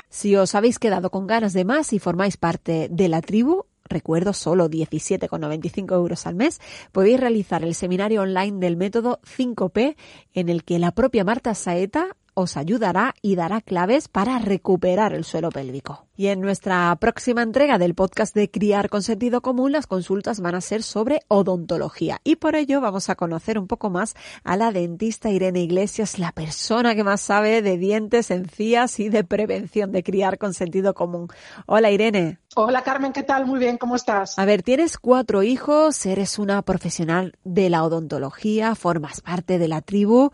Si 0.08 0.34
os 0.34 0.54
habéis 0.54 0.78
quedado 0.78 1.10
con 1.10 1.26
ganas 1.26 1.52
de 1.52 1.66
más 1.66 1.92
y 1.92 1.98
formáis 1.98 2.38
parte 2.38 2.88
de 2.90 3.08
la 3.10 3.20
tribu, 3.20 3.65
recuerdo 3.88 4.32
solo 4.32 4.68
17,95 4.68 5.94
euros 5.94 6.26
al 6.26 6.34
mes, 6.34 6.60
podéis 6.92 7.20
realizar 7.20 7.64
el 7.64 7.74
seminario 7.74 8.22
online 8.22 8.58
del 8.58 8.76
método 8.76 9.20
5P 9.36 9.96
en 10.34 10.48
el 10.48 10.64
que 10.64 10.78
la 10.78 10.92
propia 10.92 11.24
Marta 11.24 11.54
Saeta 11.54 12.16
os 12.38 12.58
ayudará 12.58 13.14
y 13.22 13.34
dará 13.34 13.62
claves 13.62 14.08
para 14.08 14.38
recuperar 14.38 15.14
el 15.14 15.24
suelo 15.24 15.48
pélvico. 15.48 16.04
Y 16.16 16.26
en 16.26 16.42
nuestra 16.42 16.94
próxima 16.96 17.42
entrega 17.42 17.78
del 17.78 17.94
podcast 17.94 18.34
de 18.34 18.50
Criar 18.50 18.90
con 18.90 19.02
Sentido 19.02 19.40
Común, 19.40 19.72
las 19.72 19.86
consultas 19.86 20.40
van 20.40 20.54
a 20.54 20.60
ser 20.60 20.82
sobre 20.82 21.20
odontología. 21.28 22.20
Y 22.24 22.36
por 22.36 22.54
ello 22.54 22.82
vamos 22.82 23.08
a 23.08 23.14
conocer 23.14 23.58
un 23.58 23.66
poco 23.66 23.88
más 23.88 24.14
a 24.44 24.58
la 24.58 24.70
dentista 24.70 25.30
Irene 25.30 25.62
Iglesias, 25.62 26.18
la 26.18 26.32
persona 26.32 26.94
que 26.94 27.04
más 27.04 27.22
sabe 27.22 27.62
de 27.62 27.78
dientes, 27.78 28.30
encías 28.30 29.00
y 29.00 29.08
de 29.08 29.24
prevención 29.24 29.90
de 29.90 30.02
criar 30.02 30.36
con 30.36 30.52
sentido 30.52 30.92
común. 30.92 31.28
Hola 31.64 31.90
Irene. 31.90 32.38
Hola 32.58 32.80
Carmen, 32.80 33.12
¿qué 33.12 33.22
tal? 33.22 33.44
Muy 33.44 33.58
bien, 33.58 33.76
¿cómo 33.76 33.96
estás? 33.96 34.38
A 34.38 34.46
ver, 34.46 34.62
tienes 34.62 34.96
cuatro 34.96 35.42
hijos, 35.42 36.06
eres 36.06 36.38
una 36.38 36.62
profesional 36.62 37.36
de 37.44 37.68
la 37.68 37.84
odontología, 37.84 38.74
formas 38.74 39.20
parte 39.20 39.58
de 39.58 39.68
la 39.68 39.82
tribu. 39.82 40.30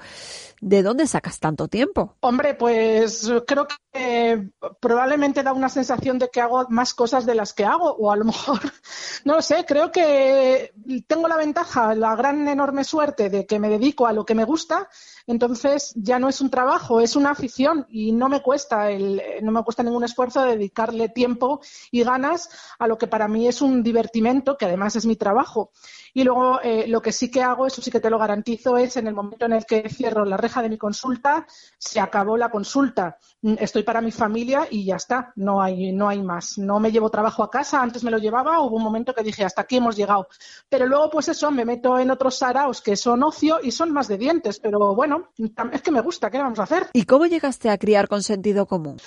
¿De 0.60 0.84
dónde 0.84 1.08
sacas 1.08 1.40
tanto 1.40 1.66
tiempo? 1.66 2.14
Hombre, 2.20 2.54
pues 2.54 3.28
creo 3.44 3.66
que 3.66 4.52
probablemente 4.78 5.42
da 5.42 5.52
una 5.52 5.68
sensación 5.68 6.20
de 6.20 6.28
que 6.28 6.40
hago 6.40 6.64
más 6.68 6.94
cosas 6.94 7.26
de 7.26 7.34
las 7.34 7.52
que 7.54 7.64
hago, 7.64 7.92
o 7.92 8.12
a 8.12 8.16
lo 8.16 8.26
mejor, 8.26 8.60
no 9.24 9.34
lo 9.34 9.42
sé, 9.42 9.64
creo 9.66 9.90
que 9.90 10.72
tengo 11.08 11.26
la 11.26 11.36
ventaja, 11.36 11.96
la 11.96 12.14
gran 12.14 12.46
enorme 12.46 12.84
suerte 12.84 13.30
de 13.30 13.46
que 13.46 13.58
me 13.58 13.68
dedico 13.68 14.06
a 14.06 14.12
lo 14.12 14.24
que 14.24 14.36
me 14.36 14.44
gusta, 14.44 14.88
entonces 15.26 15.92
ya 15.96 16.18
no 16.18 16.28
es 16.28 16.40
un 16.40 16.50
trabajo, 16.50 17.00
es 17.00 17.16
una 17.16 17.30
afición 17.30 17.86
y 17.88 18.12
no 18.12 18.28
me 18.28 18.42
cuesta, 18.42 18.90
el, 18.90 19.22
no 19.42 19.52
me 19.52 19.62
cuesta 19.62 19.82
ningún 19.82 20.04
esfuerzo 20.04 20.42
dedicarle 20.42 21.08
tiempo 21.08 21.60
y 21.90 22.02
ganas 22.02 22.48
a 22.78 22.86
lo 22.86 22.98
que 22.98 23.06
para 23.06 23.28
mí 23.28 23.48
es 23.48 23.62
un 23.62 23.82
divertimento, 23.82 24.56
que 24.56 24.66
además 24.66 24.96
es 24.96 25.06
mi 25.06 25.16
trabajo. 25.16 25.70
Y 26.14 26.24
luego 26.24 26.60
eh, 26.62 26.86
lo 26.88 27.00
que 27.00 27.12
sí 27.12 27.30
que 27.30 27.42
hago, 27.42 27.66
eso 27.66 27.80
sí 27.80 27.90
que 27.90 28.00
te 28.00 28.10
lo 28.10 28.18
garantizo, 28.18 28.76
es 28.76 28.96
en 28.96 29.06
el 29.06 29.14
momento 29.14 29.46
en 29.46 29.52
el 29.54 29.64
que 29.64 29.88
cierro 29.88 30.24
la 30.24 30.36
reja 30.36 30.62
de 30.62 30.68
mi 30.68 30.76
consulta, 30.76 31.46
se 31.78 32.00
acabó 32.00 32.36
la 32.36 32.50
consulta. 32.50 33.18
Estoy 33.42 33.82
para 33.82 34.00
mi 34.00 34.12
familia 34.12 34.66
y 34.70 34.84
ya 34.84 34.96
está, 34.96 35.32
no 35.36 35.62
hay, 35.62 35.92
no 35.92 36.08
hay 36.08 36.22
más. 36.22 36.58
No 36.58 36.80
me 36.80 36.92
llevo 36.92 37.10
trabajo 37.10 37.42
a 37.42 37.50
casa, 37.50 37.82
antes 37.82 38.04
me 38.04 38.10
lo 38.10 38.18
llevaba, 38.18 38.60
hubo 38.60 38.76
un 38.76 38.82
momento 38.82 39.14
que 39.14 39.22
dije, 39.22 39.44
hasta 39.44 39.62
aquí 39.62 39.76
hemos 39.76 39.96
llegado. 39.96 40.28
Pero 40.68 40.86
luego, 40.86 41.10
pues 41.10 41.28
eso, 41.28 41.50
me 41.50 41.64
meto 41.64 41.98
en 41.98 42.10
otros 42.10 42.36
saraos 42.36 42.82
que 42.82 42.96
son 42.96 43.22
ocio 43.22 43.58
y 43.62 43.70
son 43.70 43.92
más 43.92 44.08
de 44.08 44.18
dientes. 44.18 44.58
Pero 44.60 44.94
bueno, 44.94 45.30
es 45.72 45.82
que 45.82 45.90
me 45.90 46.00
gusta, 46.00 46.30
¿qué 46.30 46.38
vamos 46.38 46.58
a 46.58 46.64
hacer? 46.64 46.88
¿Y 46.92 47.04
cómo 47.04 47.26
llegaste 47.26 47.70
a 47.70 47.78
criar 47.78 48.08
con 48.08 48.22
sentido 48.22 48.66
común? 48.66 48.98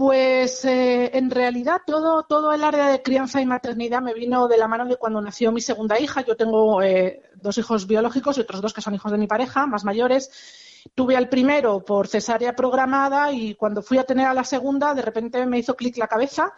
Pues 0.00 0.64
eh, 0.64 1.10
en 1.12 1.30
realidad 1.30 1.82
todo, 1.86 2.22
todo 2.22 2.54
el 2.54 2.64
área 2.64 2.88
de 2.88 3.02
crianza 3.02 3.42
y 3.42 3.44
maternidad 3.44 4.00
me 4.00 4.14
vino 4.14 4.48
de 4.48 4.56
la 4.56 4.66
mano 4.66 4.86
de 4.86 4.96
cuando 4.96 5.20
nació 5.20 5.52
mi 5.52 5.60
segunda 5.60 6.00
hija. 6.00 6.24
Yo 6.24 6.38
tengo 6.38 6.80
eh, 6.80 7.20
dos 7.34 7.58
hijos 7.58 7.86
biológicos 7.86 8.38
y 8.38 8.40
otros 8.40 8.62
dos 8.62 8.72
que 8.72 8.80
son 8.80 8.94
hijos 8.94 9.12
de 9.12 9.18
mi 9.18 9.26
pareja, 9.26 9.66
más 9.66 9.84
mayores. 9.84 10.30
Tuve 10.94 11.18
al 11.18 11.28
primero 11.28 11.84
por 11.84 12.08
cesárea 12.08 12.56
programada 12.56 13.30
y 13.30 13.54
cuando 13.56 13.82
fui 13.82 13.98
a 13.98 14.04
tener 14.04 14.26
a 14.26 14.32
la 14.32 14.44
segunda, 14.44 14.94
de 14.94 15.02
repente 15.02 15.44
me 15.44 15.58
hizo 15.58 15.76
clic 15.76 15.98
la 15.98 16.08
cabeza 16.08 16.54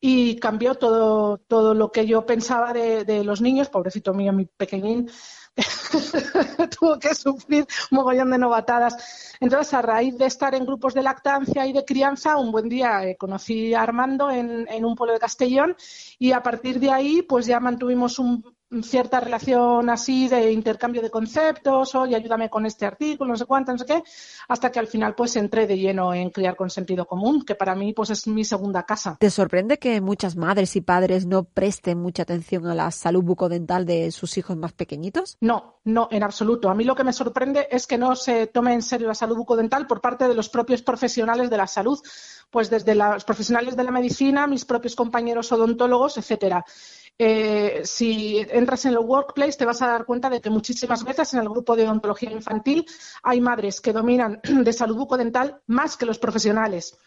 y 0.00 0.36
cambió 0.36 0.76
todo, 0.76 1.36
todo 1.36 1.74
lo 1.74 1.92
que 1.92 2.06
yo 2.06 2.24
pensaba 2.24 2.72
de, 2.72 3.04
de 3.04 3.24
los 3.24 3.42
niños. 3.42 3.68
Pobrecito 3.68 4.14
mío, 4.14 4.32
mi 4.32 4.46
pequeñín 4.46 5.10
tuvo 6.78 6.98
que 6.98 7.14
sufrir 7.14 7.66
un 7.90 7.98
mogollón 7.98 8.30
de 8.30 8.38
novatadas. 8.38 9.34
Entonces, 9.40 9.72
a 9.74 9.82
raíz 9.82 10.16
de 10.18 10.26
estar 10.26 10.54
en 10.54 10.66
grupos 10.66 10.94
de 10.94 11.02
lactancia 11.02 11.66
y 11.66 11.72
de 11.72 11.84
crianza, 11.84 12.36
un 12.36 12.52
buen 12.52 12.68
día 12.68 13.04
eh, 13.04 13.16
conocí 13.16 13.74
a 13.74 13.82
Armando 13.82 14.30
en, 14.30 14.66
en, 14.68 14.84
un 14.84 14.94
pueblo 14.94 15.14
de 15.14 15.20
Castellón 15.20 15.76
y 16.18 16.32
a 16.32 16.42
partir 16.42 16.80
de 16.80 16.90
ahí, 16.90 17.22
pues 17.22 17.46
ya 17.46 17.60
mantuvimos 17.60 18.18
un, 18.18 18.55
cierta 18.82 19.20
relación 19.20 19.88
así 19.90 20.28
de 20.28 20.50
intercambio 20.50 21.00
de 21.00 21.10
conceptos, 21.10 21.94
oye, 21.94 22.16
ayúdame 22.16 22.50
con 22.50 22.66
este 22.66 22.84
artículo, 22.84 23.30
no 23.30 23.36
sé 23.36 23.44
cuánto, 23.44 23.72
no 23.72 23.78
sé 23.78 23.86
qué, 23.86 24.02
hasta 24.48 24.72
que 24.72 24.78
al 24.78 24.88
final 24.88 25.14
pues 25.14 25.36
entré 25.36 25.66
de 25.66 25.78
lleno 25.78 26.12
en 26.12 26.30
criar 26.30 26.56
con 26.56 26.68
sentido 26.70 27.06
común, 27.06 27.44
que 27.44 27.54
para 27.54 27.74
mí 27.74 27.92
pues 27.92 28.10
es 28.10 28.26
mi 28.26 28.44
segunda 28.44 28.84
casa. 28.84 29.16
¿Te 29.20 29.30
sorprende 29.30 29.78
que 29.78 30.00
muchas 30.00 30.36
madres 30.36 30.74
y 30.76 30.80
padres 30.80 31.26
no 31.26 31.44
presten 31.44 31.98
mucha 31.98 32.24
atención 32.24 32.66
a 32.66 32.74
la 32.74 32.90
salud 32.90 33.22
bucodental 33.22 33.86
de 33.86 34.10
sus 34.10 34.36
hijos 34.36 34.56
más 34.56 34.72
pequeñitos? 34.72 35.36
No, 35.40 35.80
no, 35.84 36.08
en 36.10 36.22
absoluto. 36.22 36.68
A 36.68 36.74
mí 36.74 36.84
lo 36.84 36.96
que 36.96 37.04
me 37.04 37.12
sorprende 37.12 37.68
es 37.70 37.86
que 37.86 37.98
no 37.98 38.16
se 38.16 38.48
tome 38.48 38.72
en 38.72 38.82
serio 38.82 39.06
la 39.06 39.14
salud 39.14 39.36
bucodental 39.36 39.86
por 39.86 40.00
parte 40.00 40.26
de 40.26 40.34
los 40.34 40.48
propios 40.48 40.82
profesionales 40.82 41.50
de 41.50 41.56
la 41.56 41.66
salud, 41.66 42.00
pues 42.50 42.70
desde 42.70 42.94
los 42.94 43.24
profesionales 43.24 43.76
de 43.76 43.84
la 43.84 43.90
medicina, 43.90 44.46
mis 44.46 44.64
propios 44.64 44.96
compañeros 44.96 45.52
odontólogos, 45.52 46.18
etcétera. 46.18 46.64
Eh, 47.18 47.80
si 47.84 48.38
entras 48.50 48.84
en 48.84 48.92
el 48.92 48.98
workplace 48.98 49.56
te 49.56 49.64
vas 49.64 49.80
a 49.80 49.86
dar 49.86 50.04
cuenta 50.04 50.28
de 50.28 50.42
que 50.42 50.50
muchísimas 50.50 51.02
veces 51.02 51.32
en 51.32 51.40
el 51.40 51.48
grupo 51.48 51.74
de 51.74 51.84
odontología 51.84 52.30
infantil 52.30 52.84
hay 53.22 53.40
madres 53.40 53.80
que 53.80 53.94
dominan 53.94 54.40
de 54.64 54.72
salud 54.72 54.96
bucodental 54.96 55.60
más 55.66 55.96
que 55.96 56.04
los 56.04 56.18
profesionales. 56.18 56.98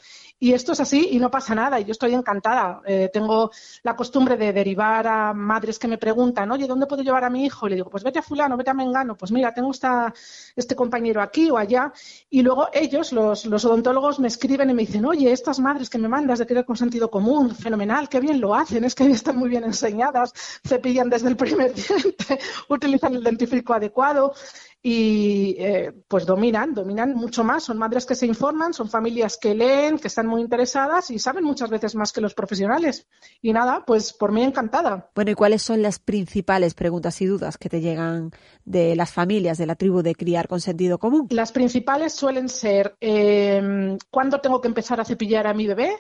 Y 0.42 0.54
esto 0.54 0.72
es 0.72 0.80
así 0.80 1.10
y 1.12 1.20
no 1.20 1.30
pasa 1.30 1.54
nada. 1.54 1.80
Y 1.80 1.86
yo 1.86 1.92
estoy 1.92 2.14
encantada. 2.14 2.82
Eh, 2.86 3.10
tengo 3.12 3.52
la 3.84 3.96
costumbre 3.96 4.38
de 4.38 4.54
derivar 4.54 5.06
a 5.06 5.34
madres 5.34 5.78
que 5.78 5.88
me 5.88 5.98
preguntan, 5.98 6.50
oye, 6.52 6.66
¿dónde 6.66 6.88
puedo 6.88 7.04
llevar 7.04 7.26
a 7.26 7.30
mi 7.30 7.46
hijo? 7.46 7.68
Y 7.68 7.72
le 7.72 7.76
digo, 7.76 7.90
pues 7.90 8.04
vete 8.04 8.20
a 8.20 8.22
fulano, 8.22 8.56
vete 8.56 8.70
a 8.70 8.74
Mengano. 8.74 9.16
Pues 9.16 9.32
mira, 9.32 9.54
tengo 9.54 9.72
esta, 9.72 10.14
este 10.56 10.76
compañero 10.76 11.22
aquí 11.22 11.52
o 11.52 11.58
allá. 11.58 11.92
Y 12.30 12.42
luego 12.42 12.70
ellos, 12.72 13.12
los, 13.12 13.46
los, 13.46 13.66
odontólogos, 13.66 14.20
me 14.20 14.30
escriben 14.30 14.70
y 14.70 14.74
me 14.74 14.84
dicen, 14.84 15.06
oye, 15.06 15.32
estas 15.32 15.60
madres 15.60 15.90
que 15.90 15.98
me 15.98 16.08
mandas 16.08 16.40
de 16.40 16.48
querer 16.48 16.64
con 16.64 16.78
sentido 16.78 17.12
común, 17.12 17.54
fenomenal, 17.54 18.08
qué 18.08 18.22
bien 18.22 18.40
lo 18.40 18.56
hacen, 18.56 18.86
es 18.86 18.96
que 18.96 19.04
están 19.12 19.36
muy 19.36 19.50
bien 19.50 19.66
enseñadas, 19.66 20.34
cepillan 20.66 21.10
desde 21.10 21.28
el 21.28 21.36
primer 21.36 21.74
diente, 21.74 22.40
utilizan 22.70 23.16
el 23.16 23.24
dentífrico 23.24 23.74
adecuado 23.74 24.34
y 24.82 25.56
eh, 25.60 25.94
pues 26.08 26.26
dominan, 26.26 26.74
dominan 26.74 27.14
mucho 27.14 27.44
más. 27.44 27.64
Son 27.64 27.78
madres 27.78 28.06
que 28.06 28.16
se 28.16 28.26
informan, 28.26 28.74
son 28.74 28.90
familias 28.90 29.38
que 29.38 29.54
leen, 29.54 30.00
que 30.00 30.08
están 30.08 30.28
muy 30.28 30.42
interesadas 30.42 31.12
y 31.12 31.20
saben 31.20 31.44
muchas 31.44 31.70
veces 31.70 31.96
más 31.96 32.14
que 32.14 32.22
los 32.22 32.34
profesionales. 32.34 33.08
Y 33.42 33.52
nada, 33.52 33.84
pues 33.86 34.14
por 34.14 34.32
mí 34.32 34.44
encantada. 34.44 35.10
Bueno, 35.16 35.32
¿y 35.32 35.36
cuáles 35.36 35.62
son 35.62 35.82
las 35.82 36.00
principales 36.00 36.74
preguntas 36.74 37.22
y 37.22 37.26
dudas 37.26 37.58
que 37.58 37.70
te 37.70 37.82
llegan 37.82 38.32
de 38.64 38.96
las 38.96 39.12
familias 39.12 39.58
de 39.58 39.66
la 39.66 39.76
tribu 39.76 40.02
de 40.02 40.16
criar 40.16 40.48
con 40.48 40.62
sentido 40.62 40.98
común? 40.98 41.28
Las 41.30 41.52
principales 41.52 42.14
suelen 42.14 42.48
ser 42.48 42.96
eh, 43.02 43.98
¿cuándo 44.10 44.40
tengo 44.40 44.62
que 44.62 44.68
empezar 44.68 45.00
a 45.00 45.06
cepillar 45.06 45.48
a 45.48 45.54
mi 45.54 45.68
bebé? 45.68 45.92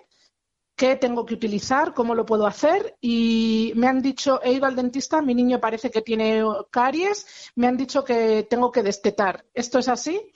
Qué 0.79 0.95
tengo 0.95 1.25
que 1.25 1.33
utilizar, 1.33 1.93
cómo 1.93 2.15
lo 2.15 2.25
puedo 2.25 2.47
hacer. 2.47 2.95
Y 3.01 3.73
me 3.75 3.87
han 3.87 4.01
dicho, 4.01 4.41
he 4.41 4.53
ido 4.53 4.65
al 4.65 4.77
dentista, 4.77 5.21
mi 5.21 5.35
niño 5.35 5.59
parece 5.59 5.91
que 5.91 6.01
tiene 6.01 6.41
caries, 6.71 7.51
me 7.55 7.67
han 7.67 7.75
dicho 7.75 8.01
que 8.05 8.47
tengo 8.49 8.71
que 8.71 8.81
destetar. 8.81 9.45
¿Esto 9.53 9.79
es 9.79 9.89
así? 9.89 10.31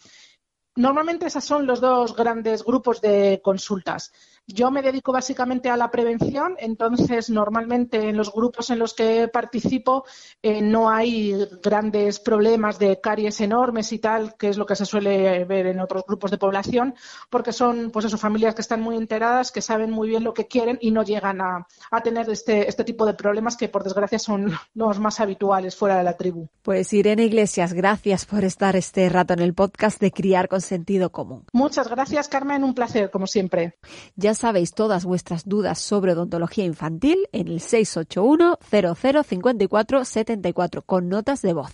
Normalmente 0.75 1.27
esos 1.27 1.45
son 1.45 1.65
los 1.65 1.79
dos 1.79 2.13
grandes 2.13 2.65
grupos 2.65 2.99
de 2.99 3.39
consultas. 3.41 4.11
Yo 4.47 4.71
me 4.71 4.81
dedico 4.81 5.13
básicamente 5.13 5.69
a 5.69 5.77
la 5.77 5.89
prevención, 5.89 6.55
entonces 6.59 7.29
normalmente 7.29 8.09
en 8.09 8.17
los 8.17 8.33
grupos 8.33 8.69
en 8.71 8.79
los 8.79 8.93
que 8.93 9.29
participo 9.29 10.03
eh, 10.41 10.61
no 10.61 10.89
hay 10.89 11.33
grandes 11.63 12.19
problemas 12.19 12.77
de 12.77 12.99
caries 12.99 13.39
enormes 13.39 13.93
y 13.93 13.99
tal, 13.99 14.35
que 14.35 14.49
es 14.49 14.57
lo 14.57 14.65
que 14.65 14.75
se 14.75 14.85
suele 14.85 15.45
ver 15.45 15.67
en 15.67 15.79
otros 15.79 16.03
grupos 16.05 16.29
de 16.29 16.37
población, 16.37 16.93
porque 17.29 17.53
son 17.53 17.89
pues 17.91 18.03
eso, 18.03 18.17
familias 18.17 18.53
que 18.53 18.61
están 18.61 18.81
muy 18.81 18.97
enteradas, 18.97 19.49
que 19.51 19.61
saben 19.61 19.91
muy 19.91 20.09
bien 20.09 20.25
lo 20.25 20.33
que 20.33 20.47
quieren 20.47 20.77
y 20.81 20.91
no 20.91 21.03
llegan 21.03 21.39
a, 21.39 21.65
a 21.89 22.01
tener 22.01 22.29
este, 22.29 22.67
este 22.67 22.83
tipo 22.83 23.05
de 23.05 23.13
problemas 23.13 23.55
que 23.55 23.69
por 23.69 23.83
desgracia 23.83 24.19
son 24.19 24.51
los 24.73 24.99
más 24.99 25.21
habituales 25.21 25.75
fuera 25.77 25.97
de 25.97 26.03
la 26.03 26.17
tribu. 26.17 26.49
Pues 26.63 26.91
Irene 26.91 27.23
Iglesias, 27.23 27.71
gracias 27.71 28.25
por 28.25 28.43
estar 28.43 28.75
este 28.75 29.07
rato 29.07 29.33
en 29.33 29.39
el 29.39 29.53
podcast 29.53 30.01
de 30.01 30.11
Criar 30.11 30.49
con 30.49 30.59
Sentido 30.59 31.13
Común. 31.13 31.45
Muchas 31.53 31.87
gracias, 31.87 32.27
Carmen, 32.27 32.65
un 32.65 32.73
placer, 32.73 33.09
como 33.09 33.25
siempre. 33.25 33.77
Ya 34.17 34.32
sabéis 34.35 34.73
todas 34.73 35.05
vuestras 35.05 35.47
dudas 35.47 35.79
sobre 35.79 36.13
odontología 36.13 36.65
infantil 36.65 37.27
en 37.31 37.47
el 37.47 37.59
681 37.59 38.57
0054 38.69 40.05
74 40.05 40.81
con 40.81 41.09
notas 41.09 41.41
de 41.41 41.53
voz. 41.53 41.71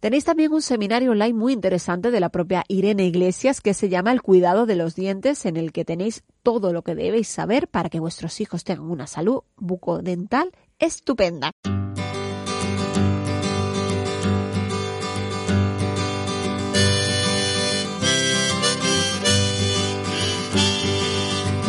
Tenéis 0.00 0.24
también 0.24 0.52
un 0.52 0.62
seminario 0.62 1.10
online 1.10 1.34
muy 1.34 1.52
interesante 1.52 2.10
de 2.10 2.20
la 2.20 2.30
propia 2.30 2.64
Irene 2.68 3.04
Iglesias 3.04 3.60
que 3.60 3.74
se 3.74 3.90
llama 3.90 4.12
El 4.12 4.22
cuidado 4.22 4.64
de 4.64 4.74
los 4.74 4.94
dientes, 4.94 5.44
en 5.44 5.58
el 5.58 5.72
que 5.72 5.84
tenéis 5.84 6.24
todo 6.42 6.72
lo 6.72 6.82
que 6.82 6.94
debéis 6.94 7.28
saber 7.28 7.68
para 7.68 7.90
que 7.90 8.00
vuestros 8.00 8.40
hijos 8.40 8.64
tengan 8.64 8.90
una 8.90 9.06
salud 9.06 9.42
bucodental 9.58 10.52
estupenda. 10.78 11.52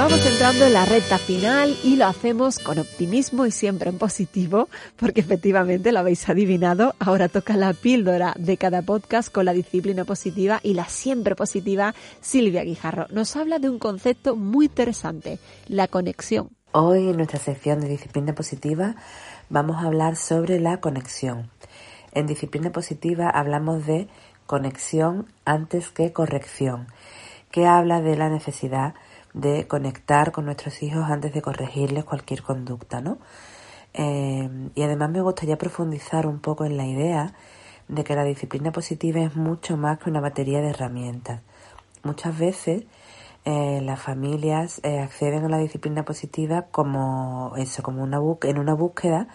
Vamos 0.01 0.25
entrando 0.25 0.65
en 0.65 0.73
la 0.73 0.83
recta 0.83 1.19
final 1.19 1.77
y 1.83 1.95
lo 1.95 2.07
hacemos 2.07 2.57
con 2.57 2.79
optimismo 2.79 3.45
y 3.45 3.51
siempre 3.51 3.91
en 3.91 3.99
positivo, 3.99 4.67
porque 4.95 5.21
efectivamente 5.21 5.91
lo 5.91 5.99
habéis 5.99 6.27
adivinado. 6.27 6.95
Ahora 6.97 7.29
toca 7.29 7.55
la 7.55 7.71
píldora 7.73 8.33
de 8.35 8.57
cada 8.57 8.81
podcast 8.81 9.31
con 9.31 9.45
la 9.45 9.53
disciplina 9.53 10.03
positiva 10.03 10.59
y 10.63 10.73
la 10.73 10.85
siempre 10.85 11.35
positiva 11.35 11.93
Silvia 12.19 12.63
Guijarro. 12.63 13.05
Nos 13.11 13.35
habla 13.35 13.59
de 13.59 13.69
un 13.69 13.77
concepto 13.77 14.35
muy 14.35 14.65
interesante, 14.65 15.37
la 15.67 15.87
conexión. 15.87 16.49
Hoy 16.71 17.07
en 17.09 17.17
nuestra 17.17 17.37
sección 17.37 17.79
de 17.79 17.89
disciplina 17.89 18.33
positiva 18.33 18.95
vamos 19.49 19.83
a 19.83 19.85
hablar 19.85 20.15
sobre 20.15 20.59
la 20.59 20.79
conexión. 20.79 21.51
En 22.11 22.25
disciplina 22.25 22.71
positiva 22.71 23.29
hablamos 23.29 23.85
de 23.85 24.07
conexión 24.47 25.27
antes 25.45 25.91
que 25.91 26.11
corrección, 26.11 26.87
que 27.51 27.67
habla 27.67 28.01
de 28.01 28.17
la 28.17 28.29
necesidad 28.29 28.95
de 28.95 29.10
conectar 29.67 30.31
con 30.31 30.45
nuestros 30.45 30.83
hijos 30.83 31.09
antes 31.09 31.33
de 31.33 31.41
corregirles 31.41 32.03
cualquier 32.03 32.41
conducta, 32.41 33.01
¿no? 33.01 33.17
Eh, 33.93 34.49
y 34.73 34.81
además 34.83 35.09
me 35.09 35.21
gustaría 35.21 35.57
profundizar 35.57 36.25
un 36.25 36.39
poco 36.39 36.65
en 36.65 36.77
la 36.77 36.85
idea 36.85 37.33
de 37.87 38.03
que 38.03 38.15
la 38.15 38.23
disciplina 38.23 38.71
positiva 38.71 39.19
es 39.21 39.35
mucho 39.35 39.75
más 39.75 39.99
que 39.99 40.09
una 40.09 40.21
batería 40.21 40.61
de 40.61 40.69
herramientas. 40.69 41.41
Muchas 42.03 42.37
veces 42.37 42.83
eh, 43.43 43.81
las 43.83 44.01
familias 44.01 44.79
eh, 44.83 44.99
acceden 44.99 45.43
a 45.45 45.49
la 45.49 45.57
disciplina 45.57 46.03
positiva 46.05 46.67
como 46.71 47.53
eso, 47.57 47.83
como 47.83 48.03
una 48.03 48.19
en 48.43 48.59
una 48.59 48.73
búsqueda 48.73 49.27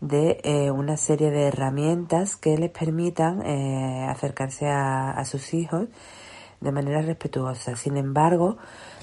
de 0.00 0.72
una 0.74 0.96
serie 0.96 1.30
de 1.30 1.48
herramientas 1.48 2.34
que 2.36 2.56
les 2.56 2.70
permitan 2.70 3.42
acercarse 4.08 4.66
a, 4.66 5.10
a, 5.10 5.26
sus 5.26 5.52
hijos 5.52 5.88
de 6.62 6.72
manera 6.72 7.02
respetuosa. 7.02 7.76
Sin 7.76 7.98
embargo, 7.98 8.56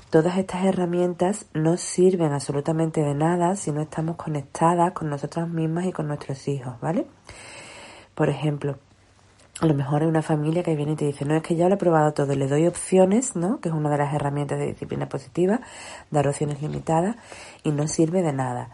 todas 0.09 0.37
estas 0.37 0.65
herramientas 0.65 1.45
no 1.53 1.77
sirven 1.77 2.33
absolutamente 2.33 3.01
de 3.01 3.13
nada 3.13 3.55
si 3.55 3.71
no 3.71 3.81
estamos 3.81 4.15
conectadas 4.15 4.91
con 4.93 5.09
nosotras 5.09 5.47
mismas 5.47 5.85
y 5.85 5.91
con 5.91 6.07
nuestros 6.07 6.47
hijos, 6.47 6.79
¿vale? 6.81 7.05
Por 8.15 8.29
ejemplo, 8.29 8.77
a 9.59 9.65
lo 9.65 9.73
mejor 9.73 10.01
hay 10.01 10.07
una 10.07 10.21
familia 10.21 10.63
que 10.63 10.75
viene 10.75 10.93
y 10.93 10.95
te 10.95 11.05
dice, 11.05 11.25
no, 11.25 11.35
es 11.35 11.43
que 11.43 11.55
ya 11.55 11.67
lo 11.69 11.75
he 11.75 11.77
probado 11.77 12.13
todo, 12.13 12.35
le 12.35 12.47
doy 12.47 12.67
opciones, 12.67 13.35
¿no? 13.35 13.59
Que 13.59 13.69
es 13.69 13.75
una 13.75 13.89
de 13.89 13.97
las 13.97 14.13
herramientas 14.13 14.59
de 14.59 14.67
disciplina 14.67 15.09
positiva, 15.09 15.61
dar 16.11 16.27
opciones 16.27 16.61
limitadas, 16.61 17.15
y 17.63 17.71
no 17.71 17.87
sirve 17.87 18.21
de 18.21 18.33
nada 18.33 18.69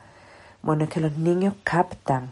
bueno, 0.63 0.85
es 0.85 0.89
que 0.89 1.01
los 1.01 1.17
niños 1.17 1.55
captan 1.65 2.31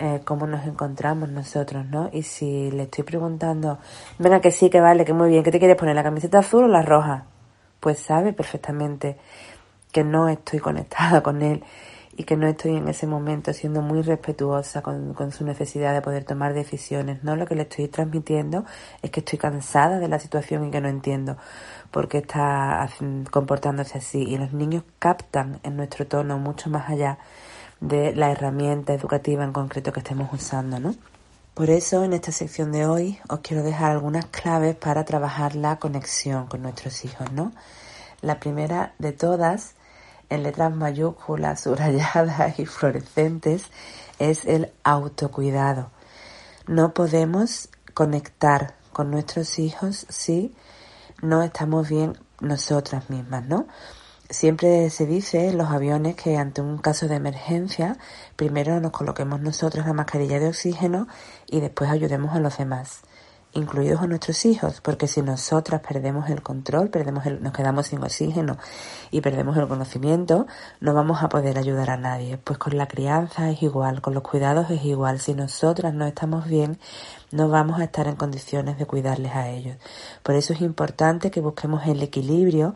eh, 0.00 0.20
cómo 0.24 0.48
nos 0.48 0.66
encontramos 0.66 1.28
nosotros, 1.28 1.86
¿no? 1.86 2.10
Y 2.12 2.22
si 2.22 2.72
le 2.72 2.82
estoy 2.84 3.04
preguntando, 3.04 3.78
venga, 4.18 4.40
que 4.40 4.50
sí, 4.50 4.68
que 4.68 4.80
vale, 4.80 5.04
que 5.04 5.12
muy 5.12 5.30
bien, 5.30 5.44
¿qué 5.44 5.52
te 5.52 5.60
quieres 5.60 5.76
poner, 5.76 5.94
la 5.94 6.02
camiseta 6.02 6.40
azul 6.40 6.64
o 6.64 6.68
la 6.68 6.82
roja? 6.82 7.24
Pues 7.80 7.98
sabe 7.98 8.32
perfectamente 8.32 9.16
que 9.92 10.04
no 10.04 10.28
estoy 10.28 10.58
conectada 10.58 11.22
con 11.22 11.42
él 11.42 11.64
y 12.18 12.24
que 12.24 12.36
no 12.36 12.48
estoy 12.48 12.76
en 12.76 12.88
ese 12.88 13.06
momento 13.06 13.52
siendo 13.52 13.80
muy 13.80 14.02
respetuosa 14.02 14.82
con, 14.82 15.14
con, 15.14 15.30
su 15.30 15.44
necesidad 15.44 15.94
de 15.94 16.02
poder 16.02 16.24
tomar 16.24 16.52
decisiones. 16.52 17.22
No 17.22 17.36
lo 17.36 17.46
que 17.46 17.54
le 17.54 17.62
estoy 17.62 17.86
transmitiendo 17.86 18.64
es 19.02 19.12
que 19.12 19.20
estoy 19.20 19.38
cansada 19.38 20.00
de 20.00 20.08
la 20.08 20.18
situación 20.18 20.66
y 20.66 20.70
que 20.72 20.80
no 20.80 20.88
entiendo 20.88 21.36
por 21.92 22.08
qué 22.08 22.18
está 22.18 22.88
comportándose 23.30 23.98
así. 23.98 24.24
Y 24.24 24.36
los 24.36 24.52
niños 24.52 24.82
captan 24.98 25.60
en 25.62 25.76
nuestro 25.76 26.08
tono 26.08 26.38
mucho 26.38 26.68
más 26.70 26.90
allá 26.90 27.18
de 27.80 28.12
la 28.16 28.32
herramienta 28.32 28.92
educativa 28.92 29.44
en 29.44 29.52
concreto 29.52 29.92
que 29.92 30.00
estemos 30.00 30.28
usando, 30.32 30.80
¿no? 30.80 30.94
Por 31.58 31.70
eso 31.70 32.04
en 32.04 32.12
esta 32.12 32.30
sección 32.30 32.70
de 32.70 32.86
hoy 32.86 33.18
os 33.28 33.40
quiero 33.40 33.64
dejar 33.64 33.90
algunas 33.90 34.26
claves 34.26 34.76
para 34.76 35.04
trabajar 35.04 35.56
la 35.56 35.80
conexión 35.80 36.46
con 36.46 36.62
nuestros 36.62 37.04
hijos, 37.04 37.32
¿no? 37.32 37.50
La 38.20 38.38
primera 38.38 38.94
de 39.00 39.10
todas, 39.10 39.74
en 40.30 40.44
letras 40.44 40.72
mayúsculas, 40.72 41.60
subrayadas 41.64 42.60
y 42.60 42.64
fluorescentes, 42.64 43.64
es 44.20 44.44
el 44.44 44.70
autocuidado. 44.84 45.90
No 46.68 46.94
podemos 46.94 47.70
conectar 47.92 48.76
con 48.92 49.10
nuestros 49.10 49.58
hijos 49.58 50.06
si 50.08 50.54
no 51.22 51.42
estamos 51.42 51.88
bien 51.88 52.16
nosotras 52.40 53.10
mismas, 53.10 53.44
¿no? 53.46 53.66
Siempre 54.30 54.90
se 54.90 55.06
dice 55.06 55.48
en 55.48 55.56
los 55.56 55.70
aviones 55.70 56.14
que 56.14 56.36
ante 56.36 56.60
un 56.60 56.76
caso 56.76 57.08
de 57.08 57.14
emergencia, 57.14 57.96
primero 58.36 58.78
nos 58.78 58.92
coloquemos 58.92 59.40
nosotros 59.40 59.86
la 59.86 59.94
mascarilla 59.94 60.38
de 60.38 60.48
oxígeno 60.48 61.08
y 61.46 61.60
después 61.60 61.88
ayudemos 61.88 62.36
a 62.36 62.38
los 62.38 62.58
demás, 62.58 63.00
incluidos 63.54 64.02
a 64.02 64.06
nuestros 64.06 64.44
hijos, 64.44 64.82
porque 64.82 65.08
si 65.08 65.22
nosotras 65.22 65.80
perdemos 65.80 66.28
el 66.28 66.42
control, 66.42 66.90
perdemos 66.90 67.24
nos 67.40 67.54
quedamos 67.54 67.86
sin 67.86 68.04
oxígeno 68.04 68.58
y 69.10 69.22
perdemos 69.22 69.56
el 69.56 69.66
conocimiento, 69.66 70.46
no 70.80 70.92
vamos 70.92 71.22
a 71.22 71.30
poder 71.30 71.56
ayudar 71.56 71.88
a 71.88 71.96
nadie. 71.96 72.36
Pues 72.36 72.58
con 72.58 72.76
la 72.76 72.86
crianza 72.86 73.48
es 73.48 73.62
igual, 73.62 74.02
con 74.02 74.12
los 74.12 74.22
cuidados 74.22 74.70
es 74.70 74.84
igual. 74.84 75.20
Si 75.20 75.32
nosotras 75.32 75.94
no 75.94 76.06
estamos 76.06 76.44
bien, 76.44 76.78
no 77.30 77.48
vamos 77.48 77.80
a 77.80 77.84
estar 77.84 78.06
en 78.06 78.16
condiciones 78.16 78.76
de 78.76 78.84
cuidarles 78.84 79.34
a 79.34 79.48
ellos. 79.48 79.78
Por 80.22 80.34
eso 80.34 80.52
es 80.52 80.60
importante 80.60 81.30
que 81.30 81.40
busquemos 81.40 81.86
el 81.86 82.02
equilibrio 82.02 82.74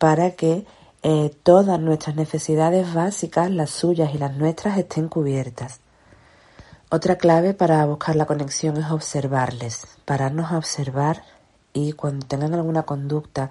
para 0.00 0.30
que 0.30 0.64
eh, 1.02 1.30
todas 1.42 1.78
nuestras 1.78 2.16
necesidades 2.16 2.94
básicas, 2.94 3.50
las 3.50 3.68
suyas 3.68 4.14
y 4.14 4.18
las 4.18 4.34
nuestras, 4.34 4.78
estén 4.78 5.08
cubiertas. 5.08 5.80
Otra 6.90 7.18
clave 7.18 7.52
para 7.52 7.84
buscar 7.84 8.16
la 8.16 8.24
conexión 8.24 8.78
es 8.78 8.90
observarles, 8.90 9.86
pararnos 10.06 10.52
a 10.52 10.56
observar 10.56 11.22
y 11.74 11.92
cuando 11.92 12.26
tengan 12.26 12.54
alguna 12.54 12.84
conducta 12.84 13.50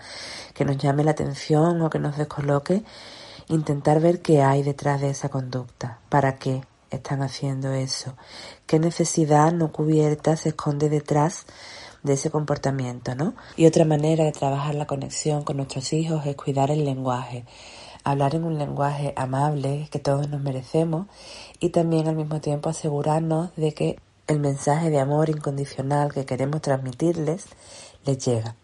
que 0.55 0.65
nos 0.65 0.79
llame 0.79 1.03
la 1.03 1.11
atención 1.11 1.79
o 1.83 1.89
que 1.91 1.99
nos 1.99 2.17
descoloque, 2.17 2.83
intentar 3.47 3.99
ver 3.99 4.23
qué 4.23 4.41
hay 4.41 4.63
detrás 4.63 5.01
de 5.01 5.11
esa 5.11 5.29
conducta, 5.29 5.99
para 6.09 6.37
qué 6.37 6.63
están 6.89 7.21
haciendo 7.21 7.73
eso, 7.73 8.15
qué 8.65 8.79
necesidad 8.79 9.51
no 9.53 9.71
cubierta 9.71 10.35
se 10.35 10.49
esconde 10.49 10.89
detrás 10.89 11.45
de 12.03 12.13
ese 12.13 12.29
comportamiento, 12.29 13.15
¿no? 13.15 13.33
Y 13.57 13.65
otra 13.65 13.85
manera 13.85 14.23
de 14.23 14.31
trabajar 14.31 14.75
la 14.75 14.87
conexión 14.87 15.43
con 15.43 15.57
nuestros 15.57 15.93
hijos 15.93 16.25
es 16.25 16.35
cuidar 16.35 16.71
el 16.71 16.85
lenguaje, 16.85 17.45
hablar 18.03 18.35
en 18.35 18.43
un 18.43 18.57
lenguaje 18.57 19.13
amable 19.15 19.87
que 19.91 19.99
todos 19.99 20.29
nos 20.29 20.41
merecemos 20.41 21.07
y 21.59 21.69
también 21.69 22.07
al 22.07 22.15
mismo 22.15 22.41
tiempo 22.41 22.69
asegurarnos 22.69 23.55
de 23.55 23.73
que 23.73 23.99
el 24.27 24.39
mensaje 24.39 24.89
de 24.89 24.99
amor 24.99 25.29
incondicional 25.29 26.13
que 26.13 26.25
queremos 26.25 26.61
transmitirles 26.61 27.45
les 28.05 28.23
llega. 28.25 28.55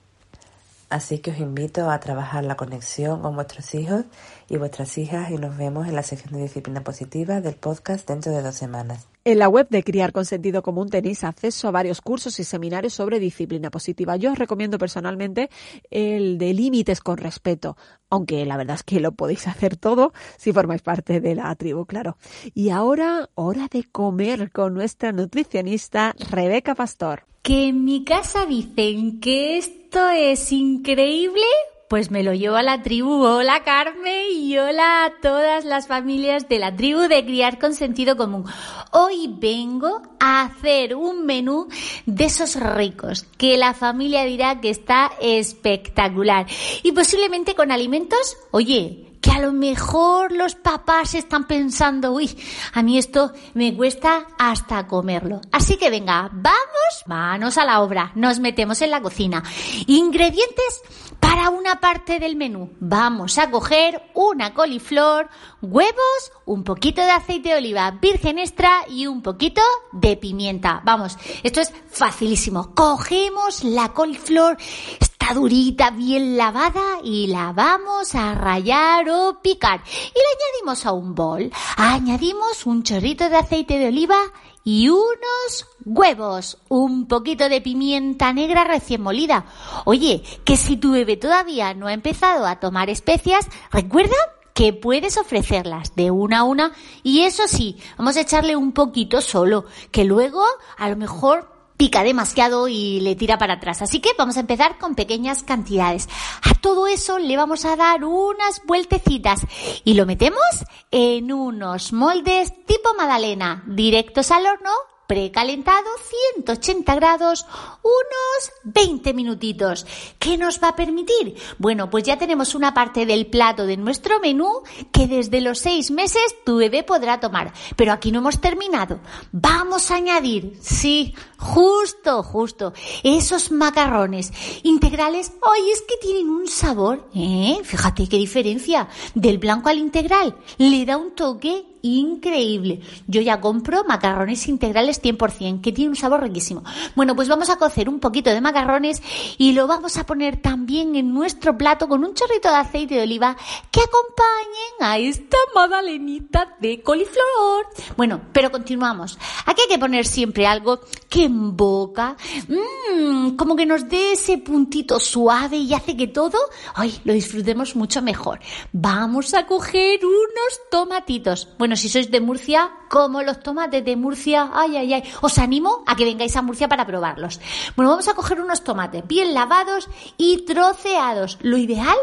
Así 0.89 1.17
que 1.17 1.31
os 1.31 1.39
invito 1.39 1.89
a 1.89 1.99
trabajar 1.99 2.43
la 2.43 2.55
conexión 2.55 3.21
con 3.21 3.36
vuestros 3.36 3.73
hijos 3.73 4.05
y 4.50 4.58
vuestras 4.58 4.98
hijas 4.98 5.32
y 5.32 5.36
nos 5.36 5.58
vemos 5.58 5.88
en 5.88 5.96
la 5.96 6.04
sección 6.04 6.34
de 6.34 6.43
disciplina 6.43 6.84
positiva 6.84 7.41
del 7.41 7.56
podcast 7.56 8.08
dentro 8.08 8.32
de 8.32 8.41
dos 8.41 8.56
semanas. 8.56 9.08
En 9.24 9.39
la 9.39 9.50
web 9.50 9.68
de 9.70 9.84
Criar 9.84 10.12
con 10.12 10.24
Sentido 10.24 10.62
Común 10.62 10.89
tenéis 10.89 11.24
acceso 11.24 11.68
a 11.68 11.72
varios 11.72 12.00
cursos 12.00 12.39
y 12.39 12.43
seminarios 12.43 12.93
sobre 12.93 13.20
disciplina 13.20 13.72
positiva. 13.72 14.18
Yo 14.18 14.32
os 14.32 14.38
recomiendo 14.38 14.78
personalmente 14.78 15.50
el 15.89 16.38
de 16.38 16.54
límites 16.54 17.02
con 17.02 17.18
respeto, 17.18 17.76
aunque 18.10 18.46
la 18.46 18.56
verdad 18.56 18.76
es 18.76 18.84
que 18.84 19.00
lo 19.00 19.14
podéis 19.14 19.48
hacer 19.48 19.78
todo 19.78 20.14
si 20.38 20.54
formáis 20.54 20.84
parte 20.84 21.22
de 21.22 21.34
la 21.34 21.56
tribu, 21.56 21.86
claro. 21.86 22.18
Y 22.54 22.70
ahora, 22.70 23.30
hora 23.34 23.68
de 23.72 23.84
comer 23.84 24.52
con 24.52 24.76
nuestra 24.76 25.12
nutricionista 25.12 26.16
Rebeca 26.30 26.76
Pastor. 26.76 27.24
Que 27.41 27.70
en 27.70 27.84
mi 27.84 28.04
casa 28.04 28.46
dicen 28.46 29.20
que 29.20 29.58
esto 29.58 30.10
es 30.10 30.52
increíble, 30.52 31.46
pues 31.89 32.09
me 32.09 32.23
lo 32.23 32.33
llevo 32.33 32.55
a 32.55 32.63
la 32.63 32.81
tribu. 32.81 33.23
Hola 33.23 33.63
Carmen 33.63 34.25
y 34.31 34.57
hola 34.57 35.05
a 35.05 35.13
todas 35.21 35.65
las 35.65 35.88
familias 35.88 36.49
de 36.49 36.59
la 36.59 36.75
tribu 36.75 37.01
de 37.01 37.23
Criar 37.23 37.59
con 37.59 37.73
Sentido 37.73 38.17
Común. 38.17 38.45
Hoy 38.91 39.33
vengo 39.38 40.01
a 40.19 40.41
hacer 40.41 40.95
un 40.95 41.25
menú 41.25 41.67
de 42.05 42.25
esos 42.25 42.55
ricos 42.55 43.25
que 43.38 43.57
la 43.57 43.73
familia 43.73 44.23
dirá 44.23 44.61
que 44.61 44.69
está 44.69 45.11
espectacular 45.21 46.47
y 46.81 46.91
posiblemente 46.91 47.55
con 47.55 47.71
alimentos, 47.71 48.38
oye, 48.51 49.05
que 49.25 49.31
a 49.31 49.39
lo 49.39 49.53
mejor 49.53 50.31
los 50.31 50.53
papás 50.53 51.15
están 51.15 51.47
pensando, 51.47 52.11
uy, 52.11 52.29
a 52.73 52.83
mí 52.83 52.99
esto 52.99 53.31
me 53.55 53.75
cuesta 53.75 54.27
hasta 54.38 54.86
comerlo. 54.86 55.41
Así 55.51 55.77
que 55.77 55.89
venga, 55.89 56.29
vamos, 56.31 57.03
manos 57.07 57.57
a 57.57 57.65
la 57.65 57.81
obra, 57.81 58.11
nos 58.13 58.39
metemos 58.39 58.83
en 58.83 58.91
la 58.91 59.01
cocina. 59.01 59.43
Ingredientes 59.88 60.83
para 61.28 61.49
una 61.49 61.80
parte 61.80 62.19
del 62.19 62.36
menú. 62.36 62.69
Vamos 62.80 63.39
a 63.39 63.49
coger 63.49 64.11
una 64.13 64.53
coliflor, 64.53 65.28
huevos, 65.61 66.32
un 66.45 66.63
poquito 66.63 67.01
de 67.01 67.09
aceite 67.09 67.49
de 67.49 67.55
oliva 67.55 67.89
virgen 67.99 68.38
extra 68.38 68.69
y 68.88 69.07
un 69.07 69.23
poquito 69.23 69.61
de 69.91 70.17
pimienta. 70.17 70.82
Vamos, 70.86 71.17
esto 71.41 71.61
es 71.61 71.73
facilísimo. 71.89 72.76
Cogemos 72.76 73.63
la 73.63 73.91
coliflor, 73.93 74.57
está 74.99 75.34
durita, 75.34 75.89
bien 75.89 76.38
lavada 76.38 76.99
y 77.03 77.28
la 77.28 77.51
vamos 77.53 78.13
a 78.13 78.36
rayar 78.36 79.09
o 79.09 79.39
picar. 79.41 79.82
Y 79.88 80.19
la 80.19 80.30
añadimos 80.36 80.86
a 80.86 80.91
un 80.91 81.15
bol. 81.15 81.51
Añadimos 81.78 82.67
un 82.67 82.84
chorrito 82.84 83.30
de 83.30 83.38
aceite 83.38 83.80
de 83.80 83.88
oliva 83.88 84.19
y 84.66 84.89
unos 84.89 85.68
huevos, 85.86 86.57
un 86.68 87.07
poquito 87.07 87.47
de 87.47 87.61
pimienta 87.61 88.34
negra 88.34 88.63
recién 88.63 89.01
molida. 89.01 89.45
Oye, 89.86 90.24
que 90.43 90.57
si 90.57 90.76
tu 90.76 90.91
bebé 90.91 91.16
todavía 91.16 91.74
no 91.76 91.88
ha 91.88 91.93
empezado 91.93 92.47
a 92.47 92.59
tomar 92.59 92.89
especias, 92.89 93.47
recuerda 93.72 94.16
que 94.55 94.74
puedes 94.74 95.18
ofrecerlas 95.18 95.95
de 95.95 96.09
una 96.09 96.39
a 96.39 96.43
una 96.43 96.72
y 97.03 97.22
eso 97.22 97.43
sí, 97.47 97.78
vamos 97.97 98.18
a 98.18 98.22
echarle 98.22 98.55
un 98.55 98.72
poquito 98.72 99.22
solo, 99.22 99.66
que 99.91 100.03
luego 100.03 100.43
a 100.78 100.89
lo 100.89 100.95
mejor 100.95 101.55
pica 101.78 102.03
demasiado 102.03 102.67
y 102.67 102.99
le 103.01 103.15
tira 103.15 103.38
para 103.38 103.55
atrás. 103.55 103.82
Así 103.82 103.99
que 103.99 104.11
vamos 104.17 104.38
a 104.38 104.41
empezar 104.41 104.78
con 104.78 104.95
pequeñas 104.95 105.43
cantidades. 105.43 106.07
A 106.41 106.53
todo 106.55 106.88
eso 106.88 107.19
le 107.19 107.38
vamos 107.38 107.65
a 107.65 107.76
dar 107.76 108.03
unas 108.03 108.61
vueltecitas 108.65 109.41
y 109.84 109.93
lo 109.93 110.05
metemos 110.05 110.43
en 110.91 111.32
unos 111.32 111.93
moldes 111.93 112.53
tipo 112.65 112.93
magdalena, 112.95 113.63
directos 113.67 114.32
al 114.32 114.45
horno 114.45 114.71
precalentado 115.08 115.88
180 116.36 116.95
grados 116.95 117.45
unos 117.84 118.51
20 118.64 119.14
minutitos. 119.14 119.86
¿Qué 120.20 120.38
nos 120.38 120.62
va 120.62 120.70
a 120.70 120.76
permitir? 120.76 121.36
Bueno, 121.58 121.89
pues 121.89 122.03
ya 122.03 122.18
tenemos 122.18 122.56
una 122.56 122.74
parte 122.74 123.06
del 123.06 123.28
plato 123.28 123.66
de 123.66 123.78
nuestro 123.78 124.20
menú 124.20 124.64
que 124.91 125.08
desde 125.08 125.41
los 125.41 125.60
seis 125.60 125.91
meses 125.91 126.24
tu 126.45 126.58
bebé 126.58 126.84
podrá 126.84 127.20
tomar. 127.20 127.53
Pero 127.76 127.91
aquí 127.91 128.12
no 128.12 128.20
hemos 128.20 128.41
terminado. 128.41 128.99
Vamos 129.32 129.91
a 129.91 129.95
añadir, 129.95 130.58
sí, 130.62 131.14
justo, 131.38 132.24
justo, 132.24 132.74
esos 133.03 133.51
macarrones 133.51 134.32
integrales. 134.64 135.32
¡Ay, 135.41 135.72
es 135.72 135.82
que 135.82 135.97
tienen 135.97 136.30
un 136.30 136.47
sabor! 136.47 137.10
¿Eh? 137.14 137.60
Fíjate 137.64 138.08
qué 138.08 138.18
diferencia 138.18 138.88
del 139.14 139.38
blanco 139.38 139.70
al 139.70 139.80
integral. 139.80 140.36
Le 140.58 140.86
da 140.86 140.97
un 140.97 141.16
toque 141.16 141.74
increíble. 141.86 142.81
Yo 143.07 143.21
ya 143.21 143.39
compro 143.39 143.83
macarrones 143.83 144.47
integrales 144.47 145.01
100%, 145.01 145.61
que 145.61 145.71
tiene 145.71 145.89
un 145.89 145.95
sabor 145.95 146.23
riquísimo. 146.23 146.63
Bueno, 146.95 147.15
pues 147.15 147.27
vamos 147.27 147.49
a 147.49 147.57
cocer 147.57 147.89
un 147.89 147.99
poquito 147.99 148.29
de 148.31 148.41
macarrones 148.41 149.01
y 149.38 149.53
lo 149.53 149.67
vamos 149.67 149.97
a 149.97 150.05
poner 150.05 150.38
también 150.38 150.95
en 150.95 151.13
nuestro 151.13 151.57
plato 151.57 151.88
con 151.88 152.03
un 152.03 152.13
chorrito 152.13 152.49
de 152.49 152.55
aceite 152.55 152.95
de 152.95 153.03
oliva 153.03 153.38
que 153.71 153.81
acompañen 153.81 154.73
a 154.79 154.97
esta 154.97 155.38
magdalenita 155.53 156.55
de 156.59 156.81
coliflor. 156.81 157.67
Bueno, 157.95 158.21
pero 158.33 158.51
continuamos. 158.51 159.17
Aquí 159.45 159.61
hay 159.61 159.67
que 159.67 159.79
poner 159.79 160.05
siempre 160.05 160.47
algo 160.47 160.79
que 161.07 161.25
en 161.25 161.55
boca, 161.55 162.15
mmm, 162.47 163.36
como 163.36 163.55
que 163.55 163.65
nos 163.65 163.88
dé 163.88 164.13
ese 164.13 164.39
puntito 164.39 164.99
suave 164.99 165.57
y 165.57 165.73
hace 165.73 165.95
que 165.95 166.07
todo, 166.07 166.38
ay, 166.73 166.99
lo 167.03 167.13
disfrutemos 167.13 167.75
mucho 167.75 168.01
mejor. 168.01 168.39
Vamos 168.71 169.33
a 169.33 169.45
coger 169.45 170.03
unos 170.05 170.59
tomatitos. 170.71 171.49
Bueno, 171.57 171.74
si 171.76 171.89
sois 171.89 172.11
de 172.11 172.21
Murcia, 172.21 172.71
como 172.89 173.21
los 173.21 173.41
tomates 173.41 173.84
de 173.84 173.95
Murcia, 173.95 174.51
ay, 174.53 174.78
ay, 174.78 174.93
ay, 174.93 175.03
os 175.21 175.38
animo 175.38 175.84
a 175.86 175.95
que 175.95 176.05
vengáis 176.05 176.36
a 176.36 176.41
Murcia 176.41 176.67
para 176.67 176.86
probarlos. 176.86 177.39
Bueno, 177.76 177.91
vamos 177.91 178.07
a 178.07 178.13
coger 178.13 178.41
unos 178.41 178.63
tomates 178.63 179.05
bien 179.07 179.34
lavados 179.34 179.89
y 180.17 180.45
troceados. 180.45 181.38
Lo 181.41 181.57
ideal 181.57 181.97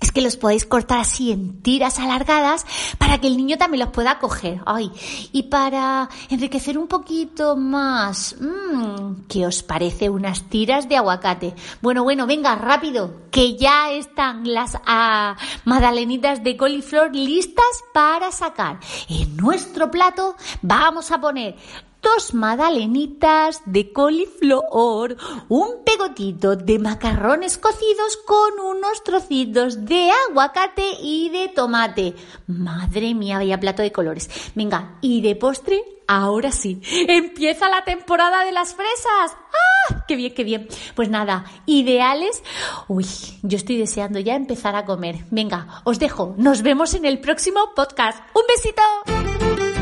es 0.00 0.12
que 0.12 0.22
los 0.22 0.36
podéis 0.36 0.64
cortar 0.64 0.98
así 0.98 1.30
en 1.30 1.62
tiras 1.62 1.98
alargadas 1.98 2.64
para 2.98 3.18
que 3.18 3.26
el 3.26 3.36
niño 3.36 3.58
también 3.58 3.84
los 3.84 3.90
pueda 3.92 4.18
coger. 4.18 4.60
Ay, 4.66 4.90
y 5.32 5.44
para 5.44 6.08
enriquecer 6.28 6.78
un 6.78 6.88
poquito 6.88 7.56
más, 7.56 8.36
mmm, 8.40 9.26
¿qué 9.28 9.46
os 9.46 9.62
parece 9.62 10.08
unas 10.08 10.44
tiras 10.44 10.88
de 10.88 10.96
aguacate? 10.96 11.54
Bueno, 11.82 12.02
bueno, 12.02 12.26
venga, 12.26 12.54
rápido, 12.54 13.28
que 13.30 13.56
ya 13.56 13.90
están 13.90 14.52
las 14.52 14.78
ah, 14.86 15.36
magdalenitas 15.64 16.42
de 16.42 16.56
coliflor 16.56 17.14
listas 17.14 17.64
para 17.92 18.32
sacar. 18.32 18.80
En 19.08 19.36
nuestro 19.36 19.90
plato 19.90 20.36
vamos 20.62 21.10
a 21.10 21.20
poner 21.20 21.56
dos 22.02 22.34
magdalenitas 22.34 23.62
de 23.66 23.92
coliflor, 23.92 25.16
un 25.48 25.84
pegotito 25.84 26.56
de 26.56 26.78
macarrones 26.78 27.58
cocidos 27.58 28.16
con 28.26 28.58
unos 28.60 29.02
trocitos 29.04 29.84
de 29.84 30.10
aguacate 30.28 30.84
y 31.02 31.28
de 31.30 31.48
tomate. 31.48 32.14
Madre 32.46 33.14
mía, 33.14 33.38
vaya 33.38 33.60
plato 33.60 33.82
de 33.82 33.92
colores. 33.92 34.30
Venga, 34.54 34.98
y 35.00 35.20
de 35.20 35.36
postre, 35.36 35.82
ahora 36.06 36.52
sí, 36.52 36.80
empieza 37.08 37.68
la 37.68 37.84
temporada 37.84 38.44
de 38.44 38.52
las 38.52 38.74
fresas. 38.74 39.36
¡Ah! 39.52 40.04
¡Qué 40.06 40.16
bien, 40.16 40.34
qué 40.34 40.44
bien! 40.44 40.68
Pues 40.94 41.08
nada, 41.08 41.44
ideales. 41.66 42.42
Uy, 42.88 43.06
yo 43.42 43.56
estoy 43.56 43.76
deseando 43.76 44.18
ya 44.18 44.34
empezar 44.34 44.76
a 44.76 44.84
comer. 44.84 45.16
Venga, 45.30 45.82
os 45.84 45.98
dejo. 45.98 46.34
Nos 46.36 46.62
vemos 46.62 46.94
en 46.94 47.04
el 47.04 47.20
próximo 47.20 47.72
podcast. 47.74 48.18
¡Un 48.34 48.42
besito! 48.48 49.79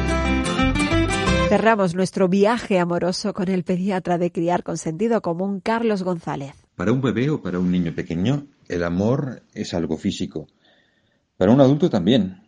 Cerramos 1.49 1.95
nuestro 1.95 2.29
viaje 2.29 2.79
amoroso 2.79 3.33
con 3.33 3.49
el 3.49 3.65
pediatra 3.65 4.19
de 4.19 4.31
criar 4.31 4.63
con 4.63 4.77
sentido 4.77 5.23
común, 5.23 5.61
Carlos 5.61 6.03
González. 6.03 6.53
Para 6.77 6.93
un 6.93 7.01
bebé 7.01 7.31
o 7.31 7.41
para 7.41 7.59
un 7.59 7.73
niño 7.73 7.95
pequeño, 7.95 8.49
el 8.69 8.85
amor 8.85 9.45
es 9.55 9.73
algo 9.73 9.97
físico. 9.97 10.47
Para 11.39 11.51
un 11.51 11.63
adulto 11.63 11.89
también. 11.89 12.43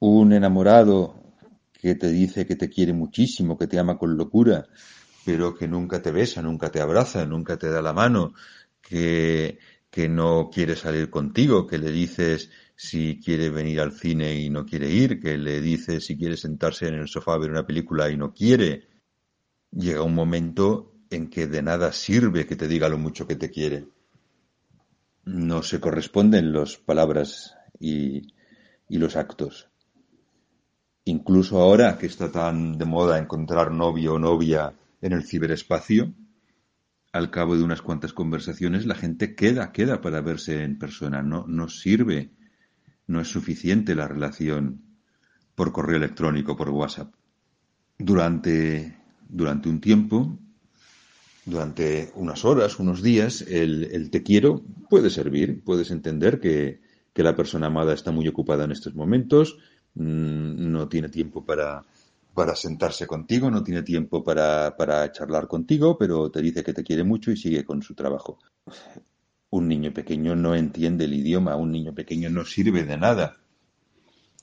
Un 0.00 0.32
enamorado 0.32 1.14
que 1.72 1.94
te 1.94 2.10
dice 2.10 2.44
que 2.44 2.56
te 2.56 2.68
quiere 2.68 2.92
muchísimo, 2.92 3.56
que 3.56 3.68
te 3.68 3.78
ama 3.78 3.96
con 3.96 4.16
locura, 4.16 4.66
pero 5.24 5.54
que 5.54 5.68
nunca 5.68 6.02
te 6.02 6.10
besa, 6.10 6.42
nunca 6.42 6.72
te 6.72 6.80
abraza, 6.80 7.24
nunca 7.24 7.56
te 7.56 7.70
da 7.70 7.80
la 7.80 7.92
mano, 7.92 8.34
que, 8.82 9.60
que 9.90 10.08
no 10.08 10.50
quiere 10.52 10.74
salir 10.74 11.08
contigo, 11.08 11.68
que 11.68 11.78
le 11.78 11.92
dices 11.92 12.50
si 12.80 13.18
quiere 13.18 13.50
venir 13.50 13.80
al 13.80 13.90
cine 13.90 14.38
y 14.38 14.50
no 14.50 14.64
quiere 14.64 14.88
ir, 14.88 15.20
que 15.20 15.36
le 15.36 15.60
dice 15.60 16.00
si 16.00 16.16
quiere 16.16 16.36
sentarse 16.36 16.86
en 16.86 16.94
el 16.94 17.08
sofá 17.08 17.34
a 17.34 17.38
ver 17.38 17.50
una 17.50 17.66
película 17.66 18.08
y 18.08 18.16
no 18.16 18.32
quiere. 18.32 18.86
Llega 19.72 20.04
un 20.04 20.14
momento 20.14 20.94
en 21.10 21.28
que 21.28 21.48
de 21.48 21.60
nada 21.60 21.90
sirve 21.90 22.46
que 22.46 22.54
te 22.54 22.68
diga 22.68 22.88
lo 22.88 22.96
mucho 22.96 23.26
que 23.26 23.34
te 23.34 23.50
quiere. 23.50 23.88
No 25.24 25.64
se 25.64 25.80
corresponden 25.80 26.52
las 26.52 26.76
palabras 26.76 27.56
y, 27.80 28.32
y 28.88 28.98
los 28.98 29.16
actos. 29.16 29.68
Incluso 31.04 31.58
ahora 31.58 31.98
que 31.98 32.06
está 32.06 32.30
tan 32.30 32.78
de 32.78 32.84
moda 32.84 33.18
encontrar 33.18 33.72
novio 33.72 34.14
o 34.14 34.18
novia 34.20 34.72
en 35.02 35.14
el 35.14 35.24
ciberespacio, 35.24 36.14
al 37.10 37.32
cabo 37.32 37.56
de 37.56 37.64
unas 37.64 37.82
cuantas 37.82 38.12
conversaciones 38.12 38.86
la 38.86 38.94
gente 38.94 39.34
queda, 39.34 39.72
queda 39.72 40.00
para 40.00 40.20
verse 40.20 40.62
en 40.62 40.78
persona. 40.78 41.22
No, 41.22 41.44
no 41.48 41.68
sirve 41.68 42.37
no 43.08 43.20
es 43.20 43.28
suficiente 43.28 43.94
la 43.94 44.06
relación 44.06 44.82
por 45.54 45.72
correo 45.72 45.96
electrónico, 45.96 46.56
por 46.56 46.70
WhatsApp. 46.70 47.12
Durante, 47.98 48.96
durante 49.28 49.68
un 49.68 49.80
tiempo, 49.80 50.38
durante 51.44 52.12
unas 52.14 52.44
horas, 52.44 52.78
unos 52.78 53.02
días, 53.02 53.42
el, 53.42 54.10
te 54.10 54.22
quiero 54.22 54.62
puede 54.88 55.10
servir. 55.10 55.64
Puedes 55.64 55.90
entender 55.90 56.38
que, 56.38 56.80
que, 57.12 57.22
la 57.24 57.34
persona 57.34 57.66
amada 57.66 57.94
está 57.94 58.12
muy 58.12 58.28
ocupada 58.28 58.64
en 58.64 58.72
estos 58.72 58.94
momentos, 58.94 59.58
mm, 59.94 60.70
no 60.70 60.88
tiene 60.88 61.08
tiempo 61.08 61.44
para, 61.44 61.82
para 62.34 62.54
sentarse 62.54 63.06
contigo, 63.06 63.50
no 63.50 63.64
tiene 63.64 63.82
tiempo 63.82 64.22
para, 64.22 64.76
para 64.76 65.10
charlar 65.10 65.48
contigo, 65.48 65.98
pero 65.98 66.30
te 66.30 66.40
dice 66.40 66.62
que 66.62 66.74
te 66.74 66.84
quiere 66.84 67.02
mucho 67.02 67.32
y 67.32 67.36
sigue 67.36 67.64
con 67.64 67.82
su 67.82 67.94
trabajo. 67.94 68.38
Un 69.50 69.68
niño 69.68 69.92
pequeño 69.92 70.36
no 70.36 70.54
entiende 70.54 71.06
el 71.06 71.14
idioma, 71.14 71.56
un 71.56 71.72
niño 71.72 71.94
pequeño 71.94 72.28
no 72.28 72.44
sirve 72.44 72.84
de 72.84 72.96
nada. 72.96 73.36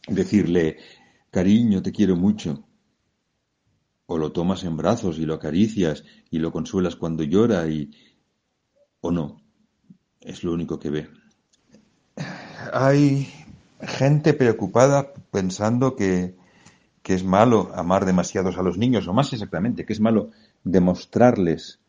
Decirle, 0.08 0.78
cariño, 1.30 1.82
te 1.82 1.92
quiero 1.92 2.16
mucho. 2.16 2.64
O 4.08 4.18
lo 4.18 4.32
tomas 4.32 4.64
en 4.64 4.78
brazos 4.78 5.20
y 5.20 5.26
lo 5.26 5.36
acaricias 5.36 6.04
y 6.32 6.40
lo 6.40 6.52
consuelas 6.52 6.96
cuando 6.96 7.24
llora 7.24 7.68
y... 7.68 7.92
o 9.02 9.12
no. 9.12 9.42
Es 10.20 10.44
lo 10.44 10.54
único 10.54 10.80
que 10.80 10.90
ve. 10.90 11.10
Hay 12.74 13.28
gente 13.82 14.34
preocupada 14.34 15.14
pensando 15.32 15.96
que, 15.96 16.36
que 17.04 17.14
es 17.14 17.24
malo 17.24 17.72
amar 17.76 18.06
demasiados 18.06 18.58
a 18.58 18.64
los 18.64 18.78
niños, 18.78 19.08
o 19.08 19.14
más 19.14 19.32
exactamente, 19.34 19.86
que 19.86 19.94
es 19.94 20.00
malo 20.00 20.32
demostrarles 20.64 21.80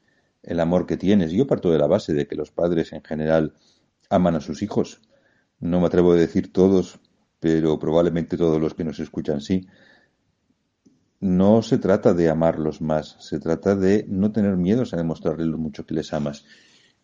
el 0.47 0.61
amor 0.61 0.87
que 0.87 0.97
tienes. 0.97 1.33
Yo 1.33 1.47
parto 1.47 1.71
de 1.71 1.79
la 1.79 1.87
base 1.87 2.15
de 2.15 2.27
que 2.27 2.37
los 2.37 2.51
padres 2.51 2.93
en 2.93 3.03
general 3.03 3.53
aman 4.09 4.37
a 4.37 4.41
sus 4.41 4.63
hijos. 4.63 5.03
No 5.59 5.81
me 5.81 5.87
atrevo 5.87 6.13
a 6.13 6.17
decir 6.17 6.53
todos, 6.53 6.99
pero 7.41 7.79
probablemente 7.79 8.37
todos 8.37 8.61
los 8.61 8.75
que 8.75 8.85
nos 8.85 9.01
escuchan 9.01 9.41
sí. 9.41 9.67
No 11.21 11.63
se 11.63 11.79
trata 11.79 12.15
de 12.15 12.31
amarlos 12.31 12.81
más, 12.81 13.17
se 13.21 13.41
trata 13.41 13.75
de 13.75 14.07
no 14.09 14.33
tener 14.33 14.57
miedos 14.57 14.95
a 14.95 14.97
demostrarles 14.97 15.49
lo 15.49 15.59
mucho 15.59 15.85
que 15.85 15.95
les 15.95 16.13
amas. 16.13 16.45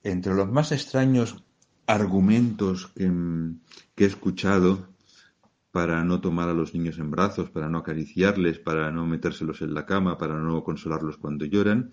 Entre 0.04 0.34
los 0.34 0.50
más 0.50 0.70
extraños 0.70 1.42
argumentos 1.86 2.92
que, 2.94 3.10
que 3.94 4.04
he 4.04 4.06
escuchado 4.06 4.92
para 5.72 6.04
no 6.04 6.20
tomar 6.20 6.50
a 6.50 6.54
los 6.54 6.74
niños 6.74 6.98
en 6.98 7.10
brazos, 7.10 7.50
para 7.50 7.68
no 7.68 7.78
acariciarles, 7.78 8.58
para 8.58 8.90
no 8.92 9.06
metérselos 9.06 9.62
en 9.62 9.74
la 9.74 9.86
cama, 9.86 10.18
para 10.18 10.38
no 10.38 10.62
consolarlos 10.62 11.16
cuando 11.16 11.46
lloran, 11.46 11.90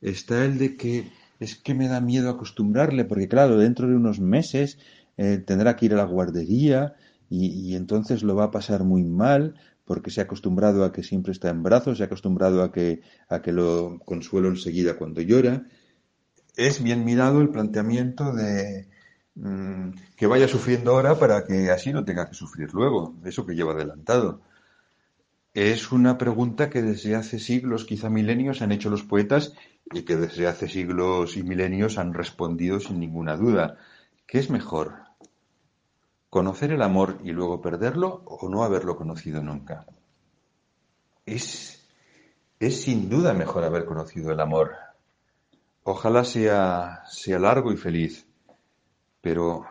está 0.00 0.44
el 0.44 0.58
de 0.58 0.76
que 0.76 1.10
es 1.40 1.56
que 1.56 1.74
me 1.74 1.88
da 1.88 2.00
miedo 2.00 2.30
acostumbrarle, 2.30 3.04
porque 3.04 3.28
claro, 3.28 3.58
dentro 3.58 3.88
de 3.88 3.96
unos 3.96 4.20
meses 4.20 4.78
eh, 5.16 5.38
tendrá 5.38 5.76
que 5.76 5.86
ir 5.86 5.94
a 5.94 5.96
la 5.96 6.04
guardería 6.04 6.94
y, 7.28 7.46
y, 7.46 7.76
entonces 7.76 8.22
lo 8.22 8.34
va 8.34 8.44
a 8.44 8.50
pasar 8.50 8.84
muy 8.84 9.04
mal 9.04 9.54
porque 9.84 10.10
se 10.10 10.20
ha 10.20 10.24
acostumbrado 10.24 10.84
a 10.84 10.92
que 10.92 11.02
siempre 11.02 11.32
está 11.32 11.50
en 11.50 11.62
brazos, 11.62 11.98
se 11.98 12.04
ha 12.04 12.06
acostumbrado 12.06 12.62
a 12.62 12.70
que, 12.70 13.02
a 13.28 13.42
que 13.42 13.52
lo 13.52 13.98
consuelo 14.04 14.48
enseguida 14.48 14.96
cuando 14.96 15.20
llora. 15.20 15.66
Es 16.56 16.82
bien 16.82 17.04
mirado 17.04 17.40
el 17.40 17.48
planteamiento 17.48 18.32
de 18.32 18.88
mm, 19.34 19.90
que 20.16 20.26
vaya 20.26 20.46
sufriendo 20.46 20.92
ahora 20.92 21.18
para 21.18 21.44
que 21.44 21.70
así 21.70 21.92
no 21.92 22.04
tenga 22.04 22.28
que 22.28 22.34
sufrir 22.34 22.72
luego, 22.72 23.16
eso 23.24 23.46
que 23.46 23.54
lleva 23.54 23.72
adelantado. 23.72 24.42
Es 25.52 25.90
una 25.90 26.16
pregunta 26.16 26.70
que 26.70 26.80
desde 26.80 27.16
hace 27.16 27.40
siglos, 27.40 27.84
quizá 27.84 28.08
milenios, 28.08 28.62
han 28.62 28.70
hecho 28.70 28.88
los 28.88 29.02
poetas 29.02 29.52
y 29.84 30.02
que 30.02 30.14
desde 30.14 30.46
hace 30.46 30.68
siglos 30.68 31.36
y 31.36 31.42
milenios 31.42 31.98
han 31.98 32.14
respondido 32.14 32.78
sin 32.78 33.00
ninguna 33.00 33.36
duda. 33.36 33.76
¿Qué 34.28 34.38
es 34.38 34.48
mejor? 34.48 34.98
¿Conocer 36.28 36.70
el 36.70 36.82
amor 36.82 37.18
y 37.24 37.32
luego 37.32 37.60
perderlo 37.60 38.22
o 38.26 38.48
no 38.48 38.62
haberlo 38.62 38.96
conocido 38.96 39.42
nunca? 39.42 39.86
Es, 41.26 41.84
es 42.60 42.82
sin 42.82 43.08
duda 43.08 43.34
mejor 43.34 43.64
haber 43.64 43.86
conocido 43.86 44.30
el 44.30 44.38
amor. 44.38 44.76
Ojalá 45.82 46.22
sea, 46.22 47.02
sea 47.08 47.40
largo 47.40 47.72
y 47.72 47.76
feliz, 47.76 48.24
pero, 49.20 49.66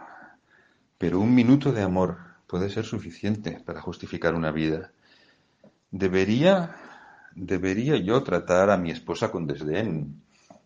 pero 0.97 1.21
un 1.21 1.33
minuto 1.33 1.71
de 1.71 1.83
amor 1.83 2.17
puede 2.47 2.69
ser 2.69 2.83
suficiente 2.83 3.61
para 3.65 3.79
justificar 3.79 4.35
una 4.35 4.51
vida. 4.51 4.91
Debería, 5.91 6.75
debería 7.35 7.97
yo 7.97 8.21
tratar 8.23 8.69
a 8.69 8.77
mi 8.77 8.91
esposa 8.91 9.31
con 9.31 9.47
desdén, 9.47 10.21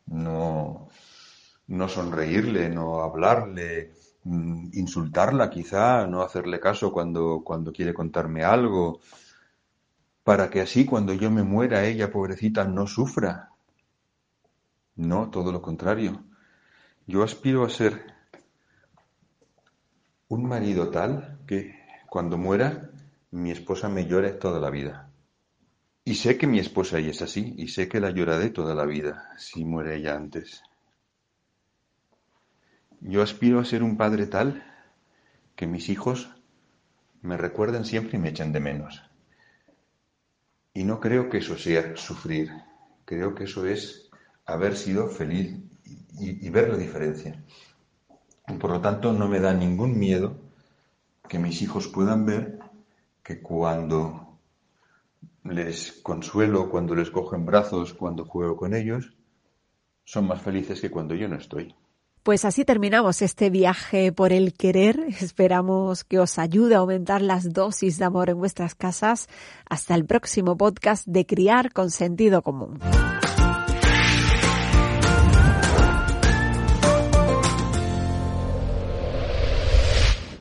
no, 0.08 0.90
no 1.68 1.88
sonreírle, 1.88 2.70
no 2.70 3.02
hablarle, 3.02 3.94
mm, 4.24 4.70
insultarla 4.74 5.50
quizá, 5.50 6.08
no 6.08 6.22
hacerle 6.22 6.60
caso 6.60 6.92
cuando, 6.92 7.42
cuando 7.44 7.72
quiere 7.72 7.94
contarme 7.94 8.44
algo, 8.44 9.00
para 10.24 10.50
que 10.50 10.62
así 10.62 10.86
cuando 10.86 11.14
yo 11.14 11.32
me 11.32 11.44
muera 11.44 11.86
ella, 11.86 12.12
pobrecita, 12.12 12.66
no 12.66 12.88
sufra. 12.88 13.50
No, 14.96 15.30
todo 15.30 15.52
lo 15.52 15.62
contrario. 15.62 16.24
Yo 17.08 17.24
aspiro 17.24 17.66
a 17.66 17.70
ser 17.70 18.14
un 20.28 20.46
marido 20.46 20.90
tal 20.90 21.40
que 21.48 21.76
cuando 22.10 22.38
muera 22.38 22.90
mi 23.32 23.52
esposa 23.52 23.90
me 23.90 24.06
llore 24.06 24.32
toda 24.32 24.60
la 24.60 24.70
vida. 24.70 25.13
Y 26.06 26.16
sé 26.16 26.38
que 26.38 26.48
mi 26.48 26.60
esposa 26.60 27.00
ella 27.00 27.12
es 27.12 27.22
así, 27.22 27.54
y 27.58 27.70
sé 27.70 27.88
que 27.88 28.02
la 28.02 28.12
lloraré 28.12 28.50
toda 28.50 28.76
la 28.76 28.86
vida 28.86 29.32
si 29.38 29.64
muere 29.64 29.96
ella 29.96 30.16
antes. 30.16 30.62
Yo 33.00 33.22
aspiro 33.22 33.60
a 33.60 33.66
ser 33.66 33.84
un 33.84 33.96
padre 33.96 34.28
tal 34.28 34.64
que 35.56 35.66
mis 35.66 35.90
hijos 35.90 36.30
me 37.22 37.38
recuerden 37.38 37.86
siempre 37.86 38.18
y 38.18 38.22
me 38.22 38.30
echen 38.30 38.52
de 38.52 38.60
menos. 38.60 39.02
Y 40.74 40.84
no 40.84 41.00
creo 41.00 41.30
que 41.30 41.38
eso 41.38 41.58
sea 41.58 41.96
sufrir, 41.96 42.52
creo 43.06 43.34
que 43.34 43.46
eso 43.46 43.66
es 43.66 44.10
haber 44.46 44.76
sido 44.76 45.08
feliz 45.08 45.56
y, 46.20 46.46
y 46.46 46.50
ver 46.50 46.70
la 46.70 46.78
diferencia. 46.78 47.42
Y 48.48 48.54
por 48.54 48.72
lo 48.72 48.82
tanto 48.82 49.14
no 49.14 49.30
me 49.30 49.40
da 49.40 49.54
ningún 49.54 49.98
miedo 49.98 50.36
que 51.30 51.40
mis 51.40 51.62
hijos 51.62 51.88
puedan 51.88 52.26
ver 52.26 52.60
que 53.24 53.40
cuando 53.42 54.23
les 55.44 55.92
consuelo 56.04 56.70
cuando 56.70 56.96
les 56.96 57.10
cojo 57.10 57.36
en 57.36 57.46
brazos, 57.46 57.94
cuando 57.94 58.26
juego 58.26 58.56
con 58.56 58.74
ellos, 58.74 59.14
son 60.06 60.28
más 60.28 60.42
felices 60.42 60.82
que 60.82 60.92
cuando 60.92 61.16
yo 61.16 61.28
no 61.28 61.36
estoy. 61.36 61.76
Pues 62.24 62.46
así 62.46 62.64
terminamos 62.64 63.22
este 63.22 63.50
viaje 63.50 64.14
por 64.14 64.32
el 64.32 64.54
querer. 64.54 64.98
Esperamos 65.20 66.06
que 66.06 66.20
os 66.20 66.40
ayude 66.40 66.76
a 66.76 66.78
aumentar 66.78 67.22
las 67.22 67.52
dosis 67.52 68.00
de 68.00 68.06
amor 68.06 68.30
en 68.30 68.38
vuestras 68.38 68.76
casas. 68.76 69.28
Hasta 69.70 69.94
el 69.94 70.06
próximo 70.06 70.56
podcast 70.56 71.06
de 71.06 71.26
Criar 71.26 71.74
con 71.74 71.92
Sentido 71.92 72.42
Común. 72.42 72.80